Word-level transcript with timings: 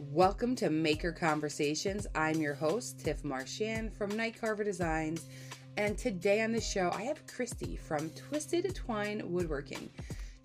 Welcome 0.00 0.54
to 0.56 0.70
Maker 0.70 1.10
Conversations. 1.10 2.06
I'm 2.14 2.40
your 2.40 2.54
host, 2.54 3.00
Tiff 3.00 3.24
Marchand 3.24 3.92
from 3.92 4.16
Night 4.16 4.40
Carver 4.40 4.62
Designs. 4.62 5.26
And 5.76 5.98
today 5.98 6.40
on 6.42 6.52
the 6.52 6.60
show, 6.60 6.92
I 6.94 7.02
have 7.02 7.26
Christy 7.26 7.74
from 7.74 8.08
Twisted 8.10 8.72
Twine 8.76 9.22
Woodworking. 9.24 9.90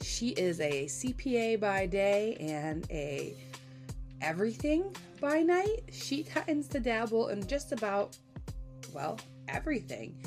She 0.02 0.30
is 0.30 0.60
a 0.60 0.86
CPA 0.86 1.60
by 1.60 1.86
day 1.86 2.36
and 2.40 2.90
a 2.90 3.38
everything 4.24 4.96
by 5.22 5.44
night. 5.44 5.84
She 5.92 6.24
tends 6.24 6.68
to 6.70 6.80
dabble 6.80 7.28
in 7.28 7.46
just 7.46 7.74
about, 7.74 8.18
well, 8.92 9.20
everything. 9.50 10.18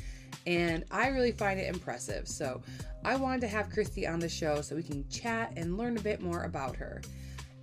And 0.46 0.84
I 0.92 1.08
really 1.08 1.32
find 1.32 1.58
it 1.58 1.66
impressive. 1.66 2.28
So 2.28 2.62
I 3.04 3.16
wanted 3.16 3.40
to 3.40 3.48
have 3.48 3.70
Christy 3.70 4.06
on 4.06 4.20
the 4.20 4.28
show 4.28 4.60
so 4.60 4.76
we 4.76 4.84
can 4.84 5.04
chat 5.08 5.52
and 5.56 5.76
learn 5.76 5.96
a 5.96 6.00
bit 6.00 6.22
more 6.22 6.44
about 6.44 6.76
her 6.76 7.02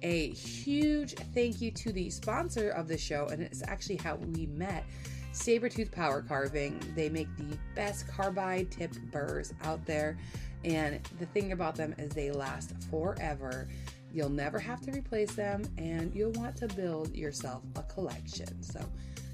a 0.04 0.30
huge 0.32 1.14
thank 1.34 1.62
you 1.62 1.72
to 1.72 1.92
the 1.92 2.10
sponsor 2.10 2.70
of 2.70 2.88
the 2.88 2.98
show, 2.98 3.28
and 3.28 3.42
it's 3.42 3.64
actually 3.68 3.98
how 3.98 4.16
we 4.16 4.46
met. 4.48 4.86
Saburrtooth 5.34 5.92
Power 5.92 6.22
Carving. 6.22 6.80
They 6.96 7.10
make 7.10 7.36
the 7.38 7.58
best 7.76 8.08
carbide 8.08 8.70
tip 8.72 8.94
burrs 9.12 9.54
out 9.64 9.84
there. 9.86 10.18
And 10.64 11.02
the 11.20 11.26
thing 11.26 11.52
about 11.52 11.76
them 11.76 11.96
is 11.98 12.12
they 12.12 12.32
last 12.32 12.74
forever. 12.90 13.68
You'll 14.14 14.30
never 14.30 14.60
have 14.60 14.80
to 14.82 14.92
replace 14.92 15.34
them, 15.34 15.64
and 15.78 16.14
you'll 16.16 16.32
want 16.34 16.56
to 16.58 16.68
build 16.68 17.16
yourself 17.16 17.64
a 17.76 17.82
collection. 17.84 18.62
So 18.62 18.80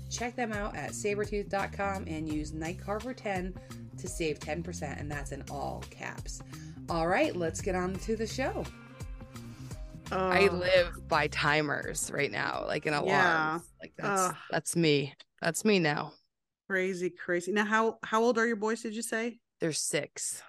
check 0.10 0.36
them 0.36 0.54
out 0.54 0.76
at 0.76 0.92
saburrtooth.com 0.92 2.06
and 2.08 2.32
use 2.32 2.54
Nightcarver10 2.54 3.56
to 3.98 4.08
save 4.08 4.40
10%, 4.40 5.00
and 5.00 5.12
that's 5.12 5.34
in 5.34 5.44
all 5.52 5.84
caps. 5.90 6.42
All 6.90 7.08
right, 7.08 7.36
let's 7.36 7.60
get 7.60 7.76
on 7.76 7.94
to 7.96 8.16
the 8.16 8.26
show. 8.26 8.64
I 10.12 10.48
live 10.48 11.08
by 11.08 11.28
timers 11.28 12.12
right 12.14 12.32
now, 12.32 12.64
like 12.68 12.86
in 12.86 12.94
alarms. 12.94 13.08
Yeah. 13.08 13.60
Like 13.82 13.94
that's 13.98 14.22
uh, 14.22 14.34
that's 14.50 14.76
me. 14.76 15.14
That's 15.42 15.64
me 15.64 15.80
now. 15.80 16.14
Crazy, 16.68 17.10
crazy. 17.10 17.52
Now, 17.52 17.66
how 17.66 17.98
how 18.04 18.24
old 18.24 18.38
are 18.38 18.46
your 18.48 18.56
boys? 18.56 18.82
Did 18.82 18.96
you 18.96 19.02
say? 19.02 19.40
They're 19.60 19.72
six. 19.72 20.42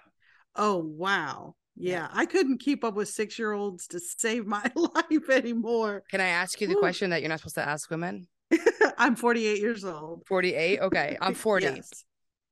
Oh 0.55 0.77
wow. 0.77 1.55
Yeah, 1.75 1.91
yeah. 1.91 2.07
I 2.11 2.25
couldn't 2.25 2.59
keep 2.59 2.83
up 2.83 2.95
with 2.95 3.09
six 3.09 3.39
year 3.39 3.53
olds 3.53 3.87
to 3.87 3.99
save 3.99 4.45
my 4.45 4.69
life 4.75 5.29
anymore. 5.29 6.03
Can 6.11 6.21
I 6.21 6.27
ask 6.27 6.59
you 6.61 6.67
the 6.67 6.75
Ooh. 6.75 6.79
question 6.79 7.09
that 7.11 7.21
you're 7.21 7.29
not 7.29 7.39
supposed 7.39 7.55
to 7.55 7.67
ask 7.67 7.89
women? 7.89 8.27
I'm 8.97 9.15
48 9.15 9.59
years 9.59 9.85
old. 9.85 10.23
48. 10.27 10.79
Okay, 10.81 11.17
I'm 11.21 11.33
40. 11.35 11.65
yes. 11.65 12.03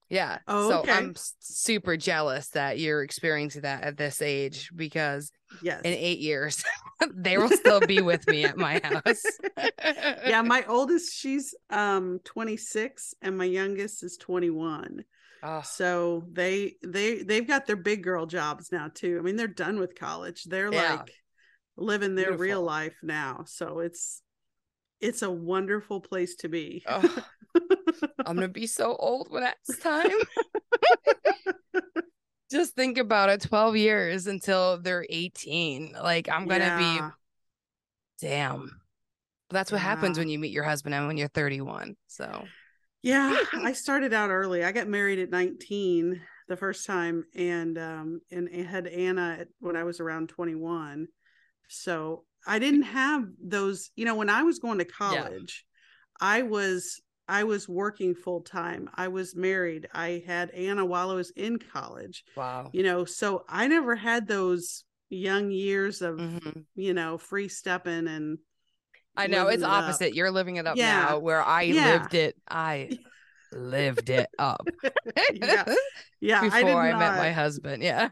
Yeah. 0.09 0.39
Oh, 0.47 0.69
so 0.69 0.79
okay. 0.79 0.91
I'm 0.91 1.13
super 1.39 1.95
jealous 1.95 2.49
that 2.49 2.79
you're 2.79 3.03
experiencing 3.03 3.61
that 3.61 3.83
at 3.83 3.97
this 3.97 4.21
age 4.21 4.71
because 4.75 5.31
yes. 5.61 5.81
in 5.81 5.93
eight 5.93 6.19
years 6.19 6.63
they 7.13 7.37
will 7.37 7.49
still 7.49 7.79
be 7.81 8.01
with 8.01 8.27
me 8.27 8.43
at 8.43 8.57
my 8.57 8.81
house. 8.83 9.23
yeah, 10.25 10.41
my 10.41 10.65
oldest 10.67 11.15
she's 11.15 11.53
um 11.69 12.19
26 12.25 13.13
and 13.21 13.37
my 13.37 13.45
youngest 13.45 14.03
is 14.03 14.17
21. 14.17 15.03
Oh. 15.43 15.61
So 15.63 16.23
they 16.31 16.73
they 16.83 17.21
they've 17.21 17.47
got 17.47 17.67
their 17.67 17.77
big 17.77 18.03
girl 18.03 18.25
jobs 18.25 18.71
now 18.71 18.89
too. 18.93 19.17
I 19.19 19.21
mean, 19.21 19.35
they're 19.35 19.47
done 19.47 19.79
with 19.79 19.97
college. 19.97 20.43
They're 20.43 20.73
yeah. 20.73 20.95
like 20.95 21.11
living 21.77 22.15
their 22.15 22.31
Beautiful. 22.31 22.43
real 22.43 22.61
life 22.63 22.97
now. 23.03 23.45
So 23.47 23.79
it's 23.79 24.21
it's 25.01 25.21
a 25.21 25.31
wonderful 25.31 26.01
place 26.01 26.35
to 26.37 26.49
be. 26.49 26.83
Oh. 26.87 27.23
I'm 28.25 28.35
gonna 28.35 28.47
be 28.47 28.67
so 28.67 28.95
old 28.95 29.31
when 29.31 29.43
it's 29.43 29.79
time. 29.79 30.11
Just 32.51 32.75
think 32.75 32.97
about 32.97 33.29
it 33.29 33.41
12 33.41 33.77
years 33.77 34.27
until 34.27 34.79
they're 34.81 35.05
18. 35.09 35.95
Like 36.01 36.29
I'm 36.29 36.47
gonna 36.47 36.65
yeah. 36.65 37.11
be 38.19 38.27
damn. 38.27 38.81
That's 39.49 39.71
what 39.71 39.79
yeah. 39.79 39.87
happens 39.87 40.17
when 40.17 40.29
you 40.29 40.39
meet 40.39 40.51
your 40.51 40.63
husband 40.63 40.93
and 40.95 41.07
when 41.07 41.17
you're 41.17 41.27
31. 41.29 41.95
So 42.07 42.45
yeah, 43.01 43.37
I 43.53 43.73
started 43.73 44.13
out 44.13 44.29
early. 44.29 44.63
I 44.63 44.71
got 44.71 44.87
married 44.87 45.19
at 45.19 45.29
19 45.29 46.21
the 46.47 46.57
first 46.57 46.85
time 46.87 47.25
and 47.35 47.77
um 47.77 48.21
and 48.31 48.49
had 48.49 48.87
Anna 48.87 49.45
when 49.59 49.75
I 49.75 49.83
was 49.83 49.99
around 49.99 50.29
21. 50.29 51.07
So 51.67 52.25
I 52.49 52.57
didn't 52.57 52.83
have 52.83 53.25
those, 53.39 53.91
you 53.95 54.05
know, 54.05 54.15
when 54.15 54.29
I 54.29 54.41
was 54.41 54.57
going 54.57 54.79
to 54.79 54.85
college, 54.85 55.65
yeah. 56.19 56.27
I 56.27 56.41
was 56.41 56.99
I 57.27 57.43
was 57.43 57.69
working 57.69 58.15
full 58.15 58.41
time. 58.41 58.89
I 58.95 59.07
was 59.09 59.35
married. 59.35 59.87
I 59.93 60.23
had 60.25 60.49
Anna 60.49 60.83
while 60.83 61.11
I 61.11 61.13
was 61.13 61.29
in 61.29 61.59
college. 61.59 62.23
Wow. 62.35 62.71
You 62.73 62.81
know, 62.81 63.05
so 63.05 63.45
I 63.47 63.67
never 63.67 63.95
had 63.95 64.27
those 64.27 64.83
young 65.11 65.51
years 65.51 66.01
of, 66.01 66.15
mm-hmm. 66.15 66.61
you 66.75 66.95
know, 66.95 67.19
free 67.19 67.47
stepping 67.47 68.07
and 68.07 68.39
I 69.15 69.27
know 69.27 69.47
it's 69.47 69.61
it 69.61 69.69
opposite. 69.69 70.09
Up. 70.09 70.15
You're 70.15 70.31
living 70.31 70.55
it 70.55 70.65
up 70.65 70.75
yeah. 70.75 71.05
now 71.05 71.19
where 71.19 71.43
I 71.43 71.63
yeah. 71.63 71.85
lived 71.85 72.15
it. 72.15 72.35
I 72.49 72.97
lived 73.51 74.09
it 74.09 74.29
up. 74.39 74.67
yeah. 75.33 75.65
Yeah. 76.21 76.41
Before 76.41 76.81
I, 76.81 76.91
I 76.91 76.99
met 76.99 77.17
my 77.17 77.31
husband. 77.31 77.81
Yeah. 77.81 78.09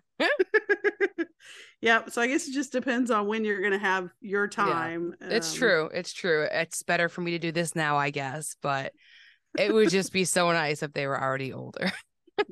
Yeah. 1.82 2.06
So 2.08 2.22
I 2.22 2.28
guess 2.28 2.48
it 2.48 2.54
just 2.54 2.72
depends 2.72 3.12
on 3.12 3.28
when 3.28 3.46
you're 3.46 3.62
gonna 3.62 3.78
have 3.78 4.10
your 4.22 4.48
time. 4.48 5.14
Yeah. 5.22 5.28
It's 5.30 5.54
um, 5.54 5.58
true. 5.58 5.90
It's 5.94 6.14
true. 6.14 6.48
It's 6.52 6.84
better 6.84 7.10
for 7.10 7.22
me 7.22 7.32
to 7.32 7.40
do 7.40 7.52
this 7.52 7.76
now, 7.76 7.98
I 7.98 8.10
guess, 8.10 8.56
but 8.62 8.94
it 9.58 9.74
would 9.74 9.90
just 9.90 10.12
be 10.12 10.26
so 10.26 10.52
nice 10.52 10.84
if 10.84 10.94
they 10.94 11.08
were 11.08 11.22
already 11.22 11.54
older. 11.54 11.92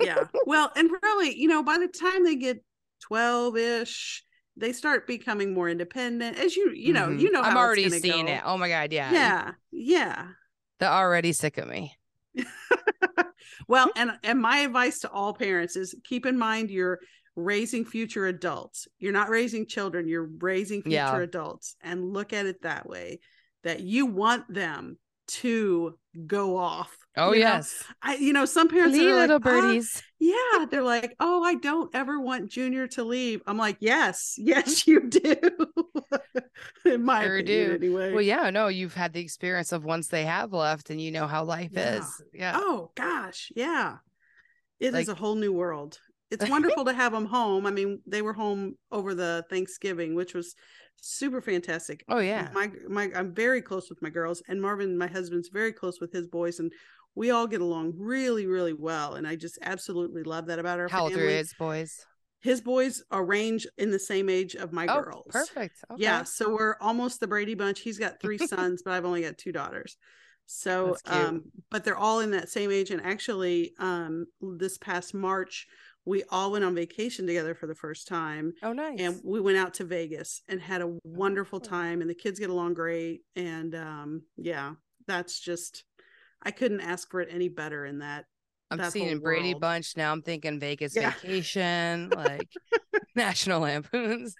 yeah. 0.01 0.23
Well, 0.45 0.71
and 0.75 0.89
probably, 0.89 1.35
you 1.35 1.47
know, 1.47 1.63
by 1.63 1.77
the 1.77 1.87
time 1.87 2.23
they 2.23 2.35
get 2.35 2.63
12 3.01 3.57
ish, 3.57 4.23
they 4.57 4.73
start 4.73 5.07
becoming 5.07 5.53
more 5.53 5.69
independent. 5.69 6.37
As 6.37 6.55
you, 6.55 6.71
you 6.71 6.93
know, 6.93 7.07
mm-hmm. 7.07 7.19
you 7.19 7.31
know, 7.31 7.41
I'm 7.41 7.57
already 7.57 7.89
seeing 7.89 8.27
go. 8.27 8.31
it. 8.31 8.41
Oh 8.45 8.57
my 8.57 8.69
God. 8.69 8.93
Yeah. 8.93 9.11
Yeah. 9.11 9.51
Yeah. 9.71 10.27
They're 10.79 10.89
already 10.89 11.33
sick 11.33 11.57
of 11.57 11.67
me. 11.67 11.95
well, 13.67 13.89
and 13.95 14.11
and 14.23 14.39
my 14.39 14.59
advice 14.59 14.99
to 14.99 15.09
all 15.09 15.33
parents 15.33 15.75
is 15.75 15.95
keep 16.03 16.25
in 16.25 16.37
mind 16.37 16.69
you're 16.69 16.99
raising 17.35 17.85
future 17.85 18.27
adults. 18.27 18.87
You're 18.99 19.13
not 19.13 19.29
raising 19.29 19.65
children, 19.65 20.07
you're 20.07 20.29
raising 20.39 20.81
future 20.81 20.95
yeah. 20.95 21.17
adults 21.17 21.75
and 21.81 22.13
look 22.13 22.33
at 22.33 22.45
it 22.45 22.61
that 22.61 22.87
way 22.87 23.19
that 23.63 23.81
you 23.81 24.05
want 24.05 24.51
them 24.53 24.97
to 25.27 25.97
go 26.27 26.57
off. 26.57 26.95
Oh 27.17 27.33
you 27.33 27.39
yes. 27.39 27.83
Know? 27.87 27.95
I 28.11 28.15
you 28.17 28.33
know 28.33 28.45
some 28.45 28.67
parents 28.67 28.97
Lee, 28.97 29.09
are 29.09 29.15
little 29.15 29.35
like, 29.37 29.43
birdies. 29.43 30.01
Oh, 30.03 30.09
yeah, 30.19 30.65
they're 30.69 30.83
like, 30.83 31.15
"Oh, 31.19 31.43
I 31.43 31.55
don't 31.55 31.93
ever 31.95 32.19
want 32.19 32.49
Junior 32.49 32.87
to 32.89 33.03
leave." 33.03 33.41
I'm 33.47 33.57
like, 33.57 33.77
"Yes, 33.79 34.35
yes 34.37 34.87
you 34.87 35.09
do." 35.09 35.35
In 36.85 37.03
my 37.03 37.23
sure 37.23 37.37
opinion, 37.37 37.69
do. 37.69 37.75
anyway. 37.75 38.13
Well, 38.13 38.21
yeah, 38.21 38.49
no, 38.49 38.67
you've 38.67 38.93
had 38.93 39.13
the 39.13 39.21
experience 39.21 39.71
of 39.71 39.83
once 39.83 40.07
they 40.07 40.25
have 40.25 40.53
left 40.53 40.89
and 40.89 41.01
you 41.01 41.11
know 41.11 41.27
how 41.27 41.43
life 41.43 41.71
yeah. 41.73 41.97
is. 41.97 42.21
Yeah. 42.33 42.53
Oh 42.55 42.91
gosh, 42.95 43.51
yeah. 43.55 43.97
It 44.79 44.93
like, 44.93 45.03
is 45.03 45.09
a 45.09 45.15
whole 45.15 45.35
new 45.35 45.53
world. 45.53 45.99
It's 46.31 46.49
wonderful 46.49 46.85
to 46.85 46.93
have 46.93 47.11
them 47.11 47.25
home. 47.25 47.65
I 47.65 47.71
mean, 47.71 48.01
they 48.05 48.21
were 48.21 48.33
home 48.33 48.75
over 48.91 49.13
the 49.13 49.45
Thanksgiving, 49.49 50.15
which 50.15 50.33
was 50.33 50.55
super 51.01 51.41
fantastic. 51.41 52.03
Oh 52.09 52.19
yeah. 52.19 52.49
My 52.53 52.71
my 52.87 53.11
I'm 53.15 53.33
very 53.33 53.61
close 53.61 53.89
with 53.89 54.01
my 54.01 54.09
girls 54.09 54.41
and 54.47 54.61
Marvin 54.61 54.97
my 54.97 55.07
husband's 55.07 55.49
very 55.49 55.71
close 55.71 55.99
with 55.99 56.11
his 56.11 56.27
boys 56.27 56.59
and 56.59 56.71
we 57.15 57.31
all 57.31 57.47
get 57.47 57.61
along 57.61 57.93
really 57.97 58.45
really 58.47 58.73
well 58.73 59.15
and 59.15 59.27
I 59.27 59.35
just 59.35 59.59
absolutely 59.61 60.23
love 60.23 60.47
that 60.47 60.59
about 60.59 60.79
our 60.79 60.87
How 60.87 61.07
family. 61.07 61.23
old 61.23 61.31
are 61.31 61.37
his 61.37 61.53
boys? 61.53 62.05
His 62.41 62.61
boys 62.61 63.03
are 63.09 63.25
range 63.25 63.65
in 63.77 63.89
the 63.89 63.99
same 63.99 64.29
age 64.29 64.55
of 64.55 64.71
my 64.71 64.85
oh, 64.85 65.01
girls. 65.01 65.25
Perfect. 65.31 65.77
Okay. 65.91 66.03
Yeah, 66.03 66.23
so 66.23 66.53
we're 66.53 66.75
almost 66.79 67.19
the 67.19 67.27
Brady 67.27 67.55
bunch. 67.55 67.79
He's 67.79 67.97
got 67.97 68.21
three 68.21 68.37
sons, 68.47 68.83
but 68.83 68.93
I've 68.93 69.05
only 69.05 69.23
got 69.23 69.37
two 69.37 69.51
daughters. 69.51 69.97
So 70.47 70.95
um 71.05 71.43
but 71.71 71.83
they're 71.83 71.97
all 71.97 72.19
in 72.19 72.31
that 72.31 72.49
same 72.49 72.71
age 72.71 72.91
and 72.91 73.01
actually 73.03 73.73
um 73.79 74.25
this 74.41 74.77
past 74.77 75.13
March 75.13 75.67
we 76.05 76.23
all 76.29 76.51
went 76.51 76.63
on 76.63 76.75
vacation 76.75 77.25
together 77.25 77.55
for 77.55 77.67
the 77.67 77.75
first 77.75 78.07
time. 78.07 78.53
Oh, 78.61 78.73
nice. 78.73 78.99
And 78.99 79.19
we 79.23 79.41
went 79.41 79.57
out 79.57 79.73
to 79.75 79.83
Vegas 79.83 80.41
and 80.47 80.61
had 80.61 80.81
a 80.81 80.95
wonderful 81.03 81.59
oh. 81.63 81.67
time 81.67 82.01
and 82.01 82.09
the 82.09 82.15
kids 82.15 82.39
get 82.39 82.49
along 82.49 82.75
great. 82.75 83.21
And 83.35 83.73
um, 83.75 84.21
yeah, 84.37 84.73
that's 85.07 85.39
just, 85.39 85.83
I 86.43 86.51
couldn't 86.51 86.81
ask 86.81 87.09
for 87.09 87.21
it 87.21 87.29
any 87.31 87.49
better 87.49 87.85
in 87.85 87.99
that. 87.99 88.25
I'm 88.71 88.77
that 88.79 88.91
seeing 88.91 89.19
Brady 89.19 89.53
world. 89.53 89.61
Bunch 89.61 89.97
now. 89.97 90.11
I'm 90.11 90.21
thinking 90.21 90.59
Vegas 90.59 90.95
yeah. 90.95 91.11
vacation, 91.11 92.09
like 92.09 92.49
National 93.15 93.61
Lampoons. 93.61 94.35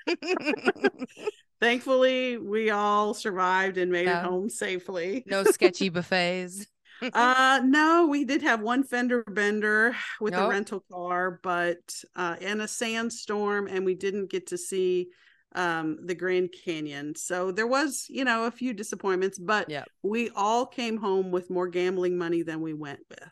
Thankfully, 1.61 2.37
we 2.37 2.69
all 2.69 3.13
survived 3.13 3.77
and 3.77 3.91
made 3.91 4.05
yeah. 4.05 4.21
it 4.21 4.25
home 4.25 4.49
safely. 4.49 5.23
no 5.25 5.43
sketchy 5.43 5.89
buffets 5.89 6.65
uh 7.13 7.61
no 7.63 8.07
we 8.07 8.23
did 8.23 8.41
have 8.41 8.61
one 8.61 8.83
fender 8.83 9.23
bender 9.23 9.95
with 10.21 10.33
nope. 10.33 10.45
a 10.45 10.49
rental 10.49 10.83
car 10.91 11.39
but 11.43 11.77
uh 12.15 12.35
in 12.39 12.61
a 12.61 12.67
sandstorm 12.67 13.67
and 13.67 13.85
we 13.85 13.93
didn't 13.93 14.29
get 14.29 14.47
to 14.47 14.57
see 14.57 15.07
um 15.55 15.97
the 16.05 16.15
grand 16.15 16.53
canyon. 16.63 17.15
So 17.15 17.51
there 17.51 17.67
was 17.67 18.05
you 18.09 18.25
know 18.25 18.43
a 18.43 18.51
few 18.51 18.73
disappointments 18.73 19.39
but 19.39 19.69
yeah 19.69 19.85
we 20.03 20.29
all 20.35 20.65
came 20.65 20.97
home 20.97 21.31
with 21.31 21.49
more 21.49 21.67
gambling 21.67 22.17
money 22.17 22.43
than 22.43 22.61
we 22.61 22.73
went 22.73 22.99
with. 23.09 23.29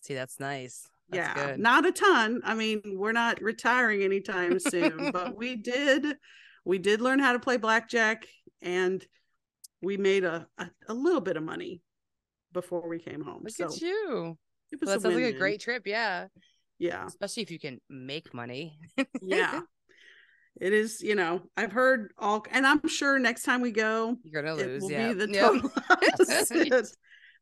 See 0.00 0.14
that's 0.14 0.40
nice. 0.40 0.86
That's 1.10 1.36
yeah 1.36 1.46
good. 1.46 1.60
not 1.60 1.84
a 1.84 1.92
ton. 1.92 2.42
I 2.44 2.54
mean 2.54 2.80
we're 2.96 3.12
not 3.12 3.42
retiring 3.42 4.02
anytime 4.02 4.58
soon 4.60 5.10
but 5.12 5.36
we 5.36 5.56
did 5.56 6.16
we 6.64 6.78
did 6.78 7.00
learn 7.00 7.18
how 7.18 7.32
to 7.32 7.38
play 7.38 7.56
blackjack 7.56 8.26
and 8.62 9.04
we 9.82 9.96
made 9.96 10.24
a, 10.24 10.46
a, 10.56 10.70
a 10.88 10.94
little 10.94 11.20
bit 11.20 11.36
of 11.36 11.42
money 11.42 11.82
before 12.54 12.88
we 12.88 12.98
came 12.98 13.20
home. 13.22 13.42
Look 13.44 13.52
so 13.52 13.66
at 13.66 13.80
you. 13.82 14.38
it 14.72 14.80
was 14.80 14.86
Well, 14.86 14.94
that 14.94 14.98
a 14.98 15.12
sounds 15.12 15.14
like 15.22 15.34
a 15.34 15.38
great 15.38 15.60
trip. 15.60 15.86
Yeah. 15.86 16.28
Yeah. 16.78 17.04
Especially 17.06 17.42
if 17.42 17.50
you 17.50 17.58
can 17.58 17.80
make 17.90 18.32
money. 18.32 18.78
Yeah. 19.20 19.60
it 20.60 20.72
is, 20.72 21.02
you 21.02 21.14
know, 21.14 21.42
I've 21.56 21.72
heard 21.72 22.12
all 22.18 22.44
and 22.50 22.66
I'm 22.66 22.86
sure 22.88 23.18
next 23.18 23.42
time 23.42 23.60
we 23.60 23.70
go, 23.72 24.16
You're 24.24 24.42
going 24.42 24.56
to 24.56 24.62
it 24.64 24.66
lose. 24.66 24.82
will 24.84 24.90
Yeah. 24.90 25.08
be 25.12 25.14
the 25.14 25.26
total 25.28 25.70
opposite. 25.90 26.88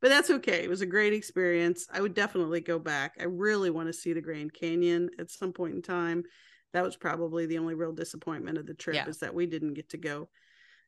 but 0.01 0.09
that's 0.09 0.31
okay. 0.31 0.65
It 0.65 0.69
was 0.71 0.81
a 0.81 0.87
great 0.87 1.13
experience. 1.13 1.87
I 1.93 2.01
would 2.01 2.15
definitely 2.15 2.61
go 2.61 2.79
back. 2.79 3.15
I 3.21 3.25
really 3.25 3.71
want 3.71 3.87
to 3.89 3.93
see 3.93 4.13
the 4.13 4.21
Grand 4.21 4.53
Canyon 4.53 5.11
at 5.19 5.31
some 5.31 5.53
point 5.53 5.75
in 5.77 5.83
time. 5.83 6.25
That 6.73 6.85
was 6.85 6.97
probably 6.97 7.47
the 7.47 7.59
only 7.59 7.75
real 7.75 7.93
disappointment 7.93 8.59
of 8.59 8.67
the 8.67 8.75
trip 8.75 8.97
Yeah. 8.97 9.07
is 9.09 9.19
that 9.19 9.35
we 9.35 9.47
didn't 9.47 9.75
get 9.75 9.91
to 9.91 9.99
go, 9.99 10.29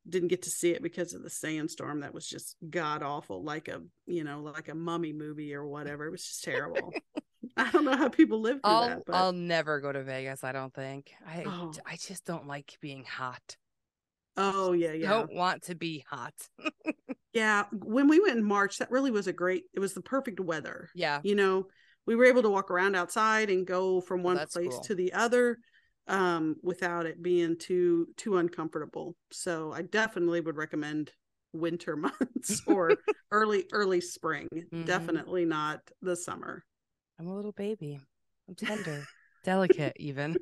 didn't 0.08 0.28
get 0.28 0.42
to 0.42 0.50
see 0.50 0.70
it 0.70 0.82
because 0.82 1.14
of 1.14 1.22
the 1.22 1.30
sandstorm. 1.30 2.00
That 2.00 2.14
was 2.14 2.26
just 2.26 2.56
god 2.68 3.02
awful, 3.02 3.42
like 3.42 3.68
a 3.68 3.80
you 4.06 4.24
know, 4.24 4.40
like 4.40 4.68
a 4.68 4.74
mummy 4.74 5.12
movie 5.12 5.54
or 5.54 5.66
whatever. 5.66 6.06
It 6.06 6.10
was 6.10 6.24
just 6.24 6.44
terrible. 6.44 6.92
I 7.56 7.70
don't 7.70 7.84
know 7.84 7.96
how 7.96 8.08
people 8.08 8.40
live 8.40 8.60
through 8.64 8.72
I'll, 8.72 8.88
that, 8.88 9.02
but 9.06 9.14
I'll 9.14 9.32
never 9.32 9.80
go 9.80 9.92
to 9.92 10.02
Vegas. 10.02 10.42
I 10.42 10.52
don't 10.52 10.74
think. 10.74 11.12
I, 11.26 11.44
Oh. 11.46 11.72
I 11.86 11.96
just 11.96 12.24
don't 12.24 12.48
like 12.48 12.76
being 12.80 13.04
hot. 13.04 13.56
oh 14.36 14.72
yeah, 14.72 14.92
yeah. 14.92 15.10
Don't 15.10 15.32
want 15.32 15.64
to 15.64 15.74
be 15.74 16.04
hot. 16.08 16.34
Yeah, 17.34 17.64
when 17.72 18.06
we 18.06 18.20
went 18.20 18.38
in 18.38 18.44
March, 18.44 18.78
that 18.78 18.92
really 18.92 19.10
was 19.10 19.26
a 19.26 19.32
great. 19.32 19.64
It 19.74 19.80
was 19.80 19.92
the 19.92 20.00
perfect 20.00 20.38
weather. 20.38 20.88
Yeah. 20.94 21.20
You 21.24 21.34
know, 21.34 21.66
we 22.06 22.14
were 22.14 22.26
able 22.26 22.42
to 22.42 22.48
walk 22.48 22.70
around 22.70 22.94
outside 22.94 23.50
and 23.50 23.66
go 23.66 24.00
from 24.00 24.22
one 24.22 24.36
that's 24.36 24.54
place 24.54 24.70
cool. 24.70 24.80
to 24.82 24.94
the 24.94 25.12
other 25.12 25.58
um 26.06 26.56
without 26.62 27.06
it 27.06 27.22
being 27.22 27.56
too 27.56 28.08
too 28.16 28.36
uncomfortable. 28.36 29.16
So 29.30 29.72
I 29.72 29.82
definitely 29.82 30.40
would 30.40 30.56
recommend 30.56 31.12
winter 31.52 31.96
months 31.96 32.62
or 32.66 33.00
early 33.30 33.66
early 33.72 34.00
spring. 34.00 34.48
Mhm. 34.52 34.84
Definitely 34.84 35.44
not 35.44 35.80
the 36.02 36.16
summer. 36.16 36.64
I'm 37.18 37.26
a 37.28 37.34
little 37.34 37.52
baby. 37.52 38.00
I'm 38.48 38.54
tender, 38.54 39.08
delicate, 39.44 39.96
even. 39.98 40.38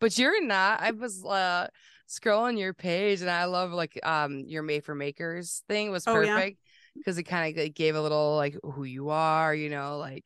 but 0.00 0.18
you're 0.18 0.44
not. 0.44 0.80
I 0.80 0.90
was 0.92 1.24
uh 1.24 1.68
scrolling 2.08 2.58
your 2.58 2.74
page 2.74 3.20
and 3.20 3.30
I 3.30 3.44
love 3.44 3.72
like 3.72 3.98
um 4.02 4.44
your 4.46 4.62
made 4.62 4.84
for 4.84 4.94
makers 4.94 5.62
thing 5.68 5.90
was 5.90 6.04
Oh, 6.06 6.20
yeah? 6.20 6.34
perfect 6.36 6.58
because 6.98 7.18
it 7.18 7.24
kind 7.24 7.56
of 7.58 7.74
gave 7.74 7.94
a 7.96 8.00
little 8.02 8.36
like 8.36 8.56
who 8.62 8.84
you 8.84 9.10
are, 9.10 9.54
you 9.54 9.68
know, 9.70 9.98
like 9.98 10.24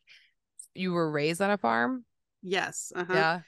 you 0.74 0.92
were 0.92 1.10
raised 1.10 1.40
on 1.42 1.50
a 1.50 1.58
farm. 1.58 2.04
Yes. 2.46 2.92
Uh-huh. 2.94 3.14
Yeah. 3.14 3.40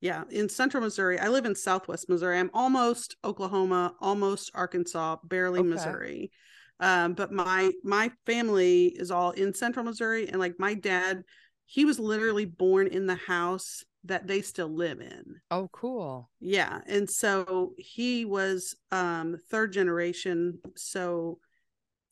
Yeah, 0.00 0.24
in 0.30 0.48
central 0.48 0.82
Missouri. 0.82 1.18
I 1.18 1.28
live 1.28 1.46
in 1.46 1.54
southwest 1.54 2.08
Missouri. 2.08 2.38
I'm 2.38 2.50
almost 2.52 3.16
Oklahoma, 3.24 3.94
almost 4.00 4.50
Arkansas, 4.54 5.16
barely 5.24 5.60
Okay. 5.60 5.70
Missouri. 5.70 6.30
Um, 6.78 7.14
but 7.14 7.32
my 7.32 7.72
my 7.82 8.12
family 8.26 8.86
is 8.86 9.10
all 9.10 9.30
in 9.30 9.54
central 9.54 9.84
Missouri, 9.84 10.28
and 10.28 10.38
like 10.38 10.54
my 10.58 10.74
dad, 10.74 11.24
he 11.64 11.86
was 11.86 11.98
literally 11.98 12.44
born 12.44 12.86
in 12.86 13.06
the 13.06 13.14
house 13.14 13.82
that 14.04 14.26
they 14.26 14.42
still 14.42 14.68
live 14.68 15.00
in. 15.00 15.40
Oh, 15.50 15.68
cool. 15.72 16.28
Yeah, 16.38 16.80
and 16.86 17.08
so 17.08 17.72
he 17.78 18.26
was 18.26 18.76
um 18.92 19.38
third 19.50 19.72
generation. 19.72 20.60
So, 20.76 21.38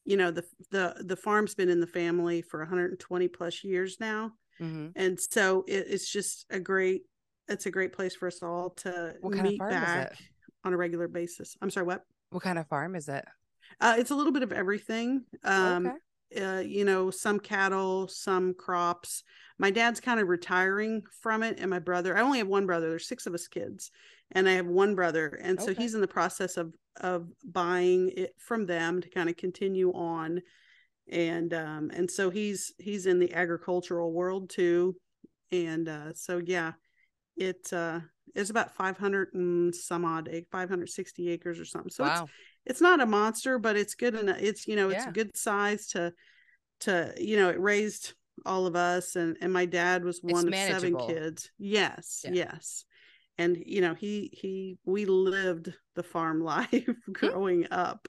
you 0.06 0.16
know 0.16 0.30
the 0.30 0.44
the 0.70 0.96
the 1.04 1.16
farm's 1.16 1.54
been 1.54 1.68
in 1.68 1.80
the 1.80 1.86
family 1.86 2.40
for 2.40 2.60
120 2.60 3.28
plus 3.28 3.62
years 3.62 3.98
now 4.00 4.32
hmm 4.58 4.88
and 4.96 5.18
so 5.18 5.64
it, 5.66 5.86
it's 5.88 6.10
just 6.10 6.46
a 6.50 6.60
great 6.60 7.02
it's 7.48 7.66
a 7.66 7.70
great 7.70 7.92
place 7.92 8.14
for 8.14 8.26
us 8.28 8.42
all 8.42 8.70
to 8.70 9.14
What 9.20 9.32
kind 9.34 9.46
of 9.46 9.52
meet 9.52 9.58
farm 9.58 9.72
is 9.72 9.78
it? 9.82 9.94
back 10.10 10.18
on 10.64 10.72
a 10.72 10.76
regular 10.76 11.08
basis 11.08 11.56
i'm 11.60 11.70
sorry 11.70 11.86
what 11.86 12.02
What 12.30 12.42
kind 12.42 12.58
of 12.58 12.66
farm 12.68 12.94
is 12.96 13.08
it? 13.08 13.24
uh, 13.80 13.96
it's 13.98 14.10
a 14.10 14.14
little 14.14 14.32
bit 14.32 14.42
of 14.42 14.52
everything 14.52 15.22
um 15.44 15.86
okay. 15.86 16.44
uh, 16.44 16.60
you 16.60 16.84
know 16.84 17.10
some 17.10 17.38
cattle 17.38 18.08
some 18.08 18.54
crops 18.54 19.22
my 19.58 19.70
dad's 19.70 20.00
kind 20.00 20.18
of 20.20 20.28
retiring 20.28 21.02
from 21.20 21.42
it 21.42 21.58
and 21.60 21.70
my 21.70 21.78
brother 21.78 22.16
i 22.16 22.20
only 22.20 22.38
have 22.38 22.48
one 22.48 22.66
brother 22.66 22.88
there's 22.90 23.06
six 23.08 23.26
of 23.26 23.34
us 23.34 23.46
kids 23.48 23.90
and 24.32 24.48
i 24.48 24.52
have 24.52 24.66
one 24.66 24.94
brother 24.94 25.38
and 25.42 25.60
so 25.60 25.70
Okay. 25.70 25.82
he's 25.82 25.94
in 25.94 26.00
the 26.00 26.08
process 26.08 26.56
of 26.56 26.74
of 27.00 27.28
buying 27.44 28.10
it 28.16 28.34
from 28.38 28.66
them 28.66 29.00
to 29.00 29.08
kind 29.10 29.28
of 29.28 29.36
continue 29.36 29.92
on 29.92 30.40
and 31.10 31.52
um 31.52 31.90
and 31.94 32.10
so 32.10 32.30
he's 32.30 32.72
he's 32.78 33.06
in 33.06 33.18
the 33.18 33.32
agricultural 33.34 34.12
world 34.12 34.48
too 34.48 34.96
and 35.52 35.88
uh 35.88 36.12
so 36.14 36.40
yeah 36.44 36.72
it 37.36 37.72
uh 37.72 38.00
it's 38.34 38.50
about 38.50 38.74
500 38.74 39.28
and 39.34 39.74
some 39.74 40.04
odd 40.04 40.28
560 40.50 41.30
acres 41.30 41.60
or 41.60 41.64
something 41.64 41.90
so 41.90 42.04
it's 42.04 42.20
wow. 42.20 42.28
it's 42.66 42.80
not 42.80 43.00
a 43.00 43.06
monster 43.06 43.58
but 43.58 43.76
it's 43.76 43.94
good 43.94 44.14
enough 44.14 44.38
it's 44.40 44.66
you 44.66 44.76
know 44.76 44.88
it's 44.90 45.04
Yeah. 45.04 45.10
a 45.10 45.12
good 45.12 45.36
size 45.36 45.88
to 45.88 46.12
to 46.80 47.12
you 47.18 47.36
know 47.36 47.50
it 47.50 47.60
raised 47.60 48.14
all 48.46 48.66
of 48.66 48.74
us 48.74 49.16
and 49.16 49.36
and 49.40 49.52
my 49.52 49.66
dad 49.66 50.04
was 50.04 50.20
one 50.22 50.48
of 50.48 50.56
seven 50.56 50.96
kids 50.96 51.50
yes 51.58 52.22
Yeah. 52.24 52.30
yes 52.32 52.84
and 53.38 53.62
you 53.64 53.80
know 53.80 53.94
he 53.94 54.30
he 54.32 54.78
we 54.84 55.04
lived 55.04 55.72
the 55.94 56.02
farm 56.02 56.40
life 56.44 56.88
growing 57.12 57.66
up 57.70 58.08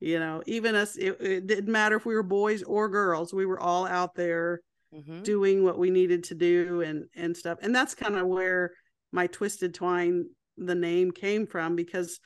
you 0.00 0.18
know 0.18 0.42
even 0.46 0.74
us 0.74 0.96
it, 0.96 1.16
it 1.20 1.46
didn't 1.46 1.72
matter 1.72 1.96
if 1.96 2.06
we 2.06 2.14
were 2.14 2.22
boys 2.22 2.62
or 2.62 2.88
girls 2.88 3.32
we 3.32 3.46
were 3.46 3.60
all 3.60 3.86
out 3.86 4.14
there 4.14 4.60
hmm 4.92 5.22
doing 5.24 5.64
what 5.64 5.78
we 5.78 5.90
needed 5.90 6.24
to 6.24 6.34
do 6.34 6.82
and 6.82 7.06
and 7.16 7.36
stuff. 7.36 7.58
And 7.62 7.74
that's 7.74 7.94
kind 7.94 8.16
of 8.16 8.26
where 8.26 8.72
my 9.12 9.26
twisted 9.26 9.74
twine 9.74 10.26
the 10.56 10.74
name 10.74 11.10
came 11.10 11.46
from 11.46 11.76
because 11.76 12.20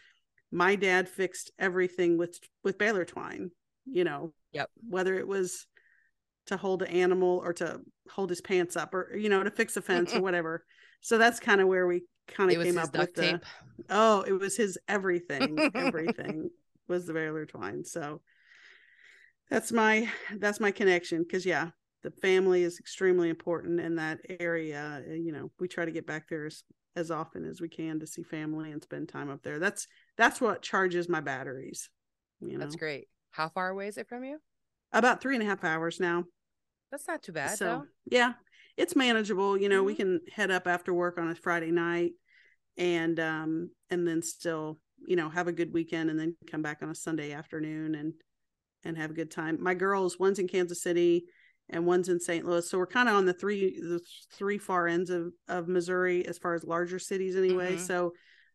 my 0.53 0.77
dad 0.77 1.09
fixed 1.09 1.51
everything 1.59 2.19
with 2.19 2.39
with 2.65 2.79
baler 2.79 3.05
twine 3.05 3.51
you 3.87 4.05
know 4.05 4.33
Yep. 4.53 4.71
whether 4.89 5.15
it 5.15 5.27
was 5.27 5.67
to 6.47 6.57
hold 6.57 6.83
an 6.83 6.89
animal 6.89 7.41
or 7.45 7.53
to 7.55 7.81
hold 8.11 8.31
his 8.31 8.41
pants 8.41 8.77
up 8.77 8.95
or 8.95 9.15
you 9.17 9.29
know 9.29 9.43
to 9.43 9.51
fix 9.51 9.77
a 9.77 9.83
fence 9.83 10.15
or 10.15 10.21
whatever. 10.23 10.65
So 11.01 11.19
that's 11.19 11.41
kind 11.41 11.61
of 11.61 11.69
where 11.69 11.87
we 11.87 12.03
kind 12.29 12.51
of 12.51 12.61
came 12.63 12.79
up 12.79 12.93
duct 12.93 13.09
with 13.11 13.15
the 13.15 13.41
oh 13.89 14.23
it 14.23 14.33
was 14.33 14.57
his 14.57 14.79
everything 14.89 15.63
everything 15.75 16.51
was 16.91 17.07
the 17.07 17.15
baler 17.15 17.47
twine 17.47 17.85
so 17.85 18.21
that's 19.51 19.73
my 19.73 20.09
that's 20.39 20.61
my 20.61 20.71
connection 20.71 21.23
because 21.23 21.45
yeah 21.47 21.69
the 22.03 22.11
family 22.11 22.63
is 22.63 22.79
extremely 22.79 23.29
important 23.29 23.81
in 23.81 23.97
that 23.97 24.19
area 24.41 25.03
you 25.09 25.33
know 25.33 25.51
we 25.59 25.69
try 25.69 25.85
to 25.85 25.91
get 25.93 26.07
back 26.07 26.29
there 26.29 26.47
as, 26.47 26.63
as 26.97 27.11
often 27.11 27.45
as 27.45 27.61
we 27.61 27.69
can 27.69 27.99
to 28.01 28.07
see 28.07 28.23
family 28.23 28.71
and 28.71 28.83
spend 28.83 29.09
time 29.09 29.31
up 29.31 29.43
there 29.43 29.59
that's 29.59 29.87
that's 30.17 30.41
what 30.41 30.63
charges 30.63 31.09
my 31.09 31.21
batteries 31.21 31.89
you 32.41 32.55
know 32.59 32.65
That's 32.65 32.77
great. 32.77 33.09
How 33.33 33.49
far 33.49 33.69
away 33.71 33.88
is 33.88 33.97
it 33.97 34.09
from 34.09 34.25
you? 34.25 34.38
about 34.93 35.21
three 35.21 35.35
and 35.37 35.43
a 35.43 35.47
half 35.47 35.64
hours 35.64 36.00
now 36.00 36.25
That's 36.91 37.07
not 37.07 37.23
too 37.23 37.33
bad 37.33 37.59
so 37.59 37.69
though. 37.69 37.85
yeah 38.11 38.33
it's 38.76 38.97
manageable 38.97 39.57
you 39.59 39.69
know 39.69 39.83
we 39.85 39.95
Mhm. 39.95 39.99
can 39.99 40.21
head 40.33 40.50
up 40.50 40.67
after 40.67 40.93
work 40.93 41.19
on 41.19 41.29
a 41.29 41.35
friday 41.35 41.71
night 41.71 42.12
and 42.76 43.21
um 43.21 43.71
and 43.91 44.07
then 44.07 44.23
still 44.23 44.79
you 45.07 45.16
know 45.16 45.28
have 45.28 45.49
a 45.49 45.52
good 45.52 45.73
weekend 45.73 46.11
and 46.11 46.19
then 46.19 46.35
come 46.50 46.62
back 46.62 46.78
on 46.83 46.90
a 46.90 46.95
sunday 46.95 47.33
afternoon 47.33 47.95
and 47.95 48.12
and 48.85 48.97
have 48.97 49.11
a 49.11 49.14
good 49.14 49.30
time. 49.30 49.62
My 49.62 49.75
girls 49.75 50.19
one's 50.19 50.38
in 50.38 50.49
kansas 50.49 50.83
city 50.83 51.25
and 51.69 51.87
one's 51.87 52.09
in 52.09 52.19
st 52.19 52.47
louis. 52.47 52.69
So 52.69 52.78
we're 52.78 52.87
kind 52.87 53.09
of 53.09 53.14
on 53.14 53.26
the 53.26 53.33
three 53.35 53.78
the 53.80 54.00
three 54.33 54.59
far 54.59 54.87
ends 54.88 55.11
of 55.11 55.33
of 55.49 55.69
missouri 55.69 56.26
as 56.26 56.38
far 56.38 56.54
as 56.54 56.64
larger 56.64 56.99
cities 56.99 57.37
anyway. 57.37 57.76
Mhm. 57.76 57.87
so 57.87 58.12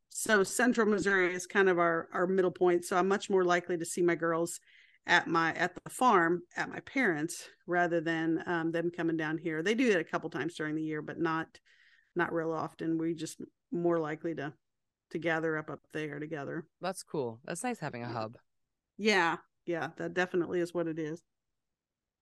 so 0.09 0.43
central 0.43 0.87
missouri 0.87 1.33
is 1.33 1.45
kind 1.45 1.69
of 1.69 1.77
our 1.79 2.07
our 2.13 2.27
middle 2.27 2.51
point. 2.51 2.85
So 2.85 2.97
i'm 2.97 3.07
much 3.07 3.29
more 3.29 3.43
likely 3.43 3.77
to 3.77 3.85
see 3.85 4.01
my 4.01 4.15
girls 4.15 4.59
at 5.07 5.27
my 5.27 5.53
at 5.53 5.75
the 5.75 5.89
farm 5.89 6.41
at 6.57 6.69
my 6.69 6.79
parents 6.79 7.47
rather 7.67 8.01
than 8.01 8.41
um, 8.47 8.71
them 8.71 8.89
coming 8.89 9.17
down 9.17 9.37
here. 9.37 9.61
They 9.61 9.75
do 9.75 9.91
that 9.91 9.99
a 9.99 10.03
couple 10.03 10.29
times 10.31 10.55
during 10.55 10.75
the 10.75 10.81
year 10.81 11.01
but 11.01 11.19
not 11.19 11.47
not 12.15 12.33
real 12.33 12.51
often. 12.51 12.97
We 12.97 13.13
just 13.13 13.39
more 13.71 13.99
likely 13.99 14.33
to 14.35 14.53
to 15.11 15.17
gather 15.19 15.57
up 15.57 15.69
up 15.69 15.79
there 15.93 16.19
together 16.19 16.65
That's 16.81 17.03
cool. 17.03 17.39
That's 17.45 17.63
nice 17.63 17.79
having 17.79 18.03
a 18.03 18.07
hub. 18.09 18.37
yeah 18.97 19.37
yeah 19.65 19.89
that 19.97 20.13
definitely 20.13 20.59
is 20.59 20.73
what 20.73 20.87
it 20.87 20.99
is 20.99 21.21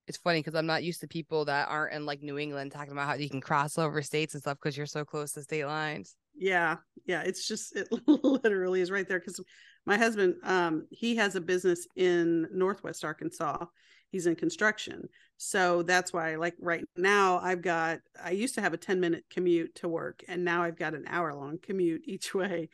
It's 0.08 0.18
funny 0.18 0.40
because 0.40 0.56
I'm 0.56 0.66
not 0.66 0.84
used 0.84 1.02
to 1.02 1.08
people 1.08 1.46
that 1.46 1.70
aren't 1.70 1.94
in 1.94 2.06
like 2.06 2.22
New 2.22 2.38
England 2.38 2.72
talking 2.72 2.92
about 2.92 3.08
how 3.08 3.14
you 3.16 3.30
can 3.30 3.42
cross 3.42 3.78
over 3.78 4.02
states 4.02 4.34
and 4.34 4.42
stuff 4.42 4.58
because 4.62 4.76
you're 4.78 4.86
so 4.86 5.06
close 5.06 5.32
to 5.34 5.42
state 5.44 5.66
lines. 5.66 6.16
yeah 6.36 6.78
yeah 7.06 7.22
it's 7.22 7.48
just 7.48 7.76
it 7.76 7.88
literally 8.08 8.82
is 8.82 8.92
right 8.92 9.08
there 9.08 9.20
because 9.20 9.40
my 9.86 9.98
husband 9.98 10.36
um 10.44 10.88
he 10.92 11.16
has 11.16 11.36
a 11.36 11.42
business 11.42 11.88
in 11.96 12.48
northwest 12.52 13.04
arkansas 13.06 13.66
he's 14.14 14.28
in 14.28 14.36
construction 14.36 15.10
so 15.38 15.82
that's 15.82 16.14
why 16.14 16.36
like 16.36 16.54
right 16.60 16.86
now 16.96 17.40
i've 17.40 17.62
got 17.64 18.00
i 18.24 18.30
used 18.30 18.56
to 18.56 18.62
have 18.62 18.74
a 18.74 18.78
10 18.78 19.00
minute 19.00 19.26
commute 19.30 19.74
to 19.76 19.90
work 19.90 20.24
and 20.28 20.46
now 20.46 20.64
i've 20.64 20.78
got 20.78 20.94
an 20.94 21.04
hour 21.08 21.34
long 21.34 21.58
commute 21.62 22.04
each 22.06 22.34
way 22.34 22.70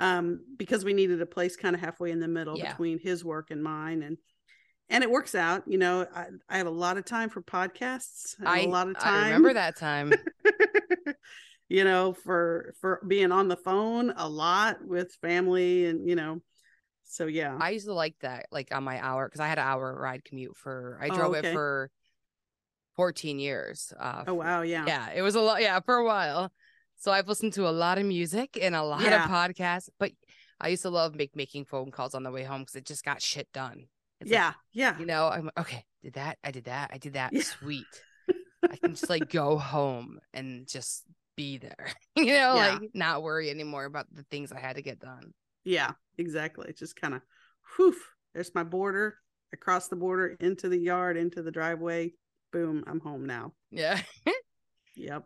um 0.00 0.40
because 0.56 0.84
we 0.84 0.92
needed 0.92 1.22
a 1.22 1.26
place 1.26 1.56
kind 1.56 1.74
of 1.74 1.80
halfway 1.80 2.10
in 2.10 2.20
the 2.20 2.28
middle 2.28 2.58
Yeah. 2.58 2.72
between 2.72 2.98
his 2.98 3.24
work 3.24 3.50
and 3.50 3.62
mine 3.62 4.02
and 4.02 4.18
and 4.88 5.04
it 5.04 5.10
works 5.10 5.36
out 5.36 5.62
you 5.66 5.78
know 5.78 6.06
i, 6.14 6.26
I 6.48 6.58
have 6.58 6.66
a 6.66 6.70
lot 6.70 6.98
of 6.98 7.04
time 7.04 7.30
for 7.30 7.40
podcasts 7.40 8.34
I, 8.44 8.58
a 8.58 8.66
lot 8.66 8.88
of 8.88 8.98
time 8.98 9.14
I 9.14 9.24
remember 9.26 9.54
that 9.54 9.76
time. 9.76 10.12
you 11.68 11.84
know 11.84 12.12
for 12.12 12.74
for 12.80 13.00
being 13.06 13.30
on 13.30 13.46
the 13.46 13.56
phone 13.56 14.12
a 14.16 14.28
lot 14.28 14.84
with 14.84 15.14
family 15.22 15.86
and 15.86 16.08
you 16.08 16.16
know 16.16 16.42
So 17.10 17.26
yeah. 17.26 17.56
I 17.60 17.70
used 17.70 17.86
to 17.86 17.92
like 17.92 18.14
that, 18.20 18.46
like 18.52 18.74
on 18.74 18.84
my 18.84 19.04
hour, 19.04 19.26
because 19.26 19.40
I 19.40 19.48
had 19.48 19.58
an 19.58 19.66
hour 19.66 19.94
ride 20.00 20.24
commute 20.24 20.56
for. 20.56 20.98
I 21.02 21.08
Oh, 21.08 21.16
drove 21.16 21.34
okay. 21.34 21.48
it 21.50 21.52
for 21.52 21.90
fourteen 22.96 23.38
years. 23.38 23.92
Uh, 23.98 24.24
oh 24.28 24.34
wow, 24.34 24.62
yeah. 24.62 24.84
yeah, 24.86 25.10
it 25.14 25.22
was 25.22 25.34
a 25.34 25.40
lot. 25.40 25.60
Yeah, 25.60 25.80
for 25.80 25.96
a 25.96 26.04
while. 26.04 26.52
So 26.98 27.10
I've 27.10 27.28
listened 27.28 27.54
to 27.54 27.66
a 27.66 27.70
lot 27.70 27.98
of 27.98 28.04
music 28.06 28.58
and 28.60 28.74
a 28.76 28.82
lot 28.82 29.00
Yeah. 29.02 29.24
of 29.24 29.30
podcasts. 29.30 29.88
But 29.98 30.12
I 30.60 30.68
used 30.68 30.82
to 30.82 30.90
love 30.90 31.14
make 31.14 31.34
making 31.34 31.64
phone 31.64 31.90
calls 31.90 32.14
on 32.14 32.22
the 32.22 32.30
way 32.30 32.44
home 32.44 32.60
because 32.62 32.76
it 32.76 32.84
just 32.86 33.04
got 33.04 33.22
shit 33.22 33.48
done. 33.52 33.86
It's 34.20 34.30
like, 34.30 34.38
yeah, 34.38 34.52
yeah. 34.72 34.98
you 34.98 35.06
know, 35.06 35.28
I'm 35.28 35.50
okay. 35.58 35.84
Did 36.02 36.12
that? 36.14 36.38
I 36.44 36.50
did 36.50 36.64
that. 36.64 36.90
I 36.92 36.98
did 36.98 37.14
that. 37.14 37.32
Yeah. 37.32 37.42
Sweet. 37.42 37.86
I 38.70 38.76
can 38.76 38.90
just 38.94 39.08
like 39.08 39.30
go 39.32 39.56
home 39.56 40.20
and 40.34 40.68
just 40.68 41.04
be 41.36 41.56
there. 41.58 41.88
you 42.16 42.26
know, 42.26 42.54
Yeah. 42.54 42.78
like 42.78 42.90
not 42.94 43.22
worry 43.22 43.50
anymore 43.50 43.86
about 43.86 44.06
the 44.14 44.22
things 44.30 44.52
I 44.52 44.60
had 44.60 44.76
to 44.76 44.82
get 44.82 45.00
done. 45.00 45.32
Yeah, 45.64 45.92
exactly. 46.18 46.66
It's 46.68 46.80
just 46.80 46.96
kind 46.96 47.14
of 47.14 47.22
whew, 47.76 47.94
there's 48.34 48.54
my 48.54 48.62
border. 48.64 49.16
Across 49.52 49.88
the 49.88 49.96
border, 49.96 50.36
into 50.38 50.68
the 50.68 50.78
yard, 50.78 51.16
into 51.16 51.42
the 51.42 51.50
driveway. 51.50 52.12
Boom, 52.52 52.84
I'm 52.86 53.00
home 53.00 53.26
now. 53.26 53.52
Yeah. 53.70 54.00
Yep. 54.96 55.24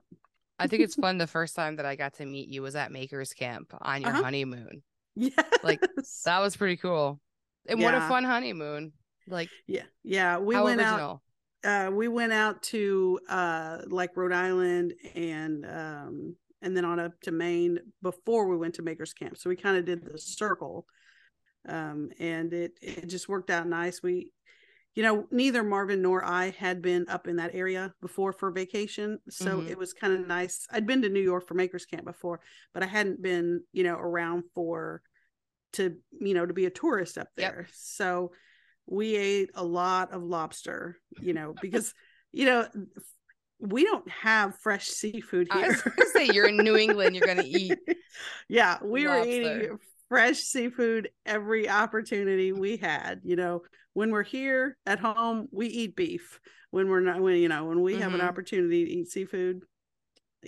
I 0.59 0.67
think 0.67 0.83
it's 0.83 0.95
fun. 1.05 1.19
The 1.19 1.27
first 1.27 1.57
time 1.57 1.77
that 1.77 1.87
I 1.87 1.97
got 1.97 2.15
to 2.15 2.27
meet 2.27 2.49
you 2.49 2.63
was 2.63 2.77
at 2.77 2.93
Maker's 2.93 3.33
Camp 3.33 3.75
on 3.81 4.03
your 4.03 4.11
Uh-huh. 4.11 4.23
honeymoon. 4.23 4.83
Yes. 5.17 6.23
That 6.25 6.41
was 6.41 6.57
pretty 6.57 6.77
cool. 6.77 7.21
And 7.67 7.81
what 7.83 7.95
a 7.95 8.01
fun 8.01 8.25
honeymoon. 8.25 8.93
Like 9.27 9.49
yeah. 9.67 9.85
Yeah. 10.03 10.39
We 10.39 10.59
went 10.61 10.81
out 10.81 11.21
uh 11.65 11.91
we 11.93 12.09
went 12.09 12.33
out 12.33 12.63
to 12.65 13.19
uh 13.29 13.79
like 13.87 14.17
Rhode 14.17 14.33
Island 14.33 14.95
and 15.15 15.65
um 15.67 16.37
and 16.65 16.77
then 16.77 16.85
on 16.85 17.01
up 17.01 17.21
to 17.23 17.33
Maine 17.33 17.81
before 18.03 18.49
we 18.49 18.57
went 18.57 18.75
to 18.77 18.83
Maker's 18.83 19.15
Camp. 19.15 19.39
So 19.39 19.51
we 19.51 19.57
kind 19.57 19.77
of 19.79 19.85
did 19.87 20.05
the 20.05 20.19
circle. 20.19 20.87
Um 21.69 22.11
and 22.19 22.53
it 22.53 22.79
it 22.83 23.09
just 23.09 23.29
worked 23.29 23.51
out 23.51 23.67
nice. 23.67 24.03
We 24.03 24.33
you 24.95 25.03
know, 25.03 25.27
neither 25.31 25.63
Marvin 25.63 26.03
nor 26.03 26.25
I 26.25 26.51
had 26.51 26.83
been 26.83 27.07
up 27.09 27.29
in 27.29 27.37
that 27.37 27.55
area 27.55 27.95
before 28.01 28.33
for 28.33 28.51
vacation. 28.51 29.19
So 29.31 29.61
Mhm. 29.61 29.69
it 29.69 29.79
was 29.79 29.93
kind 29.93 30.13
of 30.13 30.27
nice. 30.27 30.67
I'd 30.71 30.87
been 30.87 31.03
to 31.03 31.09
New 31.09 31.21
York 31.21 31.49
for 31.49 31.55
Maker's 31.55 31.87
Camp 31.87 32.05
before, 32.05 32.41
but 32.75 32.83
I 32.83 32.87
hadn't 32.87 33.23
been, 33.23 33.63
you 33.73 33.85
know, 33.85 33.97
around 33.97 34.45
for 34.55 35.03
to, 35.75 35.97
you 36.21 36.35
know, 36.35 36.47
to 36.47 36.55
be 36.55 36.67
a 36.67 36.71
tourist 36.71 37.19
up 37.19 37.29
Yep. 37.37 37.55
there. 37.55 37.69
So 37.73 38.33
we 38.87 39.17
ate 39.17 39.51
a 39.55 39.65
lot 39.65 40.13
of 40.13 40.23
lobster, 40.23 40.99
you 41.19 41.33
know, 41.35 41.55
because, 41.61 41.95
you 42.33 42.47
know, 42.47 42.69
we 43.65 43.85
don't 43.85 44.09
have 44.11 44.59
fresh 44.59 44.87
seafood 44.89 45.49
here. 45.49 45.65
I 45.65 45.69
was 45.69 45.83
gonna 45.83 46.07
say 46.07 46.27
you're 46.27 46.47
in 46.47 46.63
New 46.63 46.77
England, 46.77 47.15
you're 47.15 47.25
gonna 47.25 47.43
eat. 47.47 47.81
yeah, 48.49 48.79
we 48.83 49.07
were 49.07 49.19
eating 49.19 49.79
fresh 50.09 50.39
seafood 50.41 51.09
every 51.27 51.69
opportunity 51.69 52.53
we 52.53 52.77
had. 52.77 53.21
You 53.25 53.37
know, 53.37 53.63
when 53.95 54.11
we're 54.11 54.23
here 54.23 54.77
at 54.87 54.99
home, 55.01 55.49
we 55.51 55.67
eat 55.69 55.97
beef. 55.97 56.41
When 56.71 56.89
we're 56.89 57.01
not, 57.01 57.21
when 57.21 57.37
you 57.37 57.49
know, 57.49 57.65
when 57.67 57.83
we 57.83 57.99
have 57.99 58.15
an 58.15 58.21
Mhm. 58.21 58.29
opportunity 58.29 58.85
to 58.85 58.91
eat 58.91 59.11
seafood, 59.11 59.63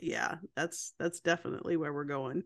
yeah, 0.00 0.37
that's 0.56 0.92
that's 0.99 1.20
definitely 1.20 1.76
where 1.76 1.92
we're 1.92 2.04
going. 2.04 2.42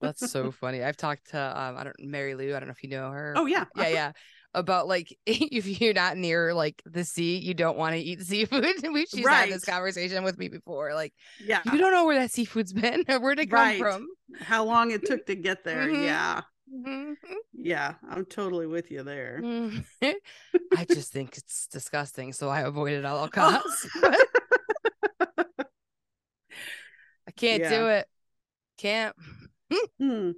That's 0.00 0.22
so 0.22 0.50
funny. 0.52 0.82
I've 0.82 0.96
talked 0.96 1.30
to 1.30 1.38
um 1.60 1.76
I 1.76 1.84
don't 1.84 1.96
Mary 2.00 2.34
Lou, 2.34 2.54
I 2.54 2.60
don't 2.60 2.68
know 2.68 2.72
if 2.72 2.82
you 2.82 2.90
know 2.90 3.10
her. 3.10 3.34
Oh 3.34 3.46
yeah, 3.46 3.64
Yeah, 3.74 3.88
yeah. 3.88 4.12
About 4.56 4.88
like 4.88 5.16
if 5.26 5.80
you're 5.80 5.92
not 5.92 6.16
near 6.16 6.54
like 6.54 6.82
the 6.86 7.04
sea, 7.04 7.36
you 7.36 7.52
don't 7.52 7.76
want 7.76 7.94
to 7.94 8.00
eat 8.00 8.22
seafood. 8.22 8.64
We 8.92 9.04
she's 9.06 9.26
had 9.28 9.50
this 9.50 9.64
conversation 9.66 10.24
with 10.24 10.38
me 10.38 10.48
before. 10.48 10.94
Like 10.94 11.12
yeah. 11.44 11.60
you 11.66 11.76
don't 11.78 11.92
know 11.92 12.06
where 12.06 12.18
that 12.18 12.30
seafood's 12.30 12.72
been 12.72 13.04
or 13.08 13.20
where'd 13.20 13.38
it 13.38 13.50
come 13.50 13.58
Right. 13.60 13.78
from. 13.78 14.06
How 14.40 14.64
long 14.64 14.90
it 14.92 15.04
took 15.06 15.26
to 15.26 15.34
get 15.36 15.62
there? 15.62 15.86
Mhm. 15.86 16.04
Yeah, 16.06 16.40
Mhm. 16.74 17.14
yeah, 17.52 17.94
I'm 18.10 18.24
totally 18.24 18.66
with 18.66 18.90
you 18.90 19.02
there. 19.02 19.40
Mm. 19.44 19.84
I 20.76 20.84
just 20.86 21.12
think 21.12 21.36
it's 21.36 21.66
disgusting, 21.66 22.32
so 22.32 22.48
I 22.48 22.60
avoid 22.62 22.92
it 22.94 22.98
at 23.00 23.04
all 23.04 23.24
Oh. 23.24 23.28
costs. 23.28 23.86
I 27.28 27.30
can't 27.36 27.62
do 27.68 27.88
it. 27.88 28.08
Can't. 28.78 29.14
Hmm. 30.00 30.30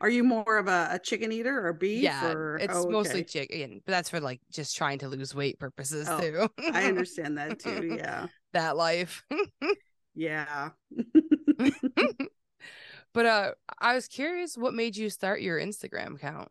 Are 0.00 0.08
you 0.08 0.24
more 0.24 0.58
of 0.58 0.68
a, 0.68 0.88
a 0.92 0.98
chicken 0.98 1.32
eater 1.32 1.66
or 1.66 1.72
beef? 1.72 2.02
Yeah, 2.02 2.32
or... 2.32 2.56
it's 2.56 2.74
oh, 2.74 2.90
mostly 2.90 3.20
okay. 3.20 3.46
chicken, 3.46 3.80
but 3.84 3.92
that's 3.92 4.10
for 4.10 4.20
like 4.20 4.40
just 4.50 4.76
trying 4.76 4.98
to 4.98 5.08
lose 5.08 5.34
weight 5.34 5.58
purposes 5.58 6.08
Oh, 6.08 6.20
too. 6.20 6.48
I 6.72 6.84
understand 6.88 7.38
that 7.38 7.58
too. 7.58 7.96
Yeah, 7.96 8.26
that 8.52 8.76
life. 8.76 9.24
yeah. 10.14 10.70
But 13.16 13.24
uh 13.24 13.52
I 13.78 13.94
was 13.94 14.08
curious 14.08 14.58
what 14.58 14.74
made 14.74 14.94
you 14.94 15.08
start 15.08 15.40
your 15.40 15.58
Instagram 15.58 16.16
account. 16.16 16.48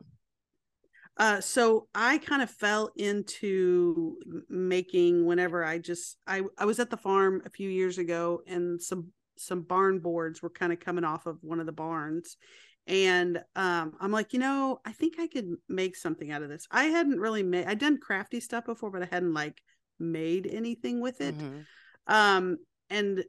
Uh, 1.15 1.39
so 1.39 1.87
I 1.93 2.17
kind 2.17 2.41
of 2.41 2.49
fell 2.49 2.89
into 2.97 4.17
making 4.49 5.27
whenever 5.27 5.63
I 5.63 5.77
just 5.77 6.17
I 6.25 6.41
I 6.57 6.65
was 6.65 6.79
at 6.79 6.89
the 6.89 6.97
farm 6.97 7.43
a 7.45 7.51
few 7.51 7.69
years 7.69 7.99
ago 7.99 8.41
and 8.47 8.81
some 8.81 9.13
some 9.37 9.61
barn 9.61 9.99
boards 9.99 10.41
were 10.41 10.49
kind 10.49 10.73
of 10.73 10.79
coming 10.79 11.03
off 11.03 11.27
of 11.27 11.37
one 11.41 11.59
of 11.59 11.67
the 11.67 11.71
barns 11.71 12.35
and 12.87 13.43
um 13.55 13.93
I'm 13.99 14.11
like 14.11 14.33
you 14.33 14.39
know 14.39 14.79
I 14.85 14.91
think 14.91 15.15
I 15.19 15.27
could 15.27 15.55
make 15.67 15.95
something 15.95 16.31
out 16.31 16.43
of 16.43 16.49
this. 16.49 16.67
I 16.71 16.85
hadn't 16.85 17.19
really 17.19 17.43
made 17.43 17.67
I'd 17.67 17.79
done 17.79 17.97
crafty 17.99 18.39
stuff 18.39 18.65
before 18.65 18.91
but 18.91 19.03
I 19.03 19.07
hadn't 19.11 19.33
like 19.33 19.61
made 19.99 20.47
anything 20.47 21.01
with 21.01 21.21
it. 21.21 21.35
Mhm. 21.35 21.65
um 22.07 22.57
and 22.89 23.23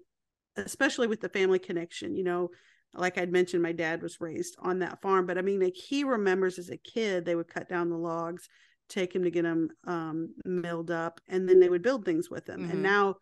especially 0.57 1.07
with 1.07 1.21
the 1.21 1.29
family 1.29 1.59
connection 1.59 2.15
you 2.17 2.25
know 2.25 2.51
like 2.95 3.19
i'd 3.19 3.33
mentioned 3.33 3.63
my 3.63 3.73
dad 3.73 4.03
was 4.03 4.21
raised 4.21 4.57
on 4.59 4.79
that 4.79 5.01
farm 5.03 5.27
but 5.27 5.39
i 5.39 5.43
mean 5.43 5.61
like 5.61 5.75
he 5.75 6.05
remembers 6.05 6.59
as 6.59 6.71
a 6.71 6.77
kid 6.79 7.25
they 7.25 7.35
would 7.35 7.49
cut 7.49 7.69
down 7.69 7.91
the 7.91 7.97
logs 7.97 8.49
take 8.89 9.15
him 9.15 9.23
to 9.25 9.31
get 9.31 9.43
them 9.43 9.69
um 9.87 10.35
milled 10.45 10.91
up 10.91 11.21
and 11.29 11.49
then 11.49 11.61
they 11.61 11.69
would 11.69 11.83
build 11.83 12.05
things 12.05 12.31
with 12.31 12.47
them 12.47 12.63
Mhm. 12.63 12.71
and 12.71 12.83
now 12.83 13.17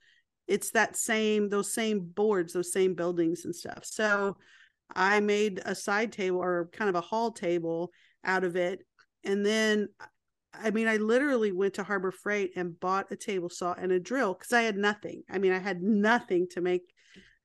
it's 0.47 0.71
that 0.71 0.97
same 0.97 1.49
those 1.49 1.73
same 1.73 2.01
boards 2.01 2.53
those 2.53 2.73
same 2.73 2.95
buildings 2.95 3.45
and 3.45 3.55
stuff 3.57 3.85
so 3.85 4.37
i 4.95 5.21
made 5.21 5.61
a 5.65 5.75
side 5.75 6.13
table 6.13 6.39
or 6.39 6.69
kind 6.73 6.89
of 6.89 6.95
a 6.95 7.01
hall 7.01 7.31
table 7.31 7.91
out 8.25 8.45
of 8.45 8.57
it 8.57 8.81
and 9.25 9.45
then 9.45 9.89
I 10.63 10.71
mean, 10.71 10.87
I 10.87 10.97
literally 10.99 11.53
went 11.53 11.75
to 11.75 11.83
Harbor 11.83 12.13
Freight 12.13 12.53
and 12.57 12.79
bought 12.79 13.11
a 13.11 13.17
table 13.17 13.49
saw 13.49 13.75
and 13.75 13.93
a 13.93 13.99
drill 13.99 14.35
because 14.35 14.53
I 14.53 14.63
had 14.63 14.77
nothing. 14.77 15.25
I 15.29 15.39
mean, 15.39 15.53
I 15.53 15.59
had 15.59 15.83
nothing 15.83 16.47
to 16.53 16.61
make 16.61 16.83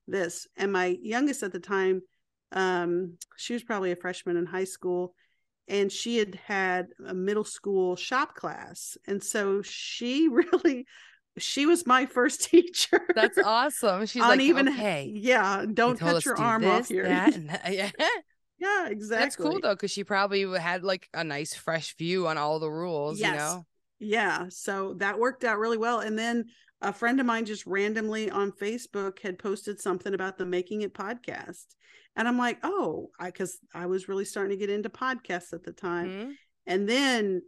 this. 0.06 0.46
And 0.56 0.72
my 0.72 0.96
youngest 1.00 1.42
at 1.42 1.52
the 1.52 1.60
time, 1.60 2.02
um, 2.52 3.16
she 3.36 3.52
was 3.52 3.62
probably 3.62 3.92
a 3.92 3.96
freshman 3.96 4.36
in 4.36 4.46
high 4.46 4.64
school, 4.64 5.14
and 5.68 5.90
she 5.90 6.18
had 6.18 6.34
had 6.34 6.88
a 7.06 7.14
middle 7.14 7.44
school 7.44 7.96
shop 7.96 8.34
class, 8.34 8.96
and 9.06 9.22
so 9.22 9.62
she 9.62 10.28
really, 10.32 10.86
she 11.40 11.66
was 11.66 11.86
my 11.86 12.06
first 12.06 12.42
teacher. 12.50 13.00
That's 13.14 13.38
awesome. 13.38 14.06
She's 14.06 14.22
like, 14.22 14.40
even 14.40 14.68
okay. 14.68 15.10
yeah, 15.14 15.64
don't 15.72 15.98
cut 15.98 16.24
your 16.24 16.38
arm 16.38 16.64
off 16.66 16.80
this, 16.80 16.88
here. 16.88 17.04
that. 17.04 17.36
Yeah. 17.72 17.90
yeah, 18.58 18.88
exactly. 18.88 19.24
That's 19.24 19.36
cool 19.36 19.60
though, 19.60 19.74
because 19.74 19.90
she 19.90 20.04
probably 20.04 20.46
had 20.58 20.84
like 20.84 21.08
a 21.14 21.24
nice 21.24 21.54
fresh 21.54 21.96
view 21.96 22.26
on 22.26 22.38
all 22.38 22.58
the 22.58 22.70
rules, 22.70 23.20
you 23.20 23.30
know? 23.30 23.66
Yeah, 23.98 24.46
so 24.48 24.94
that 24.94 25.18
worked 25.18 25.44
out 25.44 25.58
really 25.58 25.76
well. 25.76 26.00
And 26.00 26.18
then 26.18 26.46
a 26.80 26.92
friend 26.92 27.20
of 27.20 27.26
mine 27.26 27.44
just 27.44 27.66
randomly 27.66 28.30
on 28.30 28.52
Facebook 28.52 29.20
had 29.20 29.38
posted 29.38 29.80
something 29.80 30.14
about 30.14 30.38
the 30.38 30.46
Making 30.46 30.82
It 30.82 30.94
podcast. 30.94 31.66
And 32.16 32.26
I'm 32.26 32.38
like, 32.38 32.58
oh, 32.62 33.10
I 33.18 33.26
because 33.26 33.58
I 33.74 33.86
was 33.86 34.08
really 34.08 34.24
starting 34.24 34.50
to 34.50 34.56
get 34.56 34.70
into 34.70 34.88
podcasts 34.88 35.52
at 35.52 35.64
the 35.64 35.72
time. 35.72 36.08
Mhm. 36.08 36.32
And 36.66 36.88
then 36.88 37.42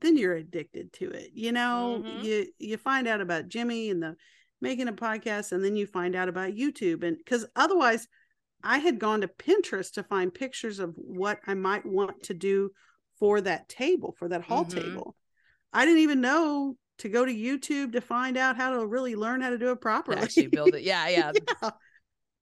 then 0.00 0.16
you're 0.16 0.34
addicted 0.34 0.92
to 0.94 1.10
it. 1.10 1.30
You 1.34 1.52
know, 1.52 2.02
Mhm. 2.04 2.22
you 2.24 2.46
you 2.58 2.76
find 2.76 3.06
out 3.08 3.20
about 3.20 3.48
Jimmy 3.48 3.90
and 3.90 4.02
the 4.02 4.16
Making 4.60 4.88
It 4.88 4.96
podcast, 4.96 5.52
and 5.52 5.64
then 5.64 5.76
you 5.76 5.86
find 5.86 6.14
out 6.16 6.28
about 6.28 6.52
YouTube. 6.54 7.02
And 7.02 7.16
because 7.16 7.46
otherwise 7.56 8.08
I 8.62 8.78
had 8.78 8.98
gone 8.98 9.20
to 9.20 9.28
Pinterest 9.28 9.92
to 9.94 10.02
find 10.02 10.34
pictures 10.34 10.78
of 10.80 10.94
what 10.96 11.40
I 11.46 11.54
might 11.54 11.86
want 11.86 12.24
to 12.24 12.34
do 12.34 12.72
for 13.18 13.40
that 13.40 13.68
table, 13.68 14.14
for 14.18 14.28
that 14.28 14.42
hall 14.42 14.64
Mhm. 14.64 14.74
table. 14.74 15.16
I 15.72 15.84
didn't 15.84 16.00
even 16.00 16.20
know 16.20 16.76
to 16.98 17.08
go 17.08 17.24
to 17.24 17.32
YouTube 17.32 17.92
to 17.92 18.00
find 18.00 18.36
out 18.36 18.56
how 18.56 18.72
to 18.72 18.84
really 18.86 19.14
learn 19.14 19.40
how 19.40 19.50
to 19.50 19.58
do 19.58 19.70
it 19.70 19.80
properly. 19.80 20.18
actually 20.18 20.48
build 20.48 20.74
it. 20.74 20.82
Yeah, 20.82 21.06
yeah. 21.08 21.32
Yeah. 21.62 21.70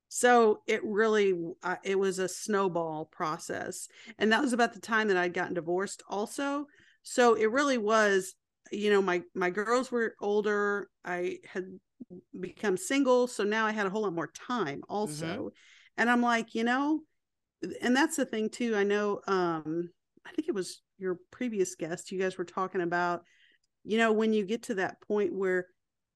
So 0.08 0.62
it 0.66 0.82
really, 0.84 1.34
uh, 1.62 1.76
it 1.82 1.98
was 1.98 2.18
a 2.18 2.28
snowball 2.28 3.04
process, 3.06 3.88
and 4.18 4.32
that 4.32 4.40
was 4.40 4.52
about 4.54 4.72
the 4.72 4.80
time 4.80 5.08
that 5.08 5.16
I'd 5.16 5.34
gotten 5.34 5.54
divorced, 5.54 6.02
also. 6.08 6.66
So 7.08 7.34
it 7.34 7.52
really 7.52 7.78
was, 7.78 8.34
you 8.72 8.90
know, 8.90 9.00
my 9.00 9.22
my 9.32 9.48
girls 9.50 9.92
were 9.92 10.16
older. 10.20 10.90
I 11.04 11.38
had 11.48 11.78
become 12.38 12.76
single, 12.76 13.28
so 13.28 13.44
now 13.44 13.64
I 13.64 13.70
had 13.70 13.86
a 13.86 13.90
whole 13.90 14.02
lot 14.02 14.12
more 14.12 14.32
time, 14.34 14.82
also. 14.88 15.50
And 15.96 16.10
I'm 16.10 16.20
like, 16.20 16.56
you 16.56 16.64
know, 16.64 17.00
and 17.80 17.94
that's 17.94 18.16
the 18.16 18.26
thing 18.26 18.50
too. 18.50 18.74
I 18.74 18.82
know, 18.82 19.20
um, 19.28 19.88
I 20.26 20.32
think 20.32 20.48
it 20.48 20.54
was 20.54 20.82
your 20.98 21.18
previous 21.30 21.76
guest. 21.76 22.10
You 22.10 22.18
guys 22.18 22.36
were 22.36 22.44
talking 22.44 22.80
about, 22.80 23.22
you 23.84 23.98
know, 23.98 24.12
when 24.12 24.32
you 24.32 24.44
get 24.44 24.64
to 24.64 24.74
that 24.74 25.00
point 25.00 25.32
where 25.32 25.66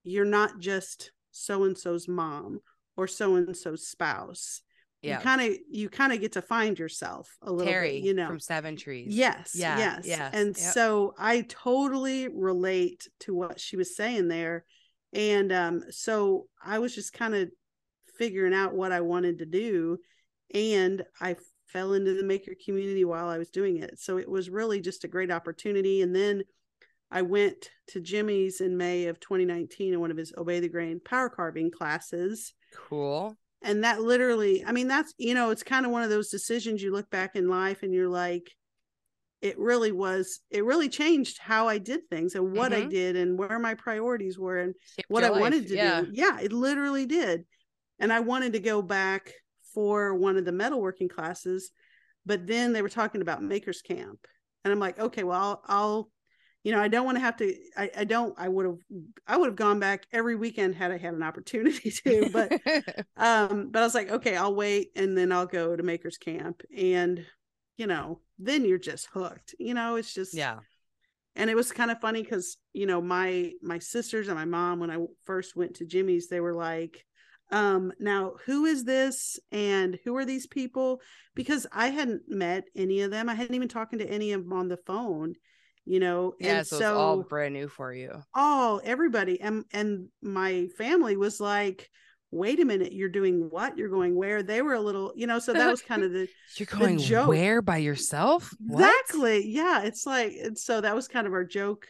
you're 0.02 0.24
not 0.24 0.58
just 0.58 1.12
so 1.30 1.62
and 1.62 1.78
so's 1.78 2.08
mom 2.08 2.58
or 2.96 3.06
so 3.06 3.36
and 3.36 3.56
so's 3.56 3.86
spouse, 3.86 4.62
you 5.02 5.10
Yeah. 5.10 5.20
kind 5.20 5.40
of 5.40 5.56
you 5.70 5.88
kind 5.88 6.12
of 6.12 6.20
get 6.20 6.32
to 6.32 6.42
find 6.42 6.78
yourself 6.78 7.36
a 7.42 7.50
little 7.52 7.70
Terry 7.72 7.92
bit, 8.00 8.04
you 8.04 8.14
know. 8.14 8.26
from 8.26 8.40
Seven 8.40 8.76
Trees. 8.76 9.14
Yes, 9.14 9.54
Yeah, 9.54 9.78
yes. 9.78 10.06
yes, 10.06 10.30
And 10.34 10.48
yep. 10.48 10.56
so 10.74 11.14
I 11.18 11.42
totally 11.42 12.28
relate 12.28 13.08
to 13.20 13.34
what 13.34 13.58
she 13.60 13.76
was 13.76 13.96
saying 13.96 14.28
there. 14.28 14.64
And 15.12 15.52
um, 15.52 15.82
so 15.90 16.46
I 16.64 16.78
was 16.78 16.94
just 16.94 17.12
kind 17.12 17.34
of 17.34 17.50
figuring 18.18 18.54
out 18.54 18.74
what 18.74 18.92
I 18.92 19.00
wanted 19.00 19.38
to 19.38 19.46
do. 19.46 19.98
And 20.54 21.02
I 21.20 21.36
fell 21.66 21.94
into 21.94 22.14
the 22.14 22.24
maker 22.24 22.52
community 22.64 23.04
while 23.04 23.28
I 23.28 23.38
was 23.38 23.50
doing 23.50 23.78
it. 23.78 23.98
So 23.98 24.18
it 24.18 24.28
was 24.28 24.50
really 24.50 24.80
just 24.80 25.04
a 25.04 25.08
great 25.08 25.30
opportunity. 25.30 26.02
And 26.02 26.14
then 26.14 26.42
I 27.10 27.22
went 27.22 27.70
to 27.88 28.00
Jimmy's 28.00 28.60
in 28.60 28.76
May 28.76 29.06
of 29.06 29.18
2019 29.20 29.94
in 29.94 30.00
one 30.00 30.10
of 30.10 30.16
his 30.16 30.32
Obey 30.36 30.60
the 30.60 30.68
Grain 30.68 31.00
power 31.04 31.28
carving 31.28 31.70
classes 31.70 32.52
Cool. 32.88 33.36
And 33.62 33.84
that 33.84 34.00
literally 34.00 34.64
i 34.66 34.72
mean 34.72 34.88
that's 34.88 35.14
you 35.18 35.34
know 35.34 35.50
it's 35.50 35.62
kind 35.62 35.84
of 35.86 35.92
one 35.92 36.02
of 36.02 36.10
those 36.10 36.30
decisions 36.30 36.82
you 36.82 36.92
look 36.92 37.10
back 37.10 37.36
in 37.36 37.48
life 37.48 37.82
and 37.82 37.92
you're 37.94 38.08
like 38.08 38.50
it 39.42 39.58
really 39.58 39.92
was 39.92 40.40
it 40.50 40.64
really 40.64 40.88
changed 40.88 41.38
how 41.38 41.68
i 41.68 41.78
did 41.78 42.00
things 42.08 42.34
and 42.34 42.52
what 42.52 42.72
i 42.72 42.82
Mhm. 42.82 42.90
did 42.90 43.16
and 43.16 43.38
where 43.38 43.58
my 43.58 43.74
priorities 43.74 44.38
were 44.38 44.58
and 44.58 44.74
Shaped 44.96 45.10
what 45.10 45.24
i 45.24 45.30
wanted 45.30 45.66
to 45.68 45.76
yeah. 45.76 46.02
do 46.02 46.10
yeah 46.12 46.38
it 46.40 46.52
literally 46.52 47.06
did 47.06 47.44
and 47.98 48.12
i 48.12 48.20
wanted 48.20 48.52
to 48.54 48.60
go 48.60 48.82
back 48.82 49.32
for 49.74 50.14
one 50.14 50.36
of 50.36 50.44
the 50.44 50.52
metalworking 50.52 51.08
classes 51.08 51.70
but 52.26 52.46
then 52.46 52.72
they 52.72 52.82
were 52.82 52.88
talking 52.88 53.22
about 53.22 53.42
makers 53.42 53.82
camp 53.82 54.26
and 54.64 54.72
i'm 54.72 54.80
like 54.80 54.98
okay 54.98 55.22
well 55.22 55.40
i'll, 55.40 55.62
I'll 55.66 56.10
you 56.62 56.72
know 56.72 56.80
i 56.80 56.88
don't 56.88 57.04
want 57.04 57.16
to 57.16 57.20
have 57.20 57.36
to 57.36 57.54
i, 57.76 57.90
I 57.98 58.04
don't 58.04 58.34
i 58.38 58.48
would 58.48 58.66
have 58.66 58.78
i 59.26 59.36
would 59.36 59.46
have 59.46 59.56
gone 59.56 59.80
back 59.80 60.06
every 60.12 60.36
weekend 60.36 60.74
had 60.74 60.90
i 60.90 60.98
had 60.98 61.14
an 61.14 61.22
opportunity 61.22 61.90
to 62.04 62.30
but 62.32 62.52
um 63.16 63.70
but 63.70 63.82
i 63.82 63.84
was 63.84 63.94
like 63.94 64.10
okay 64.10 64.36
i'll 64.36 64.54
wait 64.54 64.90
and 64.96 65.16
then 65.16 65.32
i'll 65.32 65.46
go 65.46 65.76
to 65.76 65.82
makers 65.82 66.18
camp 66.18 66.62
and 66.76 67.24
you 67.76 67.86
know 67.86 68.20
then 68.38 68.64
you're 68.64 68.78
just 68.78 69.08
hooked 69.12 69.54
you 69.58 69.74
know 69.74 69.96
it's 69.96 70.12
just 70.12 70.34
yeah. 70.34 70.58
and 71.36 71.48
it 71.48 71.56
was 71.56 71.72
kind 71.72 71.90
of 71.90 72.00
funny 72.00 72.22
because 72.22 72.58
you 72.72 72.86
know 72.86 73.00
my 73.00 73.52
my 73.62 73.78
sisters 73.78 74.28
and 74.28 74.36
my 74.36 74.44
mom 74.44 74.80
when 74.80 74.90
i 74.90 74.98
first 75.24 75.56
went 75.56 75.74
to 75.74 75.86
jimmy's 75.86 76.28
they 76.28 76.40
were 76.40 76.54
like 76.54 77.04
um 77.52 77.90
now 77.98 78.34
who 78.46 78.64
is 78.64 78.84
this 78.84 79.40
and 79.50 79.98
who 80.04 80.16
are 80.16 80.24
these 80.24 80.46
people 80.46 81.00
because 81.34 81.66
i 81.72 81.88
hadn't 81.88 82.22
met 82.28 82.64
any 82.76 83.00
of 83.00 83.10
them 83.10 83.28
i 83.28 83.34
hadn't 83.34 83.56
even 83.56 83.66
talking 83.66 83.98
to 83.98 84.08
any 84.08 84.32
of 84.32 84.42
them 84.42 84.52
on 84.52 84.68
the 84.68 84.76
phone 84.76 85.34
you 85.86 86.00
know 86.00 86.34
Yeah. 86.40 86.58
and 86.58 86.66
So, 86.66 86.78
so, 86.78 86.84
it's 86.92 86.98
all 86.98 87.22
brand 87.22 87.54
new 87.54 87.68
for 87.68 87.92
you. 87.92 88.22
all 88.34 88.80
everybody 88.84 89.40
and 89.40 89.64
and 89.72 90.08
my 90.22 90.68
family 90.78 91.16
was 91.16 91.40
like 91.40 91.88
wait 92.32 92.60
a 92.60 92.64
minute 92.64 92.92
you're 92.92 93.08
doing 93.08 93.48
what 93.50 93.76
you're 93.76 93.88
going 93.88 94.14
where 94.14 94.42
they 94.42 94.62
were 94.62 94.74
a 94.74 94.80
little 94.80 95.12
you 95.16 95.26
know 95.26 95.38
so 95.40 95.52
that 95.52 95.68
was 95.70 95.82
kind 95.82 96.02
of 96.04 96.12
the 96.12 96.28
You're 96.56 96.66
going 96.66 96.98
joke. 96.98 97.28
where 97.28 97.60
by 97.62 97.78
yourself? 97.78 98.50
What? 98.60 98.80
Exactly. 99.06 99.46
Yeah. 99.48 99.82
It's 99.82 100.04
like, 100.06 100.32
and 100.42 100.56
so 100.58 100.80
that 100.80 100.94
was 100.94 101.06
kind 101.08 101.26
of 101.28 101.32
our 101.32 101.44
joke 101.44 101.86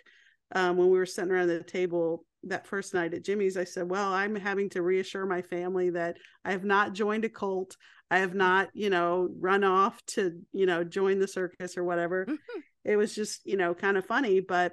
um, 0.54 0.76
when 0.76 0.88
we 0.90 0.98
were 0.98 1.06
sitting 1.06 1.30
around 1.30 1.48
the 1.48 1.62
table 1.62 2.24
that 2.44 2.66
first 2.66 2.92
night 2.94 3.14
at 3.14 3.24
Jimmy's. 3.24 3.56
I 3.56 3.64
said, 3.64 3.88
Well, 3.90 4.12
I'm 4.12 4.34
having 4.36 4.68
to 4.70 4.82
reassure 4.82 5.24
my 5.26 5.40
family 5.42 5.90
that 5.90 6.16
I 6.44 6.52
have 6.52 6.64
not 6.64 6.92
joined 6.94 7.24
a 7.24 7.28
cult. 7.30 7.76
I 8.10 8.18
have 8.18 8.34
not, 8.34 8.70
you 8.74 8.90
know, 8.90 9.28
run 9.38 9.62
off 9.64 10.04
to, 10.08 10.32
you 10.52 10.66
know, 10.66 10.82
join 10.84 11.18
the 11.18 11.28
circus 11.28 11.76
or 11.76 11.84
whatever. 11.84 12.26
Mm-hmm. 12.26 12.60
it 12.84 12.96
was 12.96 13.14
just, 13.14 13.46
you 13.46 13.56
know, 13.56 13.74
kind 13.74 13.96
of 13.96 14.04
funny. 14.04 14.40
But, 14.40 14.72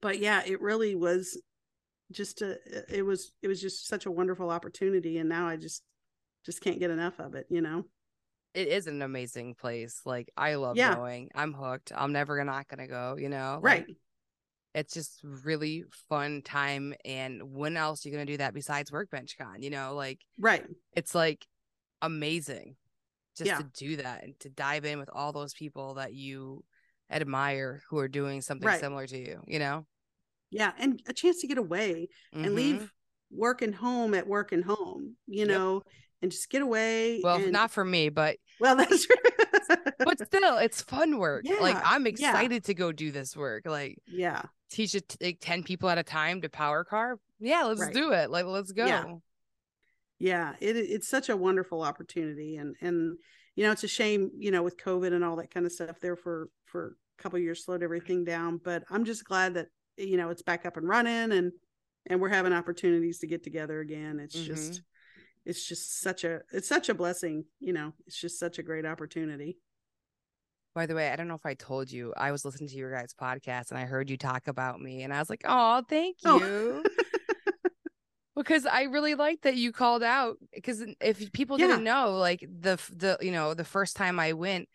but 0.00 0.18
yeah, 0.20 0.42
it 0.46 0.60
really 0.60 0.94
was 0.94 1.40
just 2.12 2.42
a, 2.42 2.58
it 2.88 3.04
was, 3.04 3.32
it 3.42 3.48
was 3.48 3.60
just 3.60 3.88
such 3.88 4.06
a 4.06 4.10
wonderful 4.10 4.50
opportunity. 4.50 5.18
And 5.18 5.28
now 5.28 5.48
I 5.48 5.56
just, 5.56 5.82
just 6.46 6.60
can't 6.60 6.78
get 6.78 6.90
enough 6.90 7.18
of 7.18 7.34
it, 7.34 7.46
you 7.50 7.60
know? 7.60 7.84
It 8.54 8.68
is 8.68 8.86
an 8.86 9.02
amazing 9.02 9.54
place. 9.54 10.00
Like 10.06 10.30
I 10.36 10.54
love 10.54 10.76
Yeah. 10.76 10.94
going. 10.94 11.30
I'm 11.34 11.52
hooked. 11.52 11.92
I'm 11.94 12.12
never 12.12 12.42
not 12.44 12.66
gonna 12.68 12.88
go. 12.88 13.16
You 13.18 13.28
know. 13.28 13.60
Like, 13.62 13.86
Right. 13.86 13.96
it's 14.74 14.94
just 14.94 15.20
really 15.22 15.84
fun 16.08 16.42
time. 16.42 16.94
And 17.04 17.52
when 17.52 17.76
else 17.76 18.04
are 18.04 18.08
you 18.08 18.14
gonna 18.14 18.24
do 18.26 18.38
that 18.38 18.54
besides 18.54 18.90
Workbench 18.90 19.36
Con? 19.36 19.62
You 19.62 19.70
know, 19.70 19.94
like 19.94 20.20
Right. 20.38 20.64
it's 20.94 21.14
like 21.14 21.46
amazing 22.02 22.76
just 23.36 23.48
Yeah. 23.48 23.58
to 23.58 23.64
do 23.76 23.96
that 23.96 24.24
and 24.24 24.38
to 24.40 24.48
dive 24.48 24.84
in 24.84 24.98
with 24.98 25.08
all 25.12 25.32
those 25.32 25.54
people 25.54 25.94
that 25.94 26.12
you 26.12 26.64
admire 27.10 27.82
who 27.88 27.98
are 27.98 28.08
doing 28.08 28.40
something 28.42 28.66
Right. 28.66 28.80
similar 28.80 29.06
to 29.06 29.18
you. 29.18 29.42
You 29.46 29.58
know. 29.58 29.86
Yeah, 30.50 30.72
and 30.78 31.00
a 31.06 31.12
chance 31.12 31.40
to 31.42 31.46
get 31.46 31.58
away 31.58 32.08
and 32.32 32.46
Mhm. 32.46 32.54
leave 32.54 32.92
work 33.30 33.62
and 33.62 33.74
home 33.74 34.14
at 34.14 34.26
work 34.26 34.52
and 34.52 34.64
home, 34.64 35.16
you 35.26 35.40
Yep. 35.40 35.48
know, 35.48 35.82
and 36.22 36.32
just 36.32 36.48
get 36.50 36.62
away. 36.62 37.20
Well, 37.22 37.36
and, 37.42 37.52
not 37.52 37.70
for 37.70 37.84
me, 37.84 38.08
but 38.08 38.38
well, 38.58 38.74
that's 39.02 39.06
true. 39.06 39.16
but 39.98 40.18
still, 40.26 40.56
it's 40.58 40.80
fun 40.82 41.18
work. 41.18 41.44
like 41.60 41.76
I'm 41.84 42.04
yeah. 42.06 42.10
excited 42.10 42.64
to 42.64 42.74
go 42.74 42.90
do 42.92 43.10
this 43.12 43.36
work. 43.36 43.66
Like 43.66 43.98
yeah, 44.06 44.42
teach 44.70 44.94
it 44.94 45.16
like 45.20 45.38
10 45.40 45.62
people 45.62 45.88
at 45.90 45.98
a 45.98 46.02
time 46.02 46.40
to 46.42 46.48
power 46.48 46.84
carve 46.84 47.18
yeah 47.40 47.62
let's 47.64 47.80
Right. 47.80 47.94
do 47.94 48.12
it 48.12 48.30
like 48.30 48.44
let's 48.44 48.72
go 48.72 49.22
Yeah. 50.18 50.54
it 50.60 50.76
it's 50.76 51.08
such 51.08 51.28
a 51.28 51.36
wonderful 51.36 51.82
opportunity, 51.82 52.56
and 52.56 52.76
and 52.80 53.18
you 53.54 53.64
know, 53.64 53.72
it's 53.72 53.84
a 53.84 53.88
shame, 53.88 54.30
you 54.38 54.50
know, 54.50 54.62
with 54.62 54.76
COVID 54.76 55.12
and 55.12 55.24
all 55.24 55.36
that 55.36 55.52
kind 55.52 55.66
of 55.66 55.72
stuff 55.72 55.98
there 56.00 56.16
for 56.16 56.48
for 56.64 56.96
a 57.18 57.22
couple 57.22 57.38
of 57.38 57.42
years 57.42 57.64
slowed 57.64 57.82
everything 57.82 58.24
down. 58.24 58.60
But 58.62 58.84
I'm 58.90 59.04
just 59.04 59.24
glad 59.24 59.54
that 59.54 59.68
you 59.96 60.16
know 60.16 60.30
it's 60.30 60.42
back 60.42 60.66
up 60.66 60.76
and 60.76 60.88
running, 60.88 61.32
and 61.32 61.52
and 62.06 62.20
we're 62.20 62.28
having 62.28 62.52
opportunities 62.52 63.18
to 63.18 63.26
get 63.26 63.42
together 63.42 63.80
again. 63.80 64.20
It's 64.20 64.36
mm-hmm. 64.36 64.46
just 64.54 64.82
it's 65.44 65.66
just 65.66 66.00
such 66.00 66.24
a 66.24 66.40
it's 66.52 66.68
such 66.68 66.88
a 66.88 66.94
blessing, 66.94 67.44
you 67.60 67.72
know. 67.72 67.92
It's 68.06 68.20
just 68.20 68.38
such 68.38 68.58
a 68.58 68.62
great 68.62 68.86
opportunity. 68.86 69.58
by 70.74 70.86
the 70.86 70.94
way 70.94 71.10
i 71.10 71.16
don't 71.16 71.26
know 71.26 71.34
if 71.34 71.46
i 71.46 71.54
told 71.54 71.90
you 71.90 72.12
i 72.16 72.30
was 72.30 72.44
listening 72.44 72.68
to 72.68 72.76
your 72.76 72.92
guys 72.92 73.12
podcast 73.20 73.70
and 73.70 73.78
i 73.78 73.84
heard 73.84 74.08
you 74.10 74.16
talk 74.16 74.46
about 74.46 74.80
me 74.80 75.02
and 75.02 75.12
i 75.12 75.18
was 75.18 75.30
like 75.30 75.42
oh 75.44 75.82
thank 75.88 76.16
Oh. 76.24 76.82
because 78.38 78.64
i 78.64 78.82
really 78.84 79.14
like 79.14 79.42
that 79.42 79.56
you 79.56 79.72
called 79.72 80.02
out 80.02 80.36
because 80.54 80.82
if 81.00 81.30
people 81.32 81.58
Yeah. 81.58 81.66
didn't 81.66 81.84
know 81.84 82.12
like 82.12 82.40
the 82.40 82.78
the 82.96 83.18
you 83.20 83.32
know 83.32 83.52
the 83.54 83.64
first 83.64 83.96
time 83.96 84.18
i 84.18 84.32
went 84.32 84.68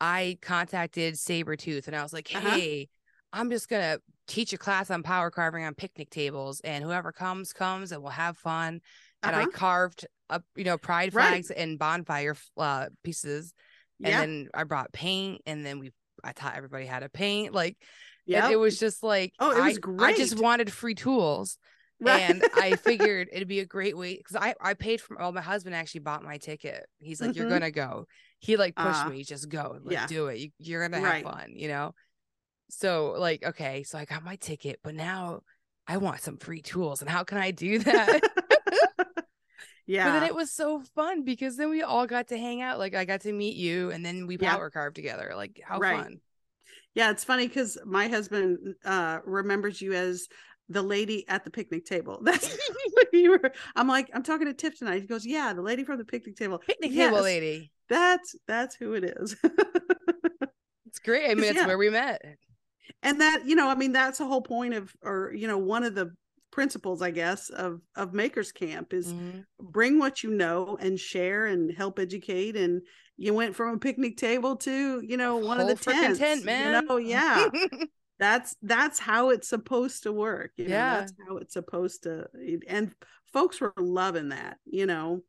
i 0.00 0.38
contacted 0.42 1.14
Saburrtooth 1.14 1.86
and 1.86 1.96
i 1.96 2.02
was 2.02 2.12
like 2.12 2.28
Uh-huh. 2.28 2.50
hey 2.50 2.88
i'm 3.32 3.50
just 3.50 3.68
gonna 3.68 3.98
teach 4.28 4.52
a 4.52 4.58
class 4.58 4.90
on 4.90 5.02
power 5.02 5.30
carving 5.30 5.64
on 5.64 5.74
picnic 5.74 6.10
tables 6.10 6.60
and 6.60 6.84
whoever 6.84 7.10
comes 7.12 7.52
comes 7.52 7.92
and 7.92 8.02
we'll 8.02 8.12
have 8.12 8.36
fun 8.36 8.80
and 9.22 9.34
I 9.34 9.40
Uh-huh. 9.40 9.50
carved 9.52 10.06
up, 10.30 10.44
you 10.54 10.64
know, 10.64 10.78
pride 10.78 11.14
Right. 11.14 11.44
flags 11.44 11.50
and 11.50 11.78
bonfire 11.78 12.36
uh, 12.56 12.86
pieces, 13.02 13.52
and 14.02 14.12
yeah, 14.12 14.20
then 14.20 14.48
I 14.54 14.64
brought 14.64 14.92
paint, 14.92 15.42
and 15.46 15.64
then 15.64 15.78
we 15.78 15.92
I 16.22 16.32
taught 16.32 16.56
everybody 16.56 16.86
how 16.86 16.98
to 17.00 17.08
paint. 17.08 17.52
Like, 17.54 17.76
yeah. 18.26 18.50
it 18.50 18.56
was 18.56 18.78
just 18.78 19.02
like, 19.02 19.32
Oh, 19.38 19.50
it 19.50 19.62
was 19.64 19.78
I, 19.98 20.06
I 20.06 20.12
just 20.16 20.38
wanted 20.38 20.72
free 20.72 20.94
tools, 20.94 21.58
Right. 22.00 22.24
and 22.24 22.44
I 22.52 22.76
figured 22.76 23.28
it'd 23.32 23.48
be 23.48 23.60
a 23.60 23.66
great 23.66 23.96
way 23.96 24.16
because 24.16 24.36
I 24.36 24.54
I 24.60 24.74
paid 24.74 25.00
for. 25.00 25.16
Well, 25.16 25.32
my 25.32 25.40
husband 25.40 25.74
actually 25.74 26.00
bought 26.00 26.22
my 26.22 26.38
ticket. 26.38 26.86
He's 26.98 27.20
like, 27.20 27.34
"You're 27.34 27.44
Mhm. 27.44 27.48
gonna 27.48 27.70
go." 27.70 28.06
He 28.40 28.56
like 28.56 28.76
pushed 28.76 29.04
Ah, 29.04 29.06
me, 29.06 29.24
just 29.24 29.48
go, 29.48 29.78
like 29.82 29.92
yeah. 29.92 30.06
do 30.06 30.28
it. 30.28 30.38
You, 30.38 30.50
you're 30.58 30.86
gonna 30.88 31.00
have 31.02 31.16
Right. 31.16 31.22
fun, 31.22 31.52
you 31.56 31.68
know. 31.68 31.94
So 32.70 33.14
like, 33.18 33.44
okay, 33.44 33.82
so 33.84 33.98
I 33.98 34.04
got 34.06 34.24
my 34.24 34.36
ticket, 34.36 34.80
but 34.82 34.94
now 34.94 35.42
I 35.86 35.98
want 35.98 36.20
some 36.22 36.38
free 36.38 36.62
tools, 36.62 37.02
and 37.02 37.10
how 37.10 37.24
can 37.24 37.38
I 37.38 37.50
do 37.52 37.78
that? 37.80 38.24
yeah. 38.26 38.42
But 40.02 40.12
then 40.12 40.22
it 40.22 40.34
was 40.34 40.52
so 40.52 40.82
fun 40.94 41.24
because 41.24 41.56
then 41.56 41.70
we 41.70 41.82
all 41.82 42.06
got 42.06 42.28
to 42.28 42.38
hang 42.38 42.60
out. 42.62 42.78
Like 42.78 42.94
I 42.94 43.04
got 43.04 43.22
to 43.22 43.32
meet 43.32 43.56
you 43.56 43.90
and 43.90 44.04
then 44.04 44.26
we 44.26 44.38
Yeah. 44.38 44.48
power 44.48 44.70
carved 44.70 44.96
together. 44.96 45.32
Like 45.34 45.60
how 45.64 45.80
Right. 45.80 45.82
fun. 45.82 46.20
Yeah, 46.94 47.10
it's 47.10 47.24
funny 47.24 47.48
because 47.48 47.78
my 47.84 48.08
husband 48.08 48.76
uh 48.84 49.20
remembers 49.24 49.80
you 49.82 49.92
as 49.94 50.28
the 50.68 50.82
lady 50.82 51.26
at 51.28 51.44
the 51.44 51.50
picnic 51.50 51.84
table. 51.84 52.18
That's 52.22 52.56
you 53.12 53.30
were. 53.30 53.52
I'm 53.74 53.88
like, 53.88 54.10
I'm 54.14 54.22
talking 54.22 54.46
to 54.46 54.54
Tiff 54.54 54.78
tonight. 54.78 55.00
He 55.02 55.06
goes, 55.06 55.24
Yeah, 55.26 55.52
the 55.52 55.62
lady 55.62 55.84
from 55.84 55.98
the 55.98 56.04
picnic 56.04 56.36
table. 56.36 56.58
Picnic 56.58 56.92
table 56.92 57.20
lady. 57.22 57.70
That's 57.88 58.34
that's 58.46 58.74
who 58.74 58.94
it 58.94 59.04
is. 59.04 59.36
It's 60.88 61.00
great. 61.00 61.30
I 61.30 61.34
mean, 61.34 61.44
it's 61.44 61.56
Yeah. 61.58 61.66
where 61.66 61.76
we 61.78 61.90
met. 61.90 62.22
and 63.02 63.20
that, 63.20 63.42
you 63.44 63.54
know, 63.54 63.68
I 63.68 63.74
mean, 63.74 63.92
that's 63.92 64.18
the 64.18 64.24
whole 64.26 64.40
point 64.40 64.72
of 64.72 64.94
or 65.02 65.32
you 65.34 65.46
know, 65.46 65.58
one 65.58 65.82
of 65.84 65.94
the 65.94 66.12
principles, 66.52 67.02
I 67.02 67.10
guess, 67.10 67.50
of 67.50 67.80
of 67.96 68.14
Makers 68.14 68.50
Camp 68.52 68.94
is 68.94 69.12
Mhm. 69.12 69.44
bring 69.60 69.98
what 69.98 70.22
you 70.22 70.30
know 70.30 70.78
and 70.80 70.98
share 70.98 71.46
and 71.46 71.70
help 71.76 71.98
educate 71.98 72.56
and 72.56 72.80
you 73.18 73.34
went 73.34 73.54
from 73.56 73.74
a 73.74 73.78
picnic 73.78 74.16
table 74.16 74.56
to 74.56 75.02
you 75.04 75.16
know 75.16 75.36
one 75.36 75.60
of 75.60 75.66
the 75.68 75.74
tents 75.74 76.18
tent, 76.18 76.44
man. 76.44 76.82
you 76.82 76.86
know 76.88 76.96
yeah 76.96 77.48
that's 78.18 78.56
that's 78.62 78.98
how 78.98 79.30
it's 79.30 79.48
supposed 79.48 80.02
to 80.04 80.12
work 80.12 80.52
you 80.56 80.64
know, 80.68 80.74
Yeah. 80.74 81.00
that's 81.00 81.12
how 81.28 81.36
it's 81.36 81.52
supposed 81.52 82.04
to 82.04 82.26
and 82.68 82.92
folks 83.32 83.60
were 83.60 83.74
loving 83.78 84.30
that 84.30 84.56
you 84.64 84.86
know 84.86 85.22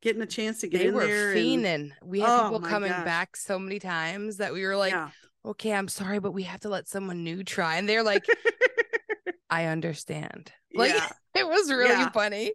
getting 0.00 0.22
a 0.22 0.26
chance 0.26 0.60
to 0.60 0.68
get 0.68 0.78
they 0.78 0.86
in 0.88 0.94
were 0.94 1.06
there 1.06 1.30
and, 1.32 1.38
fiending. 1.38 1.90
We 2.02 2.20
had 2.20 2.28
Oh 2.30 2.50
people 2.50 2.68
coming 2.68 2.90
gosh. 2.90 3.04
back 3.04 3.36
so 3.36 3.58
many 3.58 3.78
times 3.78 4.38
that 4.38 4.52
we 4.52 4.64
were 4.66 4.76
like, 4.76 4.90
yeah. 4.92 5.10
okay, 5.44 5.72
I'm 5.72 5.86
sorry, 5.86 6.18
but 6.18 6.32
we 6.32 6.42
have 6.42 6.58
to 6.60 6.68
let 6.68 6.88
someone 6.88 7.22
new 7.22 7.44
try. 7.44 7.76
And 7.76 7.88
they're 7.88 8.02
like, 8.02 8.24
I 9.50 9.66
understand. 9.66 10.50
Like 10.74 10.90
yeah 10.90 11.08
it 11.34 11.46
was 11.46 11.70
really 11.70 11.90
Yeah. 11.90 12.10
funny. 12.10 12.52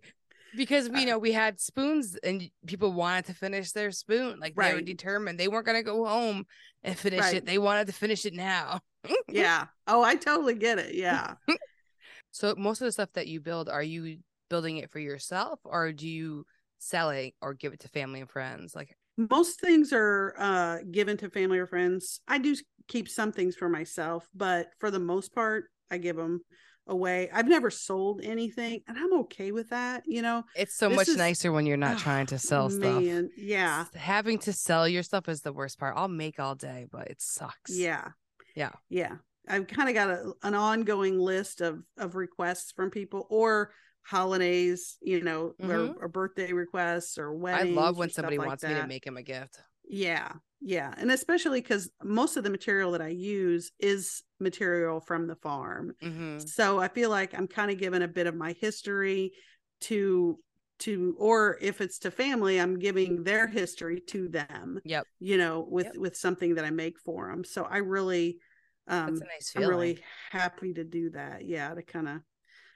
because 0.57 0.89
we 0.89 1.03
Uh, 1.03 1.05
know 1.11 1.19
we 1.19 1.31
had 1.31 1.59
spoons 1.61 2.17
and 2.23 2.49
people 2.65 2.91
wanted 2.91 3.25
to 3.27 3.33
finish 3.33 3.71
their 3.71 3.91
spoon. 3.91 4.39
Like 4.39 4.55
they 4.55 4.73
were 4.73 4.81
determined. 4.81 5.39
They 5.39 5.47
weren't 5.47 5.65
gonna 5.65 5.83
go 5.83 6.05
home 6.05 6.45
and 6.83 6.97
finish 6.97 7.21
Right. 7.21 7.35
it. 7.35 7.45
They 7.45 7.59
wanted 7.59 7.87
to 7.87 7.93
finish 7.93 8.25
it 8.25 8.33
now. 8.33 8.81
Yeah. 9.29 9.65
Oh, 9.87 10.01
I 10.03 10.15
totally 10.15 10.55
get 10.55 10.79
it. 10.79 10.95
Yeah. 10.95 11.35
So 12.31 12.53
most 12.55 12.81
of 12.81 12.85
the 12.85 12.91
stuff 12.91 13.09
that 13.13 13.27
you 13.27 13.39
build, 13.41 13.67
are 13.67 13.81
you 13.81 14.17
building 14.49 14.77
it 14.77 14.91
for 14.91 14.99
yourself 14.99 15.59
or 15.63 15.91
do 15.91 16.07
you 16.07 16.45
sell 16.77 17.09
it 17.09 17.33
or 17.41 17.53
give 17.55 17.73
it 17.73 17.79
to 17.79 17.89
family 17.89 18.19
and 18.21 18.29
friends? 18.29 18.75
Like 18.75 18.95
most 19.17 19.59
things 19.59 19.91
are 19.93 20.35
uh 20.37 20.77
given 20.91 21.17
to 21.17 21.27
family 21.31 21.57
or 21.57 21.65
friends 21.65 22.21
i 22.27 22.37
do 22.37 22.55
keep 22.87 23.09
some 23.09 23.31
things 23.31 23.55
for 23.55 23.67
myself 23.67 24.27
but 24.35 24.67
for 24.77 24.91
the 24.91 24.99
most 24.99 25.33
part 25.33 25.63
i 25.89 25.97
give 25.97 26.15
them 26.15 26.39
away 26.85 27.27
i've 27.33 27.47
never 27.47 27.71
sold 27.71 28.21
anything 28.23 28.79
and 28.87 28.95
i'm 28.95 29.11
okay 29.21 29.51
with 29.51 29.69
that 29.71 30.03
you 30.05 30.21
know 30.21 30.43
it's 30.55 30.77
so 30.77 30.87
This 30.89 30.95
much 30.97 31.07
is- 31.07 31.17
nicer 31.17 31.51
when 31.51 31.65
you're 31.65 31.77
not 31.77 31.95
Oh, 31.95 31.99
trying 31.99 32.27
to 32.27 32.37
sell 32.37 32.69
stuff. 32.69 33.03
yeah 33.35 33.85
Having 33.95 34.37
to 34.39 34.53
sell 34.53 34.87
your 34.87 35.01
stuff 35.01 35.27
is 35.27 35.41
the 35.41 35.51
worst 35.51 35.79
part. 35.79 35.95
I'll 35.97 36.07
make 36.07 36.39
all 36.39 36.53
day, 36.53 36.85
but 36.91 37.07
it 37.07 37.19
sucks. 37.19 37.71
yeah 37.75 38.09
Yeah. 38.57 38.71
yeah 38.89 39.15
i've 39.47 39.67
kind 39.67 39.87
of 39.89 39.95
got 39.95 40.09
a, 40.09 40.33
an 40.43 40.53
ongoing 40.55 41.19
list 41.19 41.61
of 41.61 41.83
of 41.97 42.15
requests 42.15 42.71
from 42.71 42.89
people 42.89 43.27
or 43.29 43.71
holidays 44.01 44.97
you 45.01 45.21
know 45.21 45.53
or, 45.61 45.93
or 46.01 46.07
birthday 46.07 46.53
requests 46.53 47.17
or 47.17 47.31
Mm-hmm. 47.33 47.55
I 47.55 47.63
love 47.63 47.97
when 47.97 48.09
somebody 48.09 48.37
like 48.37 48.47
wants 48.47 48.63
me 48.63 48.73
to 48.73 48.87
make 48.87 49.05
him 49.05 49.17
a 49.17 49.23
gift. 49.23 49.59
Yeah, 49.89 50.31
yeah. 50.61 50.93
And 50.97 51.11
especially 51.11 51.61
because 51.61 51.89
most 52.03 52.37
of 52.37 52.43
the 52.43 52.49
material 52.49 52.91
that 52.91 53.01
I 53.01 53.09
use 53.09 53.71
is 53.79 54.23
material 54.39 54.99
from 54.99 55.27
the 55.27 55.35
farm. 55.35 55.93
hmm 56.01 56.39
So 56.39 56.79
I 56.79 56.87
feel 56.87 57.09
like 57.09 57.33
I'm 57.33 57.47
kind 57.47 57.71
of 57.71 57.77
giving 57.77 58.01
a 58.01 58.07
bit 58.07 58.27
of 58.27 58.35
my 58.35 58.53
history 58.53 59.31
to 59.81 60.39
to 60.79 61.15
or 61.17 61.57
if 61.59 61.81
it's 61.81 61.97
to 61.99 62.11
family 62.11 62.59
i'm 62.61 62.77
giving 62.77 63.23
their 63.23 63.47
history 63.47 63.99
to 63.99 64.27
them 64.27 64.79
Yep. 64.85 65.05
you 65.19 65.35
know 65.37 65.65
with 65.67 65.87
Yep. 65.87 65.97
with 65.97 66.15
something 66.15 66.53
that 66.55 66.65
i 66.65 66.69
make 66.69 66.99
for 66.99 67.29
them 67.31 67.43
so 67.43 67.63
i 67.63 67.77
really 67.77 68.37
um 68.87 69.07
That's 69.07 69.21
a 69.21 69.25
nice 69.25 69.53
i'm 69.55 69.69
really 69.69 69.99
happy 70.31 70.73
to 70.73 70.83
do 70.83 71.09
that 71.11 71.45
yeah 71.45 71.73
to 71.73 71.81
kind 71.81 72.07
of 72.07 72.21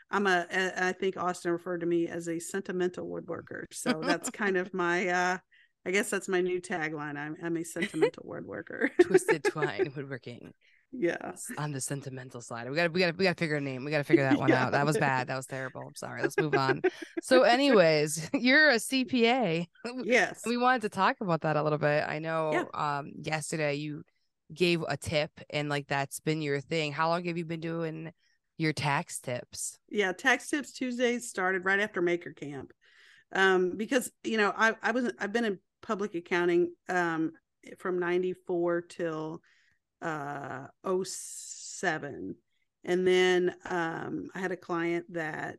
i'm 0.09 0.27
a, 0.27 0.45
I 0.77 0.93
think 0.93 1.17
austin 1.17 1.51
referred 1.51 1.81
to 1.81 1.85
me 1.87 2.07
as 2.07 2.27
a 2.27 2.39
sentimental 2.39 3.07
woodworker 3.07 3.65
so 3.71 4.01
that's 4.05 4.29
kind 4.29 4.57
of 4.57 4.73
my 4.73 5.07
uh 5.07 5.37
i 5.85 5.91
guess 5.91 6.09
that's 6.09 6.27
my 6.27 6.41
new 6.41 6.61
tagline 6.61 7.17
i'm, 7.17 7.35
I'm 7.43 7.57
a 7.57 7.63
sentimental 7.65 8.25
woodworker 8.27 8.89
Twisted 9.01 9.43
twine 9.43 9.91
woodworking 9.95 10.53
yeah 10.91 11.31
on 11.57 11.71
the 11.71 11.79
sentimental 11.79 12.41
side. 12.41 12.69
We 12.69 12.75
gotta 12.75 12.89
we 12.89 12.99
gotta 12.99 13.15
we 13.17 13.23
gotta 13.23 13.37
figure 13.37 13.55
a 13.55 13.61
name. 13.61 13.85
We 13.85 13.91
gotta 13.91 14.03
figure 14.03 14.23
that 14.23 14.37
one 14.39 14.49
Yeah. 14.49 14.65
out. 14.65 14.71
That 14.73 14.85
was 14.85 14.97
bad. 14.97 15.27
That 15.27 15.37
was 15.37 15.45
terrible. 15.45 15.81
I'm 15.87 15.95
sorry. 15.95 16.21
Let's 16.21 16.37
move 16.37 16.53
on. 16.55 16.81
So, 17.21 17.43
anyways, 17.43 18.29
you're 18.33 18.69
a 18.71 18.75
CPA. 18.75 19.67
yes 20.03 20.41
We 20.45 20.57
wanted 20.57 20.81
to 20.83 20.89
talk 20.89 21.15
about 21.21 21.41
that 21.41 21.55
a 21.55 21.63
little 21.63 21.77
bit. 21.77 22.03
I 22.05 22.19
know 22.19 22.51
Yeah. 22.73 22.97
um 22.97 23.11
yesterday 23.21 23.75
you 23.75 24.03
gave 24.53 24.83
a 24.87 24.97
tip 24.97 25.31
and 25.49 25.69
like 25.69 25.87
that's 25.87 26.19
been 26.19 26.41
your 26.41 26.61
thing. 26.61 26.91
How 26.91 27.09
long 27.09 27.23
have 27.25 27.37
you 27.37 27.45
been 27.45 27.61
doing 27.61 28.11
your 28.57 28.73
tax 28.73 29.19
tips? 29.19 29.79
yeah 29.89 30.11
tax 30.11 30.49
tips 30.49 30.71
tuesdays 30.71 31.27
started 31.27 31.65
right 31.65 31.79
after 31.79 31.99
maker 31.99 32.31
camp 32.31 32.71
um 33.33 33.75
because 33.75 34.11
you 34.23 34.37
know 34.37 34.53
i 34.55 34.73
i 34.83 34.91
was 34.91 35.11
i've 35.19 35.33
been 35.33 35.45
in 35.45 35.57
public 35.81 36.13
accounting 36.13 36.71
um 36.87 37.31
from 37.79 37.97
94 37.97 38.81
till 38.81 39.41
uh 40.01 40.67
07 41.03 42.35
and 42.83 43.07
then 43.07 43.55
um 43.67 44.29
i 44.35 44.39
had 44.39 44.51
a 44.51 44.57
client 44.57 45.05
that 45.11 45.57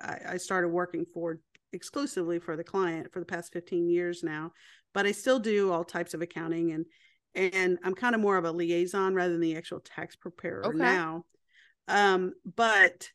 I, 0.00 0.18
I 0.30 0.36
started 0.38 0.68
working 0.68 1.06
for 1.14 1.38
exclusively 1.72 2.40
for 2.40 2.56
the 2.56 2.64
client 2.64 3.12
for 3.12 3.20
the 3.20 3.26
past 3.26 3.52
15 3.52 3.88
years 3.88 4.24
now 4.24 4.52
but 4.94 5.06
i 5.06 5.12
still 5.12 5.38
do 5.38 5.70
all 5.70 5.84
types 5.84 6.12
of 6.12 6.22
accounting 6.22 6.72
and 6.72 6.86
and 7.34 7.78
i'm 7.84 7.94
kind 7.94 8.14
of 8.14 8.20
more 8.20 8.36
of 8.36 8.44
a 8.44 8.52
liaison 8.52 9.14
rather 9.14 9.32
than 9.32 9.40
the 9.40 9.56
actual 9.56 9.80
tax 9.80 10.16
preparer 10.16 10.64
Okay. 10.64 10.78
now 10.78 11.24
um 11.88 12.32
but 12.56 13.08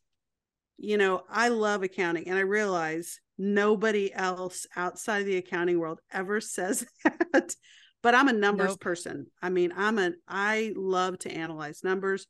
you 0.77 0.97
know 0.97 1.23
i 1.29 1.49
love 1.49 1.83
accounting 1.83 2.27
and 2.27 2.37
i 2.37 2.41
realize 2.41 3.19
nobody 3.37 4.13
else 4.13 4.65
outside 4.75 5.19
of 5.19 5.25
the 5.25 5.37
accounting 5.37 5.79
world 5.79 5.99
ever 6.11 6.41
says 6.41 6.85
that 7.33 7.55
but 8.01 8.15
i'm 8.15 8.27
a 8.27 8.33
numbers 8.33 8.71
Nope. 8.71 8.79
person 8.81 9.27
i 9.41 9.49
mean 9.49 9.71
i'm 9.75 9.97
a 9.99 10.11
i 10.27 10.73
love 10.75 11.17
to 11.19 11.31
analyze 11.31 11.83
numbers 11.83 12.27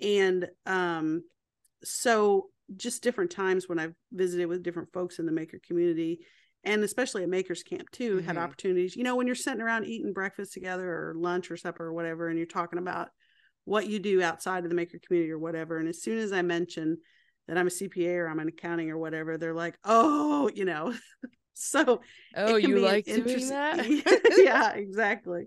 and 0.00 0.48
um 0.66 1.22
so 1.82 2.48
just 2.76 3.02
different 3.02 3.30
times 3.30 3.68
when 3.68 3.78
i've 3.78 3.94
visited 4.12 4.46
with 4.46 4.62
different 4.62 4.92
folks 4.92 5.18
in 5.18 5.26
the 5.26 5.32
maker 5.32 5.58
community 5.66 6.20
and 6.64 6.82
especially 6.84 7.22
at 7.22 7.28
makers 7.28 7.62
camp 7.62 7.90
too 7.90 8.18
had 8.18 8.36
Mhm. 8.36 8.42
opportunities 8.42 8.96
you 8.96 9.02
know 9.02 9.16
when 9.16 9.26
you're 9.26 9.36
sitting 9.36 9.62
around 9.62 9.86
eating 9.86 10.12
breakfast 10.12 10.52
together 10.52 10.88
or 10.88 11.14
lunch 11.16 11.50
or 11.50 11.56
supper 11.56 11.86
or 11.86 11.92
whatever 11.92 12.28
and 12.28 12.38
you're 12.38 12.46
talking 12.46 12.78
about 12.78 13.08
what 13.64 13.86
you 13.86 13.98
do 13.98 14.22
outside 14.22 14.64
of 14.64 14.70
the 14.70 14.76
maker 14.76 14.98
community 15.06 15.30
or 15.30 15.38
whatever 15.38 15.78
and 15.78 15.88
as 15.88 16.02
soon 16.02 16.18
as 16.18 16.32
i 16.32 16.42
mention 16.42 16.98
that 17.48 17.56
i'm 17.58 17.66
a 17.66 17.70
cpa 17.70 18.16
or 18.18 18.28
i'm 18.28 18.40
an 18.40 18.48
accounting 18.48 18.90
or 18.90 18.98
whatever 18.98 19.38
they're 19.38 19.54
like 19.54 19.76
oh 19.84 20.50
you 20.54 20.64
know 20.64 20.94
so 21.54 22.00
Oh, 22.36 22.56
you 22.56 22.78
like 22.78 23.04
doing 23.04 23.48
that? 23.48 23.86
yeah, 24.38 24.72
exactly. 24.72 25.46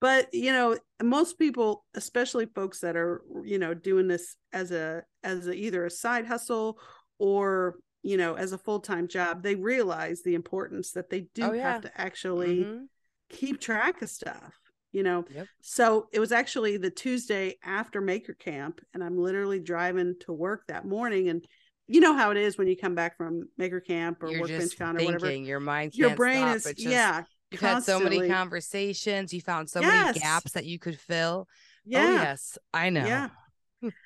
But 0.00 0.32
you 0.32 0.52
know, 0.52 0.78
most 1.02 1.38
people, 1.38 1.84
especially 1.94 2.46
folks 2.46 2.80
that 2.80 2.96
are, 2.96 3.22
you 3.44 3.58
know, 3.58 3.74
doing 3.74 4.08
this 4.08 4.36
as 4.52 4.70
a 4.70 5.02
as 5.22 5.46
a, 5.46 5.52
either 5.52 5.84
a 5.84 5.90
side 5.90 6.26
hustle 6.26 6.78
or 7.18 7.76
you 8.02 8.16
know 8.16 8.34
as 8.34 8.52
a 8.52 8.58
full 8.58 8.80
time 8.80 9.08
job, 9.08 9.42
they 9.42 9.54
realize 9.54 10.22
the 10.22 10.34
importance 10.34 10.92
that 10.92 11.10
they 11.10 11.22
do 11.34 11.44
Oh, 11.44 11.52
yeah. 11.52 11.72
have 11.72 11.82
to 11.82 12.00
actually 12.00 12.64
Mhm. 12.64 12.86
keep 13.28 13.60
track 13.60 14.02
of 14.02 14.08
stuff. 14.08 14.58
You 14.92 15.04
know, 15.04 15.24
Yep. 15.30 15.46
so 15.60 16.08
it 16.12 16.18
was 16.18 16.32
actually 16.32 16.76
the 16.76 16.90
Tuesday 16.90 17.58
after 17.62 18.00
Maker 18.00 18.34
Camp, 18.34 18.80
and 18.92 19.04
I'm 19.04 19.16
literally 19.16 19.60
driving 19.60 20.16
to 20.20 20.32
work 20.32 20.66
that 20.66 20.84
morning, 20.84 21.28
and 21.28 21.44
you 21.86 22.00
know 22.00 22.14
how 22.16 22.32
it 22.32 22.36
is 22.36 22.58
when 22.58 22.66
you 22.66 22.76
come 22.76 22.96
back 22.96 23.16
from 23.16 23.48
Maker 23.56 23.80
Camp 23.80 24.20
or 24.22 24.30
You're 24.30 24.40
Workbench 24.40 24.76
Con 24.76 24.96
or 24.96 25.04
whatever. 25.04 25.30
Your 25.30 25.60
mind 25.60 25.94
Your 25.94 26.16
brain 26.16 26.38
stop. 26.42 26.56
is 26.56 26.64
just, 26.64 26.78
yeah, 26.80 27.22
You've 27.52 27.60
had 27.60 27.82
so 27.84 27.98
many 28.00 28.28
conversations. 28.28 29.32
You 29.32 29.40
found 29.40 29.68
so 29.70 29.80
Yes. 29.80 30.06
many 30.06 30.20
gaps 30.20 30.52
that 30.52 30.64
you 30.66 30.78
could 30.78 30.98
fill. 30.98 31.48
yeah. 31.84 32.04
Oh 32.06 32.10
yes, 32.22 32.58
I 32.74 32.90
know. 32.90 33.04
Yeah. 33.06 33.30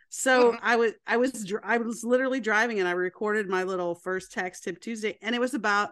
So 0.09 0.57
I 0.63 0.77
was 0.77 0.93
I 1.07 1.17
was 1.17 1.53
I 1.63 1.79
was 1.79 2.05
literally 2.05 2.41
driving 2.41 2.79
and 2.79 2.89
I 2.89 2.93
recorded 2.93 3.49
my 3.49 3.65
little 3.65 3.95
first 3.95 4.33
tax 4.33 4.61
tip 4.61 4.81
Tuesday 4.81 5.19
and 5.23 5.35
it 5.35 5.41
was 5.41 5.55
about 5.55 5.91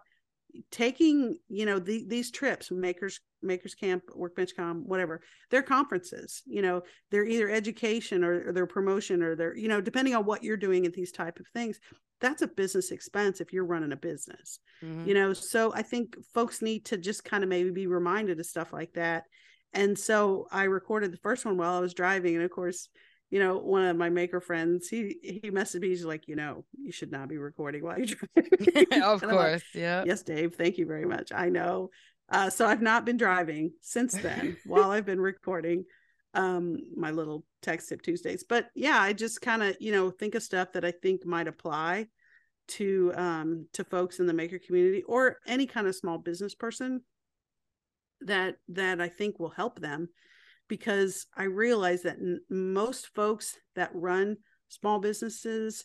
taking 0.71 1.39
you 1.49 1.65
know 1.65 1.79
the, 1.79 2.05
these 2.07 2.31
trips 2.31 2.71
makers 2.71 3.21
makers 3.41 3.75
camp 3.75 4.03
Workbench 4.15 4.55
Con 4.55 4.83
whatever 4.87 5.23
they're 5.51 5.63
conferences 5.63 6.43
you 6.47 6.61
know 6.61 6.83
they're 7.11 7.25
either 7.25 7.49
education 7.49 8.23
or, 8.23 8.49
or 8.49 8.53
their 8.53 8.67
promotion 8.67 9.23
or 9.23 9.35
their 9.35 9.57
you 9.57 9.67
know 9.67 9.81
depending 9.81 10.15
on 10.15 10.27
what 10.27 10.45
you're 10.45 10.59
doing 10.59 10.85
at 10.85 10.93
these 10.93 11.11
type 11.11 11.39
of 11.41 11.47
things 11.55 11.81
that's 12.21 12.43
a 12.43 12.47
business 12.47 12.91
expense 12.91 13.41
if 13.41 13.53
you're 13.53 13.65
running 13.65 13.93
a 13.93 13.97
business 13.97 14.61
Mhm. 14.85 15.07
you 15.07 15.15
know 15.15 15.33
so 15.33 15.73
i 15.75 15.83
think 15.83 16.17
folks 16.35 16.61
need 16.61 16.85
to 16.85 16.99
just 16.99 17.25
kind 17.25 17.43
of 17.43 17.49
maybe 17.49 17.71
be 17.71 17.87
reminded 17.87 18.39
of 18.39 18.47
stuff 18.47 18.73
like 18.75 18.93
that 18.93 19.25
and 19.73 19.99
so 19.99 20.47
i 20.53 20.65
recorded 20.65 21.13
the 21.13 21.17
first 21.19 21.45
one 21.47 21.57
while 21.57 21.75
i 21.75 21.81
was 21.81 21.95
driving 21.95 22.35
and 22.35 22.45
of 22.45 22.51
course 22.51 22.89
you 23.33 23.39
know 23.39 23.57
one 23.57 23.87
of 23.87 23.97
my 23.97 24.11
maker 24.11 24.41
friends 24.41 24.89
he 24.89 25.17
he 25.23 25.51
messaged 25.51 25.81
me 25.81 25.89
he's 25.89 26.05
like 26.05 26.29
you 26.29 26.37
know 26.37 26.65
you 26.81 26.93
should 26.93 27.11
not 27.11 27.29
be 27.29 27.39
recording 27.39 27.83
while 27.83 27.99
you're 27.99 28.07
driving 28.07 29.03
of 29.03 29.23
I'm 29.25 29.29
like, 29.31 29.39
course. 29.39 29.63
yeah. 29.75 30.05
yes 30.07 30.23
dave 30.23 30.55
thank 30.55 30.77
you 30.77 30.87
very 30.87 31.07
much 31.07 31.33
i 31.35 31.49
know 31.49 31.91
uh, 32.29 32.51
so 32.51 32.67
i've 32.67 32.83
not 32.83 33.07
been 33.07 33.17
driving 33.17 33.73
since 33.81 34.13
then 34.13 34.59
while 34.67 34.91
i've 34.91 35.07
been 35.07 35.21
recording 35.21 35.85
um 36.35 36.77
my 36.95 37.11
little 37.11 37.45
text 37.63 37.89
tip 37.89 38.03
tuesdays 38.03 38.45
but 38.47 38.69
yeah 38.75 38.99
i 39.01 39.15
just 39.15 39.41
kind 39.41 39.63
of 39.63 39.75
you 39.81 39.93
know 39.93 40.11
think 40.11 40.35
of 40.35 40.43
stuff 40.43 40.73
that 40.73 40.85
i 40.85 40.91
think 40.91 41.25
might 41.25 41.49
apply 41.49 42.07
to 42.69 43.13
um 43.17 43.67
to 43.73 43.83
folks 43.83 44.21
in 44.21 44.27
the 44.27 44.33
maker 44.35 44.59
community 44.59 45.03
or 45.05 45.39
any 45.47 45.67
kind 45.67 45.87
of 45.87 45.97
small 45.97 46.19
business 46.19 46.55
person 46.55 47.01
that 48.21 48.57
that 48.69 49.01
i 49.01 49.09
think 49.09 49.39
will 49.39 49.51
help 49.51 49.81
them 49.81 50.09
because 50.73 51.27
i 51.37 51.43
realize 51.45 52.01
that 52.01 52.17
n- 52.17 52.41
most 52.49 53.09
folks 53.15 53.59
that 53.77 53.91
run 53.93 54.39
small 54.69 54.99
businesses 54.99 55.85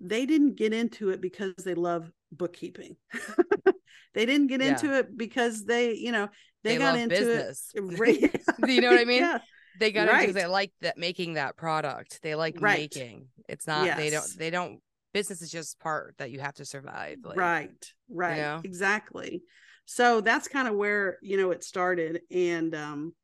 they 0.00 0.26
didn't 0.26 0.56
get 0.56 0.74
into 0.74 1.08
it 1.08 1.22
because 1.22 1.54
they 1.64 1.72
love 1.72 2.12
bookkeeping 2.30 2.94
they 4.12 4.26
didn't 4.26 4.48
get 4.48 4.60
Yeah. 4.60 4.68
into 4.72 4.94
it 4.98 5.16
because 5.16 5.64
they 5.64 5.94
you 5.94 6.12
know 6.12 6.28
they, 6.62 6.74
They 6.74 6.78
got 6.78 6.98
into 6.98 7.30
business. 7.30 7.72
it 7.74 7.80
Right. 7.98 8.42
Do 8.62 8.70
you 8.72 8.82
know 8.82 8.90
what 8.90 9.00
I 9.00 9.04
mean? 9.06 9.22
yeah 9.22 9.38
They 9.78 9.92
got 9.92 10.08
into 10.08 10.14
it 10.14 10.20
because 10.20 10.34
they 10.34 10.46
like 10.46 10.72
that 10.82 10.98
making 10.98 11.34
that 11.34 11.56
product. 11.56 12.20
They 12.20 12.34
like 12.34 12.60
Right. 12.60 12.78
making. 12.80 13.28
It's 13.48 13.66
not 13.66 13.96
they 13.96 14.10
don't 14.10 14.38
they 14.38 14.50
don't 14.50 14.80
business 15.14 15.40
is 15.40 15.50
just 15.50 15.78
part 15.80 16.16
that 16.18 16.30
you 16.30 16.40
have 16.40 16.54
to 16.56 16.66
survive. 16.66 17.16
Like, 17.24 17.38
right 17.38 17.92
right 18.10 18.36
know? 18.36 18.60
exactly 18.62 19.42
so 19.86 20.20
that's 20.20 20.48
kind 20.48 20.66
of 20.68 20.74
where 20.74 21.18
you 21.22 21.36
know 21.36 21.50
it 21.50 21.62
started 21.64 22.20
and 22.30 22.74
um 22.74 23.14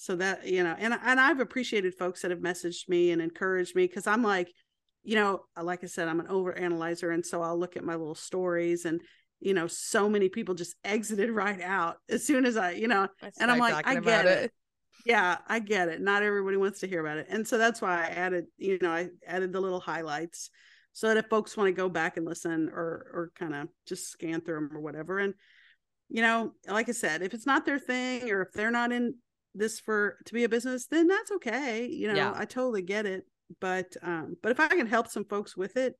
so 0.00 0.16
that 0.16 0.46
you 0.46 0.64
know 0.64 0.74
and 0.78 0.94
and 1.04 1.20
i've 1.20 1.40
appreciated 1.40 1.94
folks 1.94 2.22
that 2.22 2.30
have 2.30 2.40
messaged 2.40 2.88
me 2.88 3.10
and 3.10 3.20
encouraged 3.20 3.76
me 3.76 3.86
because 3.86 4.06
i'm 4.06 4.22
like 4.22 4.50
you 5.02 5.16
know, 5.16 5.40
uh, 5.56 5.64
like 5.64 5.82
I 5.82 5.86
said, 5.86 6.08
I'm 6.08 6.20
an 6.20 6.28
over 6.28 6.56
analyzer. 6.56 7.10
And 7.10 7.24
so 7.24 7.42
I'll 7.42 7.58
look 7.58 7.76
at 7.76 7.84
my 7.84 7.94
little 7.94 8.14
stories 8.14 8.84
and, 8.84 9.00
you 9.40 9.54
know, 9.54 9.66
so 9.66 10.08
many 10.08 10.28
people 10.28 10.54
just 10.54 10.76
exited 10.84 11.30
right 11.30 11.60
out 11.60 11.96
as 12.08 12.26
soon 12.26 12.44
as 12.44 12.56
I, 12.56 12.72
you 12.72 12.88
know, 12.88 13.08
and 13.38 13.50
I'm 13.50 13.58
like, 13.58 13.86
I 13.86 13.98
get 14.00 14.26
it. 14.26 14.44
it. 14.44 14.52
Yeah, 15.06 15.38
I 15.48 15.60
get 15.60 15.88
it. 15.88 16.02
Not 16.02 16.22
everybody 16.22 16.58
wants 16.58 16.80
to 16.80 16.86
hear 16.86 17.00
about 17.00 17.16
it. 17.16 17.26
And 17.30 17.48
so 17.48 17.56
that's 17.56 17.80
why 17.80 18.04
I 18.04 18.08
added, 18.08 18.44
you 18.58 18.78
know, 18.82 18.90
I 18.90 19.08
added 19.26 19.52
the 19.52 19.60
little 19.60 19.80
highlights 19.80 20.50
so 20.92 21.08
that 21.08 21.16
if 21.16 21.26
folks 21.30 21.56
want 21.56 21.68
to 21.68 21.72
go 21.72 21.88
back 21.88 22.18
and 22.18 22.26
listen 22.26 22.68
or 22.68 23.06
or 23.14 23.32
kind 23.38 23.54
of 23.54 23.68
just 23.86 24.10
scan 24.10 24.42
through 24.42 24.56
them 24.56 24.76
or 24.76 24.80
whatever. 24.80 25.18
And, 25.18 25.32
you 26.10 26.20
know, 26.20 26.52
like 26.68 26.90
I 26.90 26.92
said, 26.92 27.22
if 27.22 27.32
it's 27.32 27.46
not 27.46 27.64
their 27.64 27.78
thing 27.78 28.30
or 28.30 28.42
if 28.42 28.52
they're 28.52 28.70
not 28.70 28.92
in 28.92 29.14
this 29.54 29.80
for 29.80 30.18
to 30.26 30.34
be 30.34 30.44
a 30.44 30.48
business, 30.48 30.86
then 30.86 31.08
that's 31.08 31.30
okay. 31.32 31.86
You 31.86 32.08
know, 32.08 32.14
yeah. 32.14 32.32
I 32.34 32.44
totally 32.44 32.82
get 32.82 33.06
it 33.06 33.26
but 33.58 33.96
um 34.02 34.36
but 34.42 34.52
if 34.52 34.60
i 34.60 34.68
can 34.68 34.86
help 34.86 35.08
some 35.08 35.24
folks 35.24 35.56
with 35.56 35.76
it 35.76 35.98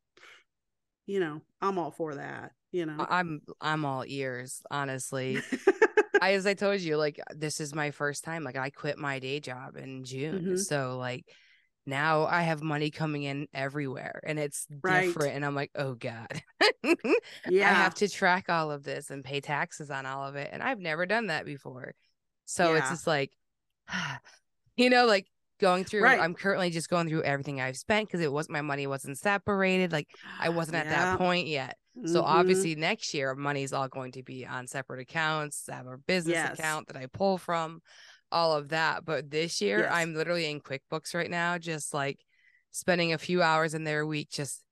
you 1.07 1.19
know 1.19 1.41
i'm 1.61 1.79
all 1.79 1.91
for 1.91 2.15
that 2.15 2.53
you 2.71 2.87
know 2.87 3.05
i'm 3.09 3.41
i'm 3.61 3.85
all 3.85 4.05
ears 4.07 4.63
honestly 4.71 5.41
I, 6.23 6.35
as 6.35 6.47
i 6.47 6.55
told 6.55 6.81
you 6.81 6.97
like 6.97 7.19
this 7.35 7.61
is 7.61 7.75
my 7.75 7.91
first 7.91 8.23
time 8.25 8.45
like 8.45 8.57
i 8.57 8.71
quit 8.71 8.99
my 8.99 9.19
day 9.19 9.41
job 9.41 9.77
in 9.77 10.05
june 10.05 10.41
mm-hmm. 10.41 10.57
so 10.57 10.99
like 10.99 11.25
now 11.87 12.27
i 12.27 12.43
have 12.43 12.63
money 12.63 12.91
coming 12.91 13.25
in 13.25 13.49
everywhere 13.55 14.21
and 14.25 14.39
it's 14.39 14.67
right. 14.83 15.07
different 15.07 15.35
and 15.35 15.45
i'm 15.45 15.55
like 15.55 15.71
oh 15.75 15.95
god 15.95 16.43
yeah 17.49 17.71
i 17.71 17.75
have 17.75 17.95
to 17.95 18.09
track 18.09 18.45
all 18.49 18.71
of 18.71 18.85
this 18.85 19.11
and 19.11 19.25
pay 19.25 19.41
taxes 19.41 19.91
on 19.91 20.07
all 20.07 20.25
of 20.27 20.37
it 20.37 20.51
and 20.53 20.63
i've 20.63 20.79
never 20.79 21.07
done 21.07 21.29
that 21.29 21.47
before 21.47 21.95
so 22.45 22.73
yeah. 22.73 22.79
it's 22.79 22.91
just 22.91 23.07
like 23.07 23.33
you 24.77 24.91
know 24.91 25.07
like 25.07 25.27
going 25.61 25.85
through 25.85 26.03
right. 26.03 26.21
i'm 26.21 26.35
currently 26.35 26.71
just 26.71 26.89
going 26.89 27.09
through 27.09 27.23
everything 27.23 27.61
i've 27.61 27.77
spent 27.77 28.09
because 28.09 28.21
it 28.21 28.33
wasn't 28.33 28.53
my 28.53 28.63
money 28.63 28.87
wasn't 28.87 29.17
separated 29.17 29.93
like 29.93 30.09
i 30.41 30.49
wasn't 30.49 30.75
at 30.75 30.89
that 30.89 31.19
point 31.19 31.47
yet 31.47 31.77
so 32.07 32.21
mm-hmm. 32.21 32.31
obviously 32.31 32.75
next 32.75 33.13
year 33.13 33.35
money's 33.35 33.73
all 33.73 33.89
going 33.89 34.13
to 34.13 34.23
be 34.23 34.47
on 34.47 34.67
separate 34.67 35.01
accounts 35.01 35.69
I 35.69 35.77
have 35.77 35.87
a 35.87 35.99
business 35.99 36.35
yes. 36.35 36.59
account 36.59 36.89
that 36.89 36.97
i 36.97 37.07
pull 37.07 37.37
from 37.37 37.81
all 38.33 38.57
of 38.57 38.71
that 38.71 39.05
but 39.05 39.31
this 39.31 39.61
year 39.61 39.81
yes. 39.81 39.91
i'm 39.93 40.15
literally 40.15 40.51
in 40.51 40.61
quickbooks 40.61 41.15
right 41.15 41.31
now 41.31 41.59
just 41.59 41.93
like 41.93 42.19
spending 42.71 43.13
a 43.13 43.19
few 43.19 43.43
hours 43.43 43.75
in 43.75 43.85
there 43.85 44.01
a 44.01 44.07
week 44.07 44.31
just 44.31 44.63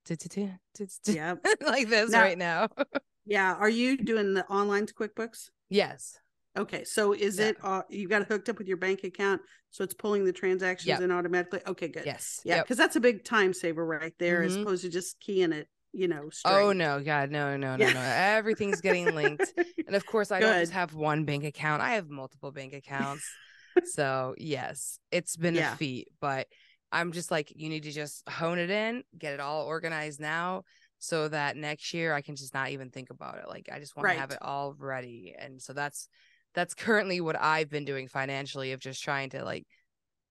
like 1.61 1.89
this 1.89 2.13
right 2.13 2.37
now 2.37 2.67
yeah 3.25 3.53
are 3.53 3.69
you 3.69 3.97
doing 3.97 4.33
the 4.33 4.45
online 4.47 4.87
quickbooks 4.87 5.49
yes 5.69 6.17
Okay, 6.57 6.83
so 6.83 7.13
is 7.13 7.37
yeah. 7.37 7.47
it 7.47 7.57
uh, 7.63 7.83
you 7.89 8.07
got 8.07 8.25
hooked 8.27 8.49
up 8.49 8.57
with 8.57 8.67
your 8.67 8.77
bank 8.77 9.03
account, 9.03 9.41
so 9.69 9.83
it's 9.83 9.93
pulling 9.93 10.25
the 10.25 10.33
transactions 10.33 10.87
yep. 10.87 11.01
in 11.01 11.11
automatically? 11.11 11.61
Okay, 11.67 11.87
good. 11.87 12.03
Yes, 12.05 12.41
yeah, 12.43 12.61
because 12.61 12.77
yep. 12.77 12.85
that's 12.85 12.95
a 12.95 12.99
big 12.99 13.23
time 13.23 13.53
saver 13.53 13.85
right 13.85 14.13
there, 14.19 14.39
mm-hmm. 14.39 14.47
as 14.47 14.55
opposed 14.55 14.83
to 14.83 14.89
just 14.89 15.19
keying 15.19 15.51
it. 15.51 15.67
You 15.91 16.07
know. 16.07 16.29
Straight. 16.29 16.53
Oh 16.53 16.71
no, 16.71 17.01
God, 17.01 17.31
no, 17.31 17.55
no, 17.55 17.75
no, 17.75 17.85
yeah. 17.85 17.93
no! 17.93 18.01
Everything's 18.01 18.81
getting 18.81 19.13
linked, 19.15 19.53
and 19.87 19.95
of 19.95 20.05
course, 20.05 20.31
I 20.31 20.39
good. 20.39 20.47
don't 20.47 20.59
just 20.59 20.73
have 20.73 20.93
one 20.93 21.25
bank 21.25 21.43
account. 21.43 21.81
I 21.81 21.91
have 21.91 22.09
multiple 22.09 22.51
bank 22.51 22.73
accounts. 22.73 23.27
so 23.85 24.35
yes, 24.37 24.99
it's 25.11 25.35
been 25.35 25.55
yeah. 25.55 25.73
a 25.73 25.75
feat, 25.77 26.09
but 26.19 26.47
I'm 26.91 27.11
just 27.11 27.31
like, 27.31 27.53
you 27.55 27.69
need 27.69 27.83
to 27.83 27.91
just 27.91 28.27
hone 28.27 28.57
it 28.57 28.69
in, 28.69 29.03
get 29.17 29.33
it 29.33 29.39
all 29.39 29.65
organized 29.65 30.19
now 30.19 30.63
so 30.99 31.27
that 31.29 31.55
next 31.55 31.93
year 31.93 32.13
I 32.13 32.21
can 32.21 32.35
just 32.35 32.53
not 32.53 32.69
even 32.71 32.89
think 32.89 33.09
about 33.09 33.37
it. 33.37 33.47
Like 33.47 33.69
I 33.71 33.79
just 33.79 33.95
want 33.95 34.05
right. 34.05 34.13
to 34.15 34.19
have 34.19 34.31
it 34.31 34.41
all 34.41 34.75
ready. 34.77 35.33
And 35.37 35.61
so 35.61 35.73
that's 35.73 36.09
that's 36.53 36.73
currently 36.73 37.21
what 37.21 37.39
I've 37.39 37.69
been 37.69 37.85
doing 37.85 38.07
financially 38.07 38.71
of 38.71 38.79
just 38.79 39.03
trying 39.03 39.29
to 39.31 39.43
like 39.43 39.65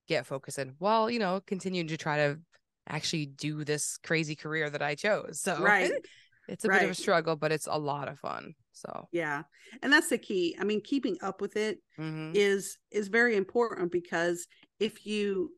get 0.09 0.27
focused 0.27 0.59
and 0.59 0.73
while, 0.79 1.11
you 1.11 1.19
know, 1.19 1.41
continuing 1.47 1.89
to 1.89 1.97
try 1.97 2.17
to 2.17 2.39
actually 2.89 3.27
do 3.27 3.65
this 3.65 3.99
crazy 3.99 4.35
career 4.35 4.71
that 4.71 4.83
I 4.83 4.95
chose. 4.95 5.41
So 5.41 5.61
right. 5.61 5.93
it's 6.49 6.65
a 6.65 6.69
right. 6.69 6.81
bit 6.81 6.85
of 6.85 6.91
a 6.91 6.95
struggle, 6.95 7.37
but 7.37 7.53
it's 7.53 7.69
a 7.71 7.79
lot 7.79 8.09
of 8.09 8.19
fun. 8.19 8.55
So 8.73 9.09
yeah. 9.13 9.43
And 9.83 9.93
that's 9.93 10.09
the 10.09 10.19
key. 10.19 10.57
I 10.59 10.65
mean, 10.65 10.81
keeping 10.83 11.19
up 11.21 11.41
with 11.41 11.57
it 11.57 11.79
mm-hmm. 11.99 12.33
is 12.35 12.79
is 12.91 13.09
very 13.09 13.37
important 13.37 13.93
because 13.93 14.47
if 14.81 15.07
you 15.07 15.53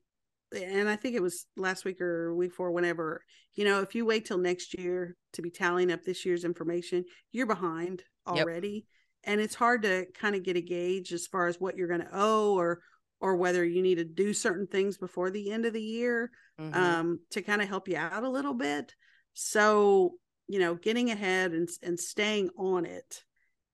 and 0.53 0.89
I 0.89 0.97
think 0.97 1.15
it 1.15 1.23
was 1.23 1.47
last 1.57 1.85
week 1.85 2.01
or 2.01 2.35
week 2.35 2.53
four, 2.53 2.73
whenever, 2.73 3.23
you 3.55 3.65
know, 3.65 3.83
if 3.83 3.95
you 3.95 4.05
wait 4.05 4.25
till 4.25 4.39
next 4.39 4.77
year 4.77 5.17
to 5.35 5.43
be 5.43 5.51
tallying 5.51 5.93
up 5.93 6.03
this 6.03 6.27
year's 6.27 6.45
information, 6.45 7.05
you're 7.31 7.47
behind 7.47 8.03
already. 8.27 8.69
Yep 8.69 8.85
and 9.25 9.41
it's 9.41 9.55
hard 9.55 9.83
to 9.83 10.07
kind 10.15 10.35
of 10.35 10.43
get 10.43 10.57
a 10.57 10.61
gauge 10.61 11.13
as 11.13 11.27
far 11.27 11.47
as 11.47 11.61
what 11.61 11.77
you're 11.77 11.89
going 11.89 12.01
to 12.01 12.11
owe 12.13 12.55
or 12.55 12.81
or 13.21 13.37
whether 13.37 13.65
you 13.65 13.83
need 13.83 13.97
to 13.97 14.05
do 14.05 14.33
certain 14.33 14.67
things 14.67 14.97
before 14.97 15.31
the 15.31 15.51
end 15.51 15.67
of 15.67 15.75
the 15.75 15.83
year 15.83 16.31
mm-hmm. 16.59 16.75
um, 16.75 17.21
to 17.31 17.43
kind 17.43 17.61
of 17.61 17.69
help 17.69 17.87
you 17.87 17.97
out 17.97 18.23
a 18.23 18.29
little 18.29 18.55
bit 18.55 18.95
so 19.35 20.13
you 20.49 20.59
know 20.59 20.75
getting 20.75 21.11
ahead 21.11 21.53
and, 21.53 21.69
and 21.83 21.99
staying 21.99 22.49
on 22.59 22.85
it 22.85 23.23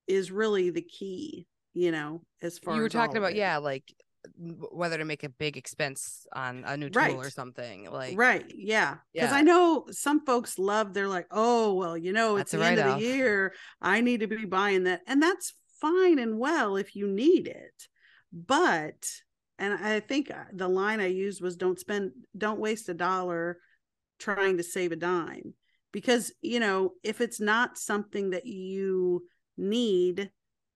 is 0.07 0.31
really 0.31 0.71
the 0.71 0.83
key 0.83 1.47
you 1.75 1.91
know 1.91 2.21
as 2.43 2.59
far 2.59 2.75
as 2.75 2.77
you 2.77 2.83
were 2.83 2.89
talking 2.89 3.17
about 3.17 3.35
yeah 3.35 3.57
like 3.57 3.85
whether 4.37 4.99
to 4.99 5.05
make 5.05 5.25
a 5.25 5.29
big 5.29 5.57
expense 5.57 6.27
on 6.35 6.65
a 6.67 6.77
new 6.77 6.89
tool 6.89 7.03
right. 7.03 7.15
or 7.15 7.31
something 7.31 7.91
like 7.91 8.17
right 8.17 8.53
yeah 8.55 8.97
because 9.13 9.31
yeah. 9.31 9.37
i 9.37 9.43
know 9.43 9.85
some 9.91 10.25
folks 10.25 10.59
love 10.59 10.95
they're 10.95 11.09
like 11.09 11.27
oh 11.31 11.75
well 11.75 11.97
you 11.97 12.13
know 12.13 12.37
it's 12.37 12.53
the 12.53 12.65
end 12.65 12.79
of 12.79 12.99
the 12.99 13.05
year 13.05 13.53
i 13.81 14.01
need 14.01 14.21
to 14.21 14.27
be 14.27 14.45
buying 14.45 14.85
that 14.85 15.01
and 15.07 15.23
that's 15.23 15.55
fine 15.81 16.19
and 16.19 16.39
well 16.39 16.77
if 16.77 16.97
you 16.97 17.07
need 17.07 17.47
it 17.47 17.89
but 18.33 19.11
and 19.59 19.75
i 19.75 20.01
think 20.01 20.31
uh, 20.31 20.45
the 20.53 20.69
line 20.69 21.01
i 21.01 21.07
used 21.07 21.43
was 21.43 21.57
don't 21.57 21.79
spend 21.79 22.13
don't 22.37 22.61
waste 22.61 22.89
a 22.89 22.95
dollar 22.95 23.59
trying 24.19 24.57
to 24.57 24.63
save 24.63 24.93
a 24.93 24.97
dime 24.97 25.55
because 25.93 26.33
you 26.41 26.61
know 26.61 26.93
if 27.03 27.21
it's 27.21 27.41
not 27.41 27.79
something 27.79 28.31
that 28.31 28.47
you 28.47 29.25
need 29.57 30.31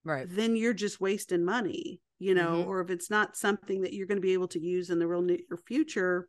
right 0.04 0.26
then 0.30 0.56
you're 0.56 0.74
just 0.74 1.00
wasting 1.00 1.44
money 1.44 2.00
you 2.20 2.34
know, 2.34 2.58
mm-hmm. 2.58 2.68
or 2.68 2.80
if 2.82 2.90
it's 2.90 3.10
not 3.10 3.34
something 3.34 3.80
that 3.80 3.94
you're 3.94 4.06
going 4.06 4.18
to 4.18 4.22
be 4.22 4.34
able 4.34 4.48
to 4.48 4.60
use 4.60 4.90
in 4.90 4.98
the 4.98 5.06
real 5.08 5.22
near 5.22 5.38
future, 5.66 6.28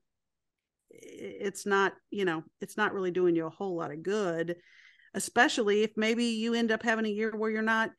it's 0.89 1.65
not, 1.65 1.93
you 2.10 2.23
know, 2.25 2.43
it's 2.62 2.77
not 2.77 2.93
really 2.93 3.12
doing 3.12 3.36
you 3.36 3.45
a 3.45 3.49
whole 3.49 3.75
lot 3.75 3.91
of 3.91 4.01
good, 4.01 4.56
especially 5.13 5.84
if 5.84 5.91
maybe 5.97 6.23
you 6.23 6.54
end 6.54 6.71
up 6.71 6.82
having 6.82 7.06
a 7.06 7.10
year 7.10 7.36
where 7.36 7.51
you're 7.51 7.62
not, 7.62 7.91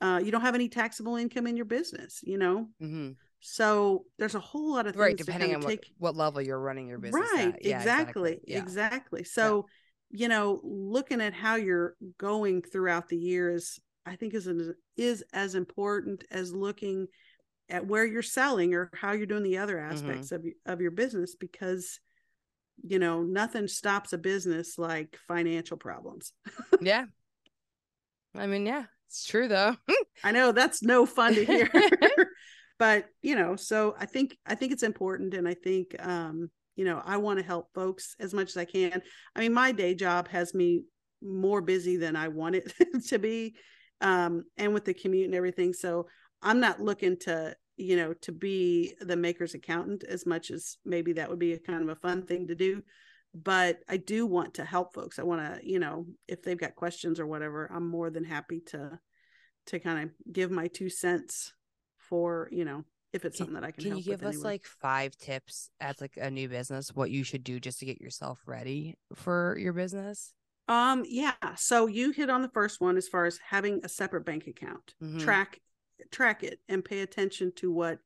uh, 0.00 0.20
you 0.24 0.30
don't 0.30 0.40
have 0.42 0.54
any 0.54 0.68
taxable 0.68 1.16
income 1.16 1.48
in 1.48 1.56
your 1.56 1.66
business, 1.66 2.20
you 2.22 2.38
know? 2.38 2.68
Mm-hmm. 2.80 3.10
So 3.40 4.04
there's 4.16 4.36
a 4.36 4.40
whole 4.40 4.74
lot 4.74 4.86
of 4.86 4.92
things 4.92 5.00
right, 5.00 5.16
depending 5.16 5.54
on 5.54 5.60
take... 5.62 5.90
what, 5.98 6.14
what, 6.14 6.16
level 6.16 6.40
you're 6.40 6.60
running 6.60 6.86
your 6.86 6.98
business. 6.98 7.28
Right, 7.34 7.54
yeah, 7.60 7.78
exactly, 7.78 8.32
exactly. 8.32 8.40
Yeah. 8.46 8.58
exactly. 8.58 9.24
So, 9.24 9.66
yeah. 10.10 10.22
you 10.22 10.28
know, 10.28 10.60
looking 10.62 11.20
at 11.20 11.34
how 11.34 11.56
you're 11.56 11.96
going 12.16 12.62
throughout 12.62 13.08
the 13.08 13.16
year 13.16 13.50
is, 13.50 13.80
I 14.06 14.16
think, 14.16 14.34
is 14.34 14.48
is 14.96 15.24
as 15.32 15.54
important 15.54 16.24
as 16.30 16.52
looking 16.52 17.06
at 17.70 17.86
where 17.86 18.04
you're 18.04 18.22
selling 18.22 18.74
or 18.74 18.90
how 18.94 19.12
you're 19.12 19.26
doing 19.26 19.42
the 19.42 19.58
other 19.58 19.76
mm-hmm. 19.76 19.92
aspects 19.92 20.30
mm-hmm. 20.30 20.48
of, 20.66 20.74
of 20.74 20.80
your 20.80 20.90
business 20.90 21.34
because 21.34 22.00
you 22.82 22.98
know 22.98 23.22
nothing 23.22 23.68
stops 23.68 24.12
a 24.12 24.18
business 24.18 24.78
like 24.78 25.16
financial 25.28 25.76
problems 25.76 26.32
yeah 26.80 27.04
i 28.34 28.46
mean 28.46 28.66
yeah 28.66 28.84
it's 29.08 29.24
true 29.24 29.48
though 29.48 29.76
i 30.24 30.30
know 30.30 30.52
that's 30.52 30.82
no 30.82 31.04
fun 31.06 31.34
to 31.34 31.44
hear 31.44 31.68
but 32.78 33.06
you 33.22 33.34
know 33.34 33.56
so 33.56 33.94
i 33.98 34.06
think 34.06 34.36
i 34.46 34.54
think 34.54 34.72
it's 34.72 34.82
important 34.82 35.34
and 35.34 35.46
i 35.46 35.54
think 35.54 35.94
um 36.00 36.50
you 36.76 36.84
know 36.84 37.02
i 37.04 37.16
want 37.16 37.38
to 37.38 37.44
help 37.44 37.68
folks 37.74 38.14
as 38.18 38.32
much 38.32 38.48
as 38.48 38.56
i 38.56 38.64
can 38.64 39.02
i 39.36 39.40
mean 39.40 39.52
my 39.52 39.72
day 39.72 39.94
job 39.94 40.28
has 40.28 40.54
me 40.54 40.84
more 41.22 41.60
busy 41.60 41.96
than 41.96 42.16
i 42.16 42.28
want 42.28 42.54
it 42.54 42.72
to 43.06 43.18
be 43.18 43.54
um 44.00 44.42
and 44.56 44.72
with 44.72 44.84
the 44.84 44.94
commute 44.94 45.26
and 45.26 45.34
everything 45.34 45.74
so 45.74 46.06
I'm 46.42 46.60
not 46.60 46.80
looking 46.80 47.16
to, 47.20 47.56
you 47.76 47.96
know, 47.96 48.14
to 48.22 48.32
be 48.32 48.94
the 49.00 49.16
maker's 49.16 49.54
accountant 49.54 50.04
as 50.04 50.26
much 50.26 50.50
as 50.50 50.76
maybe 50.84 51.14
that 51.14 51.30
would 51.30 51.38
be 51.38 51.52
a 51.52 51.58
kind 51.58 51.82
of 51.82 51.88
a 51.88 51.96
fun 52.00 52.22
thing 52.22 52.48
to 52.48 52.54
do. 52.54 52.82
But 53.34 53.78
I 53.88 53.96
do 53.96 54.26
want 54.26 54.54
to 54.54 54.64
help 54.64 54.92
folks. 54.92 55.18
I 55.18 55.22
want 55.22 55.40
to, 55.40 55.60
you 55.68 55.78
know, 55.78 56.06
if 56.26 56.42
they've 56.42 56.58
got 56.58 56.74
questions 56.74 57.20
or 57.20 57.26
whatever, 57.26 57.70
I'm 57.72 57.88
more 57.88 58.10
than 58.10 58.24
happy 58.24 58.60
to 58.68 58.98
to 59.66 59.78
kind 59.78 60.04
of 60.04 60.32
give 60.32 60.50
my 60.50 60.66
two 60.66 60.88
cents 60.88 61.52
for, 61.98 62.48
you 62.50 62.64
know, 62.64 62.84
if 63.12 63.24
it's 63.24 63.38
something 63.38 63.54
that 63.54 63.64
I 63.64 63.70
can. 63.70 63.84
Can 63.84 63.96
you 63.96 64.02
give 64.02 64.22
us 64.22 64.42
like 64.42 64.64
five 64.64 65.16
tips 65.16 65.70
as 65.80 66.00
like 66.00 66.16
a 66.16 66.30
new 66.30 66.48
business, 66.48 66.94
what 66.94 67.10
you 67.10 67.24
should 67.24 67.44
do 67.44 67.60
just 67.60 67.78
to 67.80 67.84
get 67.84 68.00
yourself 68.00 68.40
ready 68.46 68.96
for 69.14 69.56
your 69.58 69.72
business? 69.72 70.32
Um, 70.68 71.04
yeah. 71.06 71.32
So 71.56 71.86
you 71.86 72.12
hit 72.12 72.30
on 72.30 72.42
the 72.42 72.48
first 72.48 72.80
one 72.80 72.96
as 72.96 73.08
far 73.08 73.26
as 73.26 73.38
having 73.48 73.80
a 73.84 73.88
separate 73.88 74.24
bank 74.24 74.46
account. 74.46 74.94
Mm-hmm. 75.02 75.18
Track 75.18 75.60
track 76.10 76.42
it 76.42 76.60
and 76.68 76.84
pay 76.84 77.00
attention 77.00 77.52
to 77.56 77.72
what 77.72 77.98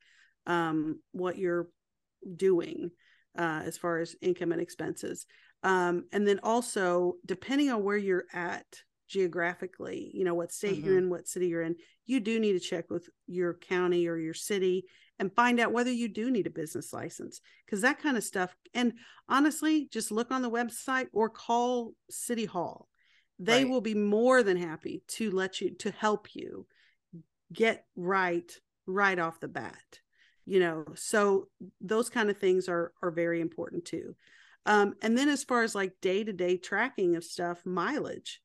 um, 0.46 1.00
what 1.12 1.38
you're 1.38 1.68
doing 2.36 2.90
uh, 3.38 3.62
as 3.64 3.78
far 3.78 3.98
as 3.98 4.16
income 4.20 4.52
and 4.52 4.60
expenses. 4.60 5.26
Um, 5.62 6.04
and 6.12 6.28
then 6.28 6.40
also, 6.42 7.14
depending 7.24 7.70
on 7.70 7.82
where 7.82 7.96
you're 7.96 8.26
at 8.32 8.66
geographically, 9.08 10.10
you 10.12 10.24
know, 10.24 10.34
what 10.34 10.52
state 10.52 10.76
mm-hmm. 10.76 10.86
you're 10.86 10.98
in, 10.98 11.10
what 11.10 11.28
city 11.28 11.48
you're 11.48 11.62
in, 11.62 11.76
you 12.06 12.20
do 12.20 12.38
need 12.38 12.52
to 12.52 12.60
check 12.60 12.90
with 12.90 13.08
your 13.26 13.54
county 13.54 14.06
or 14.06 14.16
your 14.16 14.34
city 14.34 14.84
and 15.18 15.34
find 15.34 15.60
out 15.60 15.72
whether 15.72 15.90
you 15.90 16.08
do 16.08 16.30
need 16.30 16.46
a 16.46 16.50
business 16.50 16.92
license 16.92 17.40
because 17.64 17.80
that 17.80 18.00
kind 18.00 18.16
of 18.16 18.24
stuff 18.24 18.54
and 18.74 18.92
honestly 19.28 19.88
just 19.92 20.10
look 20.10 20.30
on 20.30 20.42
the 20.42 20.50
website 20.50 21.06
or 21.12 21.28
call 21.28 21.92
city 22.10 22.44
hall 22.44 22.88
they 23.38 23.64
Right. 23.64 23.70
will 23.70 23.80
be 23.80 23.94
more 23.94 24.42
than 24.42 24.56
happy 24.56 25.02
to 25.08 25.30
let 25.30 25.60
you 25.60 25.70
to 25.76 25.90
help 25.90 26.34
you 26.34 26.66
get 27.52 27.84
right 27.96 28.50
right 28.86 29.18
off 29.18 29.40
the 29.40 29.48
bat 29.48 30.00
you 30.46 30.60
know? 30.60 30.84
So 30.94 31.48
those 31.80 32.10
kind 32.10 32.30
of 32.30 32.38
things 32.38 32.68
are 32.68 32.92
are 33.02 33.10
very 33.10 33.40
important 33.40 33.84
too. 33.84 34.14
Um 34.66 34.94
and 35.02 35.16
then 35.16 35.28
as 35.28 35.44
far 35.44 35.62
as 35.62 35.74
like 35.74 35.92
day-to-day 36.00 36.58
tracking 36.58 37.16
of 37.16 37.24
stuff 37.24 37.64
mileage 37.64 38.40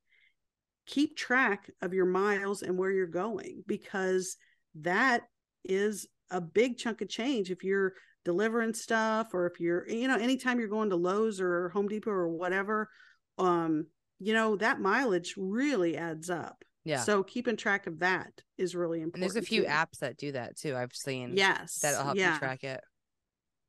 keep 0.85 1.15
track 1.15 1.69
of 1.81 1.93
your 1.93 2.05
miles 2.05 2.63
and 2.63 2.75
where 2.77 2.89
you're 2.89 3.05
going 3.05 3.63
because 3.67 4.37
that 4.81 5.21
is 5.63 6.07
a 6.31 6.41
big 6.41 6.77
chunk 6.77 7.01
of 7.01 7.09
change. 7.09 7.51
If 7.51 7.63
you're 7.63 7.93
delivering 8.25 8.73
stuff 8.73 9.33
or 9.33 9.45
if 9.45 9.59
you're 9.59 9.87
you 9.87 10.07
know 10.07 10.17
anytime 10.17 10.59
you're 10.59 10.67
going 10.67 10.89
to 10.89 10.95
Lowe's 10.95 11.39
or 11.39 11.69
Home 11.69 11.87
Depot 11.87 12.11
or 12.11 12.27
whatever 12.27 12.89
um 13.37 13.85
you 14.19 14.33
know 14.33 14.57
that 14.57 14.81
mileage 14.81 15.35
really 15.37 15.95
adds 15.95 16.29
up 16.29 16.65
Yeah. 16.89 17.03
so 17.03 17.23
keeping 17.23 17.55
track 17.57 17.87
of 17.87 17.99
that 17.99 18.31
is 18.57 18.75
really 18.75 18.99
important 19.01 19.23
and 19.23 19.35
there's 19.35 19.43
a 19.43 19.47
few 19.47 19.61
too. 19.63 19.67
apps 19.69 19.99
that 19.99 20.17
do 20.17 20.31
that 20.33 20.57
too. 20.57 20.75
I've 20.75 20.95
seen. 20.95 21.37
yes 21.37 21.79
That'll 21.81 22.03
help 22.03 22.17
yeah 22.17 22.33
you 22.33 22.39
track 22.39 22.63
it. 22.63 22.81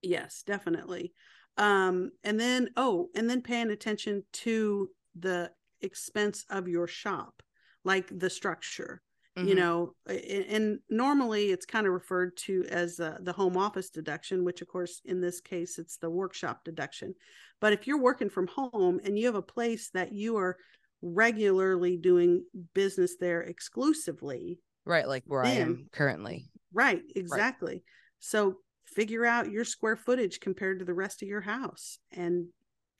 yes 0.02 0.42
definitely 0.46 1.12
um 1.56 2.10
and 2.24 2.38
then 2.40 2.68
oh 2.76 3.08
and 3.14 3.28
then 3.28 3.42
paying 3.42 3.70
attention 3.70 4.24
to 4.32 4.88
the 5.18 5.50
expense 5.82 6.44
of 6.50 6.68
your 6.68 6.86
shop 6.86 7.42
like 7.84 8.06
the 8.18 8.30
structure 8.30 9.02
you 9.36 9.54
Mhm. 9.54 9.56
know 9.56 9.94
and 10.06 10.78
normally 10.90 11.50
it's 11.50 11.64
kind 11.66 11.86
of 11.86 11.92
referred 11.92 12.36
to 12.36 12.64
as 12.68 13.00
uh, 13.00 13.16
the 13.20 13.32
home 13.32 13.56
office 13.56 13.88
deduction 13.90 14.44
which 14.44 14.60
of 14.62 14.68
course 14.68 15.00
in 15.04 15.20
this 15.20 15.40
case 15.40 15.78
it's 15.78 15.96
the 15.96 16.10
workshop 16.10 16.62
deduction 16.64 17.14
but 17.60 17.72
if 17.72 17.86
you're 17.86 18.00
working 18.00 18.28
from 18.30 18.46
home 18.48 19.00
and 19.04 19.18
you 19.18 19.26
have 19.26 19.34
a 19.34 19.42
place 19.56 19.90
that 19.94 20.12
you 20.12 20.36
are 20.36 20.56
regularly 21.02 21.96
doing 21.96 22.44
business 22.74 23.16
there 23.20 23.40
exclusively 23.42 24.58
Right. 24.86 25.06
Like 25.06 25.24
where 25.26 25.44
I 25.44 25.50
am 25.50 25.88
currently. 25.92 26.50
right 26.72 27.02
exactly 27.14 27.82
so 28.18 28.56
figure 28.86 29.24
out 29.24 29.50
your 29.50 29.64
square 29.64 29.96
footage 29.96 30.40
compared 30.40 30.78
to 30.80 30.84
the 30.84 30.94
rest 30.94 31.22
of 31.22 31.28
your 31.28 31.40
house 31.42 31.98
and 32.12 32.46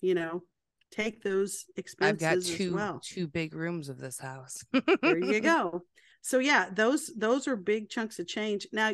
you 0.01 0.15
know 0.15 0.43
take 0.91 1.23
those 1.23 1.65
expenses 1.77 2.23
I've 2.27 2.37
got 2.37 2.45
two 2.45 2.75
well 2.75 3.01
two 3.03 3.27
big 3.27 3.55
rooms 3.55 3.89
of 3.89 3.99
this 3.99 4.19
house. 4.19 4.59
there 5.03 5.19
you 5.19 5.41
go 5.55 5.83
so 6.23 6.39
yeah 6.39 6.69
those 6.73 7.11
those 7.17 7.49
are 7.49 7.57
big 7.57 7.89
chunks 7.89 8.19
of 8.19 8.27
change 8.27 8.67
now 8.73 8.93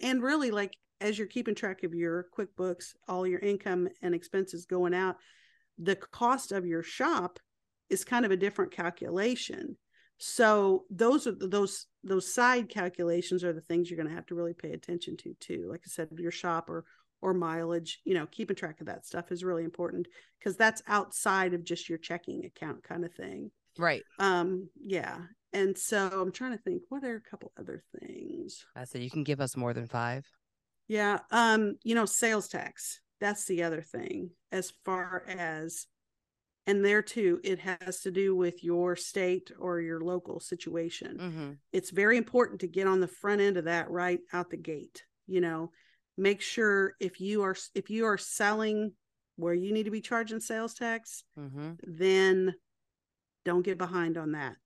and 0.00 0.22
really 0.22 0.50
like 0.50 0.76
as 1.00 1.18
you're 1.18 1.26
keeping 1.26 1.54
track 1.54 1.82
of 1.84 1.94
your 1.94 2.26
quickbooks 2.36 2.94
all 3.08 3.26
your 3.26 3.38
income 3.40 3.88
and 4.02 4.14
expenses 4.14 4.66
going 4.66 4.94
out 4.94 5.16
the 5.78 5.96
cost 5.96 6.52
of 6.52 6.66
your 6.66 6.82
shop 6.82 7.38
is 7.90 8.04
kind 8.04 8.24
of 8.24 8.30
a 8.30 8.36
different 8.36 8.72
calculation. 8.72 9.76
So 10.18 10.84
those 10.90 11.26
are 11.26 11.32
those 11.32 11.86
those 12.04 12.32
side 12.32 12.68
calculations 12.68 13.42
are 13.42 13.52
the 13.54 13.62
things 13.62 13.90
you're 13.90 13.96
going 13.96 14.08
to 14.08 14.14
have 14.14 14.26
to 14.26 14.34
really 14.34 14.54
pay 14.54 14.72
attention 14.72 15.16
to 15.18 15.34
too. 15.40 15.66
Like 15.70 15.80
i 15.86 15.88
said 15.88 16.08
your 16.18 16.30
shop 16.30 16.68
or 16.70 16.84
or 17.22 17.34
mileage 17.34 18.00
you 18.04 18.14
know 18.14 18.26
keeping 18.30 18.56
track 18.56 18.80
of 18.80 18.86
that 18.86 19.04
stuff 19.04 19.30
is 19.30 19.44
really 19.44 19.64
important 19.64 20.08
because 20.38 20.56
that's 20.56 20.82
outside 20.86 21.52
of 21.52 21.64
just 21.64 21.88
your 21.88 21.98
checking 21.98 22.44
account 22.44 22.82
kind 22.82 23.04
of 23.04 23.12
thing. 23.14 23.50
Right. 23.78 24.02
um 24.18 24.68
yeah. 24.82 25.18
And 25.52 25.76
so 25.76 26.08
i'm 26.20 26.32
trying 26.32 26.52
to 26.52 26.62
think 26.62 26.82
what 26.90 27.02
are 27.04 27.16
a 27.16 27.30
couple 27.30 27.52
other 27.58 27.82
things? 27.98 28.64
I 28.76 28.84
said 28.84 29.02
you 29.02 29.10
can 29.10 29.24
give 29.24 29.40
us 29.40 29.56
more 29.56 29.72
than 29.74 29.86
five. 29.86 30.26
yeah 30.88 31.20
um 31.30 31.76
you 31.82 31.94
know 31.94 32.06
sales 32.06 32.48
tax. 32.48 33.00
That's 33.20 33.46
the 33.46 33.62
other 33.62 33.82
thing. 33.82 34.30
As 34.52 34.72
far 34.84 35.24
as 35.28 35.86
and 36.66 36.84
there 36.84 37.02
too 37.02 37.40
it 37.44 37.58
has 37.58 38.00
to 38.00 38.10
do 38.10 38.34
with 38.36 38.62
your 38.62 38.96
state 38.96 39.50
or 39.58 39.80
your 39.80 40.00
local 40.00 40.40
situation 40.40 41.16
Mm-hmm. 41.18 41.50
it's 41.72 41.90
very 41.90 42.16
important 42.16 42.60
to 42.60 42.68
get 42.68 42.86
on 42.86 43.00
the 43.00 43.08
front 43.08 43.40
end 43.40 43.56
of 43.56 43.64
that 43.64 43.90
right 43.90 44.20
out 44.32 44.50
the 44.50 44.56
gate 44.56 45.04
you 45.26 45.40
know 45.40 45.70
make 46.16 46.40
sure 46.40 46.94
if 47.00 47.20
you 47.20 47.42
are 47.42 47.56
if 47.74 47.88
you 47.90 48.04
are 48.06 48.18
selling 48.18 48.92
where 49.36 49.54
you 49.54 49.72
need 49.72 49.84
to 49.84 49.90
be 49.90 50.00
charging 50.02 50.40
sales 50.40 50.74
tax 50.74 51.24
Mm-hmm. 51.38 51.72
then 51.82 52.54
don't 53.44 53.64
get 53.64 53.78
behind 53.78 54.18
on 54.18 54.32
that 54.32 54.56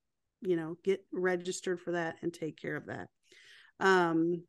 you 0.41 0.55
know 0.57 0.75
get 0.83 1.03
registered 1.13 1.79
for 1.79 1.91
that 1.93 2.17
and 2.21 2.33
take 2.33 2.59
care 2.61 2.75
of 2.75 2.87
that 2.87 3.07
um 3.79 4.43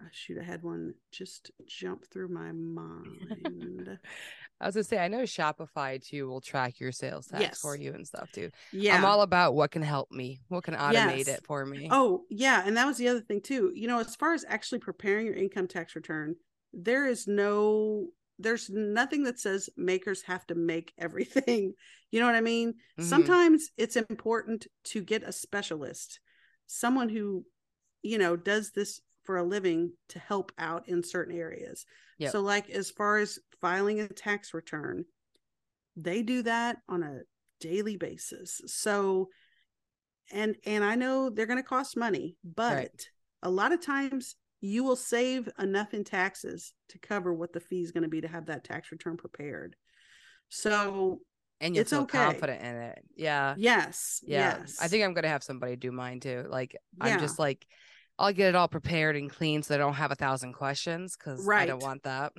ah, 0.00 0.08
shoot 0.12 0.38
i 0.40 0.44
had 0.44 0.62
one 0.62 0.94
just 1.12 1.50
jump 1.66 2.04
through 2.10 2.28
my 2.28 2.52
mind 2.52 3.98
I 4.60 4.66
was 4.66 4.74
gonna 4.74 4.82
say 4.84 4.98
I 4.98 5.06
know 5.06 5.22
Shopify 5.22 6.04
too 6.04 6.28
will 6.28 6.40
track 6.40 6.80
your 6.80 6.90
sales 6.90 7.28
tax 7.28 7.60
for 7.60 7.76
you 7.76 7.92
and 7.94 8.04
stuff 8.04 8.28
too. 8.32 8.50
yeah 8.72 8.96
I'm 8.96 9.04
all 9.04 9.22
about 9.22 9.54
what 9.54 9.70
can 9.70 9.82
help 9.82 10.10
me, 10.10 10.40
what 10.48 10.64
can 10.64 10.74
automate 10.74 11.26
Yes. 11.26 11.28
it 11.28 11.44
for 11.46 11.64
me. 11.64 11.88
Oh, 11.92 12.24
yeah. 12.28 12.64
And 12.66 12.76
that 12.76 12.84
was 12.86 12.96
the 12.96 13.06
other 13.06 13.20
thing, 13.20 13.40
too. 13.40 13.70
You 13.76 13.86
know, 13.86 14.00
as 14.00 14.16
far 14.16 14.34
as 14.34 14.44
actually 14.48 14.80
preparing 14.80 15.26
your 15.26 15.36
income 15.36 15.68
tax 15.68 15.94
return, 15.94 16.34
there 16.72 17.06
is 17.06 17.28
no, 17.28 18.08
there's 18.40 18.68
nothing 18.68 19.22
that 19.24 19.38
says 19.38 19.70
makers 19.76 20.22
have 20.22 20.44
to 20.48 20.56
make 20.56 20.92
everything. 20.98 21.74
You 22.10 22.18
know 22.20 22.26
what 22.26 22.34
I 22.34 22.40
mean? 22.40 22.74
Mhm. 22.98 23.04
Sometimes 23.04 23.68
it's 23.76 23.94
important 23.94 24.66
to 24.86 25.02
get 25.02 25.22
a 25.22 25.30
specialist, 25.30 26.18
someone 26.66 27.10
who, 27.10 27.44
you 28.02 28.16
know, 28.18 28.34
does 28.34 28.72
this 28.72 29.00
for 29.28 29.36
a 29.36 29.44
living 29.44 29.92
to 30.08 30.18
help 30.18 30.52
out 30.58 30.88
in 30.88 31.02
certain 31.02 31.36
areas. 31.36 31.84
Yep. 32.16 32.32
So, 32.32 32.40
like, 32.40 32.70
as 32.70 32.90
far 32.90 33.18
as 33.18 33.38
filing 33.60 34.00
a 34.00 34.08
tax 34.08 34.54
return, 34.54 35.04
they 35.96 36.22
do 36.22 36.40
that 36.44 36.78
on 36.88 37.02
a 37.02 37.18
daily 37.60 37.98
basis. 37.98 38.62
So, 38.64 39.28
and 40.32 40.56
and 40.64 40.82
I 40.82 40.94
know 40.94 41.28
they're 41.28 41.44
going 41.44 41.58
to 41.58 41.62
cost 41.62 41.94
money, 41.94 42.36
but 42.42 42.72
Right. 42.74 43.10
a 43.42 43.50
lot 43.50 43.72
of 43.72 43.82
times 43.82 44.34
you 44.62 44.82
will 44.82 44.96
save 44.96 45.46
enough 45.58 45.92
in 45.92 46.04
taxes 46.04 46.72
to 46.88 46.98
cover 46.98 47.34
what 47.34 47.52
the 47.52 47.60
fee 47.60 47.82
is 47.82 47.92
going 47.92 48.04
to 48.04 48.08
be 48.08 48.22
to 48.22 48.28
have 48.28 48.46
that 48.46 48.64
tax 48.64 48.90
return 48.90 49.18
prepared. 49.18 49.76
So, 50.48 51.20
and 51.60 51.76
it's 51.76 51.90
feel 51.90 52.00
okay. 52.00 52.16
confident 52.16 52.62
in 52.62 52.76
it. 52.76 53.04
Yeah. 53.14 53.54
yes, 53.58 54.20
Yeah. 54.26 54.60
yes. 54.60 54.78
I 54.80 54.88
think 54.88 55.04
I'm 55.04 55.12
gonna 55.12 55.28
have 55.28 55.42
somebody 55.42 55.76
do 55.76 55.92
mine 55.92 56.20
too. 56.20 56.46
Like 56.48 56.74
Yeah. 56.96 57.04
I'm 57.16 57.20
just 57.20 57.38
like 57.38 57.66
I'll 58.18 58.32
get 58.32 58.48
it 58.48 58.54
all 58.56 58.68
prepared 58.68 59.16
and 59.16 59.30
clean 59.30 59.62
so 59.62 59.74
I 59.74 59.78
don't 59.78 59.94
have 59.94 60.10
a 60.10 60.16
thousand 60.16 60.54
questions 60.54 61.16
because 61.16 61.48
I 61.48 61.66
don't 61.66 61.82
want 61.82 62.02
that. 62.02 62.32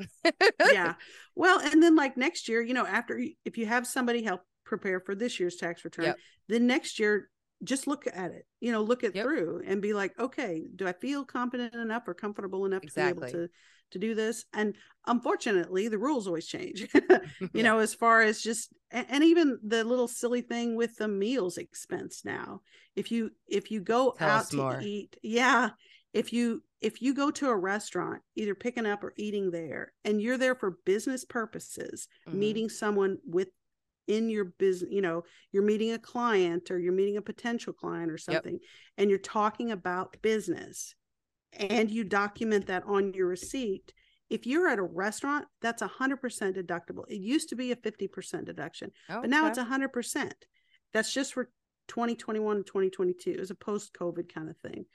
yeah. 0.72 0.94
Well, 1.36 1.60
and 1.60 1.82
then 1.82 1.96
like 1.96 2.18
next 2.18 2.50
year, 2.50 2.62
you 2.62 2.74
know, 2.74 2.86
after 2.86 3.22
if 3.46 3.58
you 3.58 3.66
have 3.66 3.88
somebody 3.88 4.24
help 4.24 4.42
prepare 4.66 5.00
for 5.00 5.16
this 5.16 5.40
year's 5.40 5.56
tax 5.56 5.86
return, 5.86 6.06
Yep. 6.06 6.18
then 6.50 6.68
next 6.68 7.00
year 7.00 7.30
just 7.64 7.88
look 7.88 8.06
at 8.08 8.32
it, 8.32 8.46
you 8.60 8.72
know, 8.74 8.82
look 8.82 9.04
it 9.04 9.16
Yep. 9.16 9.24
through 9.24 9.62
and 9.66 9.82
be 9.82 9.94
like, 9.94 10.20
okay, 10.20 10.64
do 10.76 10.86
I 10.86 10.92
feel 10.92 11.24
confident 11.24 11.74
enough 11.76 12.08
or 12.08 12.14
comfortable 12.14 12.66
enough 12.66 12.82
to 12.82 12.94
be 12.94 13.02
able 13.02 13.22
to 13.28 13.50
to 13.92 14.00
do 14.00 14.16
this? 14.16 14.46
And 14.54 14.76
unfortunately, 15.08 15.88
the 15.88 15.98
rules 15.98 16.28
always 16.28 16.48
change. 16.48 16.88
you 17.54 17.64
know, 17.64 17.80
as 17.80 17.94
far 17.94 18.22
as 18.22 18.42
just 18.42 18.74
and 18.92 19.24
even 19.24 19.60
the 19.64 19.84
little 19.84 20.08
silly 20.08 20.42
thing 20.42 20.76
with 20.76 20.96
the 20.98 21.08
meals 21.08 21.58
expense 21.58 22.24
now. 22.26 22.62
If 22.96 23.12
you 23.12 23.32
if 23.48 23.72
you 23.72 23.82
go 23.82 24.16
Tell 24.18 24.30
out 24.30 24.50
to 24.52 24.58
more. 24.58 24.80
eat, 24.80 25.18
yeah, 25.22 25.72
if 26.14 26.34
you 26.34 26.64
if 26.82 27.02
you 27.02 27.14
go 27.14 27.30
to 27.32 27.50
a 27.50 27.56
restaurant, 27.56 28.22
either 28.36 28.56
picking 28.56 28.86
up 28.86 29.04
or 29.04 29.14
eating 29.18 29.52
there, 29.52 29.94
and 30.06 30.22
you're 30.22 30.38
there 30.38 30.56
for 30.56 30.78
business 30.86 31.26
purposes, 31.26 32.08
Mhm. 32.26 32.40
meeting 32.40 32.70
someone 32.70 33.18
with 33.26 33.50
in 34.08 34.30
your 34.30 34.46
business, 34.46 34.92
you 34.92 35.02
know, 35.02 35.24
you're 35.52 35.64
meeting 35.64 35.92
a 35.92 36.00
client 36.00 36.72
or 36.72 36.80
you're 36.80 36.94
meeting 36.94 37.18
a 37.18 37.22
potential 37.22 37.74
client 37.74 38.12
or 38.12 38.18
something, 38.18 38.60
and 38.98 39.10
you're 39.10 39.20
talking 39.20 39.72
about 39.72 40.20
business 40.22 40.96
and 41.54 41.90
you 41.90 42.04
document 42.04 42.68
that 42.68 42.84
on 42.86 43.14
your 43.14 43.28
receipt. 43.28 43.94
If 44.30 44.46
you're 44.46 44.68
at 44.68 44.78
a 44.80 44.84
restaurant, 44.84 45.46
that's 45.62 45.82
a 45.82 45.88
hundred 45.88 46.18
percent 46.18 46.56
deductible. 46.56 47.04
It 47.10 47.16
used 47.20 47.50
to 47.50 47.56
be 47.56 47.72
a 47.72 47.76
50% 47.76 48.46
deduction, 48.46 48.92
but 49.08 49.30
now 49.30 49.48
it's 49.48 49.58
Okay. 49.58 49.66
a 49.66 49.70
hundred 49.70 49.92
percent. 49.94 50.36
That's 50.94 51.12
just 51.14 51.34
for 51.34 51.50
2021 51.88 52.58
and 52.58 52.66
2022. 52.66 53.32
It 53.32 53.40
was 53.40 53.50
a 53.52 53.56
post 53.56 53.94
COVID 53.94 54.32
kind 54.34 54.50
of 54.50 54.58
thing. 54.58 54.86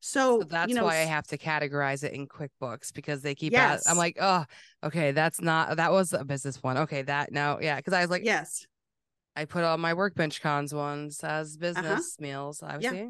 So, 0.00 0.40
So 0.40 0.46
that's 0.48 0.68
you 0.68 0.74
know, 0.76 0.84
why 0.84 0.98
I 0.98 1.04
have 1.04 1.26
to 1.28 1.38
categorize 1.38 2.04
it 2.04 2.12
in 2.12 2.28
QuickBooks 2.28 2.92
because 2.94 3.22
they 3.22 3.34
keep 3.34 3.54
out. 3.54 3.80
I'm 3.88 3.96
like, 3.96 4.18
oh, 4.20 4.44
okay, 4.84 5.10
that's 5.12 5.40
not 5.40 5.78
that 5.78 5.90
was 5.90 6.12
a 6.12 6.24
business 6.24 6.62
one. 6.62 6.76
Okay, 6.78 7.02
that 7.02 7.32
now, 7.32 7.58
yeah, 7.60 7.76
because 7.76 7.92
I 7.94 8.02
was 8.02 8.10
like, 8.10 8.24
yes, 8.24 8.66
I 9.34 9.46
put 9.46 9.64
all 9.64 9.78
my 9.78 9.94
workbench 9.94 10.40
cons 10.42 10.72
ones 10.72 11.24
as 11.24 11.56
business 11.56 12.16
meals. 12.20 12.62
I 12.62 12.76
Uh-huh. 12.76 12.78
Yeah. 12.82 13.06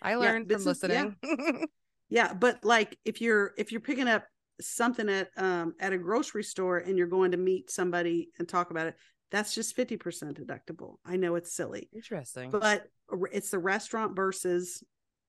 I 0.00 0.14
learned 0.14 0.48
from 0.48 0.56
business- 0.56 0.80
yeah. 0.82 0.88
listening. 1.22 1.58
yeah. 1.60 1.64
Yeah, 2.10 2.34
but 2.34 2.64
like 2.64 2.98
if 3.04 3.20
you're 3.20 3.52
if 3.56 3.72
you're 3.72 3.80
picking 3.80 4.08
up 4.08 4.24
something 4.60 5.08
at 5.08 5.30
um 5.36 5.74
at 5.80 5.92
a 5.92 5.98
grocery 5.98 6.44
store 6.44 6.78
and 6.78 6.98
you're 6.98 7.06
going 7.06 7.30
to 7.30 7.38
meet 7.38 7.70
somebody 7.70 8.30
and 8.38 8.48
talk 8.48 8.70
about 8.70 8.88
it, 8.88 8.96
that's 9.30 9.54
just 9.54 9.76
50% 9.76 9.98
deductible. 10.38 10.96
I 11.06 11.16
know 11.16 11.36
it's 11.36 11.54
silly. 11.54 11.88
Interesting. 11.94 12.50
but 12.50 12.84
it's 13.32 13.50
the 13.50 13.58
restaurant 13.58 14.16
versus 14.16 14.82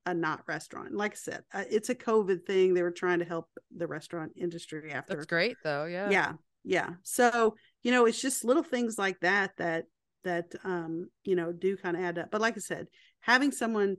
a 0.05 0.13
not 0.13 0.41
restaurant. 0.47 0.93
Like 0.93 1.13
I 1.13 1.15
said, 1.15 1.43
uh, 1.53 1.63
it's 1.69 1.89
a 1.89 1.95
COVID 1.95 2.45
thing. 2.45 2.73
They 2.73 2.81
were 2.81 2.91
trying 2.91 3.19
to 3.19 3.25
help 3.25 3.47
the 3.75 3.87
restaurant 3.87 4.31
industry 4.35 4.91
after. 4.91 5.13
That's 5.13 5.27
great 5.27 5.57
though. 5.63 5.85
Yeah. 5.85 6.09
Yeah. 6.09 6.33
Yeah. 6.63 6.89
So, 7.03 7.55
you 7.83 7.91
know, 7.91 8.05
it's 8.05 8.21
just 8.21 8.43
little 8.43 8.63
things 8.63 8.97
like 8.97 9.19
that 9.21 9.51
that 9.57 9.85
that 10.23 10.53
um, 10.63 11.09
you 11.23 11.35
know, 11.35 11.51
do 11.51 11.77
kind 11.77 11.97
of 11.97 12.03
add 12.03 12.17
up. 12.17 12.31
But 12.31 12.41
like 12.41 12.55
I 12.55 12.59
said, 12.59 12.87
having 13.21 13.51
someone 13.51 13.97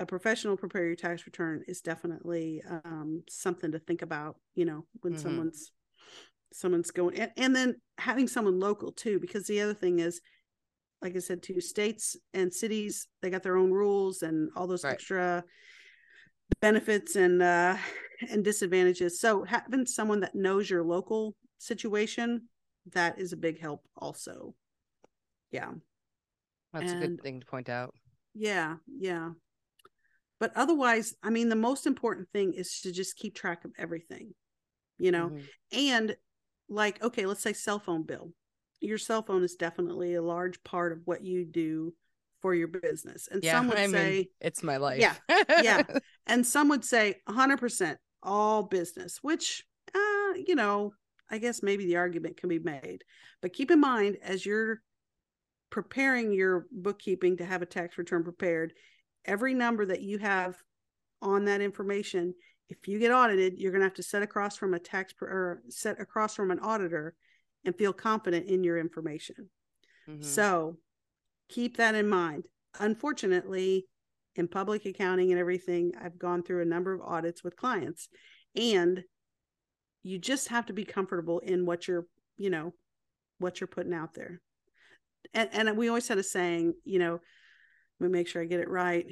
a 0.00 0.06
professional 0.06 0.56
prepare 0.56 0.86
your 0.86 0.96
tax 0.96 1.26
return 1.26 1.62
is 1.68 1.80
definitely 1.80 2.62
um 2.84 3.22
something 3.28 3.70
to 3.72 3.78
think 3.78 4.02
about, 4.02 4.36
you 4.54 4.64
know, 4.64 4.86
when 5.02 5.14
Mhm. 5.14 5.20
someone's 5.22 5.72
someone's 6.52 6.90
going 6.90 7.18
and, 7.20 7.30
and 7.36 7.54
then 7.54 7.76
having 7.98 8.26
someone 8.26 8.58
local 8.58 8.90
too 8.90 9.20
because 9.20 9.46
the 9.46 9.60
other 9.60 9.74
thing 9.74 10.00
is 10.00 10.20
like 11.00 11.14
i 11.14 11.20
said 11.20 11.42
too 11.42 11.60
states 11.60 12.16
and 12.34 12.52
cities 12.52 13.06
they 13.22 13.30
got 13.30 13.42
their 13.44 13.56
own 13.56 13.70
rules 13.70 14.22
and 14.22 14.50
all 14.56 14.66
those 14.66 14.82
Right. 14.84 14.94
extra 14.94 15.44
benefits 16.60 17.14
and 17.16 17.42
uh 17.42 17.76
and 18.30 18.44
disadvantages 18.44 19.20
so 19.20 19.44
having 19.44 19.86
someone 19.86 20.20
that 20.20 20.34
knows 20.34 20.68
your 20.68 20.82
local 20.82 21.34
situation 21.58 22.42
that 22.92 23.18
is 23.18 23.32
a 23.32 23.36
big 23.36 23.60
help 23.60 23.82
also 23.96 24.54
yeah 25.52 25.70
That's 26.72 26.92
a 26.92 26.96
good 26.96 27.22
thing 27.22 27.40
to 27.40 27.46
point 27.46 27.68
out. 27.68 27.94
yeah 28.34 28.76
yeah 28.98 29.30
but 30.40 30.50
otherwise 30.56 31.14
i 31.22 31.30
mean 31.30 31.48
the 31.48 31.56
most 31.56 31.86
important 31.86 32.28
thing 32.32 32.52
is 32.54 32.80
to 32.80 32.90
just 32.90 33.16
keep 33.16 33.34
track 33.34 33.64
of 33.64 33.72
everything 33.78 34.34
you 34.98 35.12
know 35.12 35.28
Mhm. 35.30 35.44
and 35.72 36.16
like 36.68 37.02
okay 37.02 37.26
let's 37.26 37.42
say 37.42 37.52
cell 37.52 37.78
phone 37.78 38.02
bill 38.02 38.32
your 38.80 38.98
cell 38.98 39.22
phone 39.22 39.44
is 39.44 39.54
definitely 39.54 40.14
a 40.14 40.22
large 40.22 40.62
part 40.64 40.92
of 40.92 41.00
what 41.04 41.22
you 41.24 41.44
do 41.44 41.94
for 42.40 42.54
your 42.54 42.68
business 42.68 43.28
and 43.30 43.44
Yeah. 43.44 43.58
some 43.58 43.68
would 43.68 43.78
I 43.78 43.86
say 43.86 44.16
mean, 44.16 44.26
it's 44.40 44.62
my 44.62 44.78
life. 44.78 45.00
Yeah. 45.00 45.14
Yeah. 45.62 45.82
and 46.26 46.46
some 46.46 46.68
would 46.70 46.84
say 46.84 47.16
100% 47.26 47.98
all 48.22 48.62
business 48.62 49.18
which 49.22 49.64
uh 49.94 50.32
you 50.46 50.54
know 50.54 50.92
i 51.30 51.38
guess 51.38 51.62
maybe 51.62 51.86
the 51.86 51.96
argument 51.96 52.36
can 52.36 52.48
be 52.50 52.58
made 52.58 53.02
but 53.40 53.52
keep 53.52 53.70
in 53.70 53.80
mind 53.80 54.18
as 54.22 54.44
you're 54.44 54.80
preparing 55.70 56.32
your 56.32 56.66
bookkeeping 56.72 57.36
to 57.36 57.44
have 57.44 57.62
a 57.62 57.66
tax 57.66 57.96
return 57.96 58.24
prepared 58.24 58.72
every 59.24 59.54
number 59.54 59.84
that 59.86 60.02
you 60.02 60.18
have 60.18 60.56
on 61.22 61.44
that 61.44 61.60
information 61.60 62.34
if 62.68 62.86
you 62.88 62.98
get 62.98 63.12
audited 63.12 63.58
you're 63.58 63.72
going 63.72 63.80
to 63.80 63.86
have 63.86 63.94
to 63.94 64.02
set 64.02 64.22
across 64.22 64.56
from 64.56 64.74
a 64.74 64.78
tax 64.78 65.12
per, 65.12 65.26
or 65.26 65.62
set 65.68 66.00
across 66.00 66.34
from 66.34 66.50
an 66.50 66.58
auditor 66.60 67.14
and 67.64 67.76
feel 67.76 67.92
confident 67.92 68.46
in 68.46 68.64
your 68.64 68.78
information 68.78 69.50
Mhm. 70.08 70.24
so 70.24 70.78
keep 71.48 71.76
that 71.78 71.94
in 71.96 72.08
mind. 72.08 72.46
Unfortunately, 72.78 73.88
in 74.36 74.46
public 74.46 74.86
accounting 74.86 75.32
and 75.32 75.40
everything, 75.40 75.92
I've 76.00 76.16
gone 76.16 76.44
through 76.44 76.62
a 76.62 76.64
number 76.64 76.92
of 76.94 77.00
audits 77.00 77.42
with 77.42 77.56
clients 77.56 78.08
and 78.54 79.02
you 80.04 80.18
just 80.18 80.48
have 80.48 80.66
to 80.66 80.72
be 80.72 80.84
comfortable 80.84 81.40
in 81.40 81.66
what 81.66 81.88
you're, 81.88 82.06
you 82.36 82.50
know, 82.50 82.72
what 83.38 83.60
you're 83.60 83.66
putting 83.66 83.92
out 83.92 84.14
there. 84.14 84.40
And 85.34 85.50
and 85.52 85.76
we 85.76 85.88
always 85.88 86.06
had 86.06 86.18
a 86.18 86.22
saying, 86.22 86.74
you 86.84 87.00
know, 87.00 87.20
let 88.00 88.10
me 88.10 88.18
make 88.18 88.28
sure 88.28 88.42
I 88.42 88.46
get 88.46 88.60
it 88.60 88.68
right. 88.70 89.06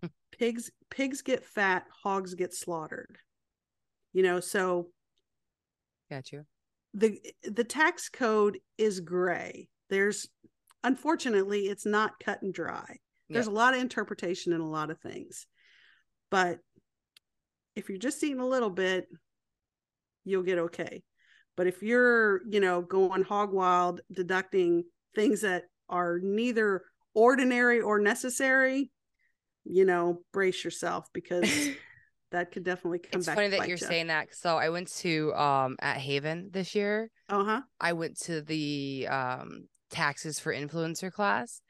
Hmm. 0.00 0.06
pigs 0.38 0.70
pigs 0.90 1.22
get 1.22 1.44
fat, 1.44 1.84
hogs 2.02 2.34
get 2.34 2.54
slaughtered. 2.54 3.18
You 4.12 4.22
know, 4.22 4.40
so 4.40 4.88
Got 6.10 6.32
you. 6.32 6.44
the 6.94 7.20
the 7.44 7.64
tax 7.64 8.08
code 8.08 8.58
is 8.78 8.98
gray 9.00 9.68
there's 9.90 10.28
unfortunately 10.82 11.60
it's 11.68 11.86
not 11.86 12.18
cut 12.24 12.42
and 12.42 12.52
dry 12.54 12.96
there's 13.28 13.46
a 13.46 13.50
lot 13.52 13.74
of 13.74 13.80
interpretation 13.80 14.52
in 14.52 14.60
a 14.60 14.68
lot 14.68 14.90
of 14.90 14.98
things 14.98 15.46
but 16.30 16.58
if 17.76 17.88
you're 17.88 17.98
just 17.98 18.22
eating 18.24 18.40
a 18.40 18.46
little 18.46 18.70
bit 18.70 19.06
you'll 20.24 20.42
get 20.42 20.58
okay 20.58 21.02
but 21.56 21.68
if 21.68 21.80
you're 21.82 22.40
you 22.48 22.58
know 22.58 22.80
going 22.82 23.22
hog 23.22 23.52
wild 23.52 24.00
deducting 24.12 24.82
things 25.14 25.42
that 25.42 25.64
are 25.88 26.18
neither 26.20 26.82
ordinary 27.14 27.80
or 27.80 27.98
necessary 27.98 28.90
you 29.64 29.84
know 29.84 30.22
brace 30.32 30.64
yourself 30.64 31.08
because 31.12 31.70
that 32.30 32.52
could 32.52 32.64
definitely 32.64 33.00
come 33.00 33.18
it's 33.18 33.26
back 33.26 33.36
funny 33.36 33.48
that 33.48 33.68
you're 33.68 33.76
ya. 33.76 33.86
saying 33.86 34.06
that. 34.06 34.28
So 34.34 34.56
I 34.56 34.68
went 34.70 34.88
to 34.98 35.34
um 35.34 35.76
at 35.80 35.96
Haven 35.96 36.50
this 36.52 36.74
year. 36.74 37.10
uh-huh 37.28 37.62
I 37.80 37.92
went 37.92 38.18
to 38.22 38.40
the 38.42 39.08
um 39.10 39.66
taxes 39.90 40.38
for 40.38 40.54
influencer 40.54 41.10
class 41.12 41.60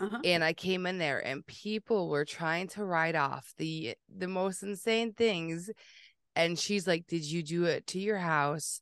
uh-huh 0.00 0.18
and 0.24 0.42
I 0.42 0.54
came 0.54 0.86
in 0.86 0.98
there 0.98 1.24
and 1.24 1.46
people 1.46 2.08
were 2.08 2.24
trying 2.24 2.68
to 2.68 2.84
write 2.84 3.14
off 3.14 3.52
the 3.58 3.94
the 4.14 4.28
most 4.28 4.62
insane 4.62 5.12
things 5.12 5.70
and 6.34 6.58
she's 6.58 6.86
like 6.86 7.06
did 7.06 7.24
you 7.24 7.42
do 7.42 7.64
it 7.64 7.86
to 7.88 7.98
your 7.98 8.18
house 8.18 8.80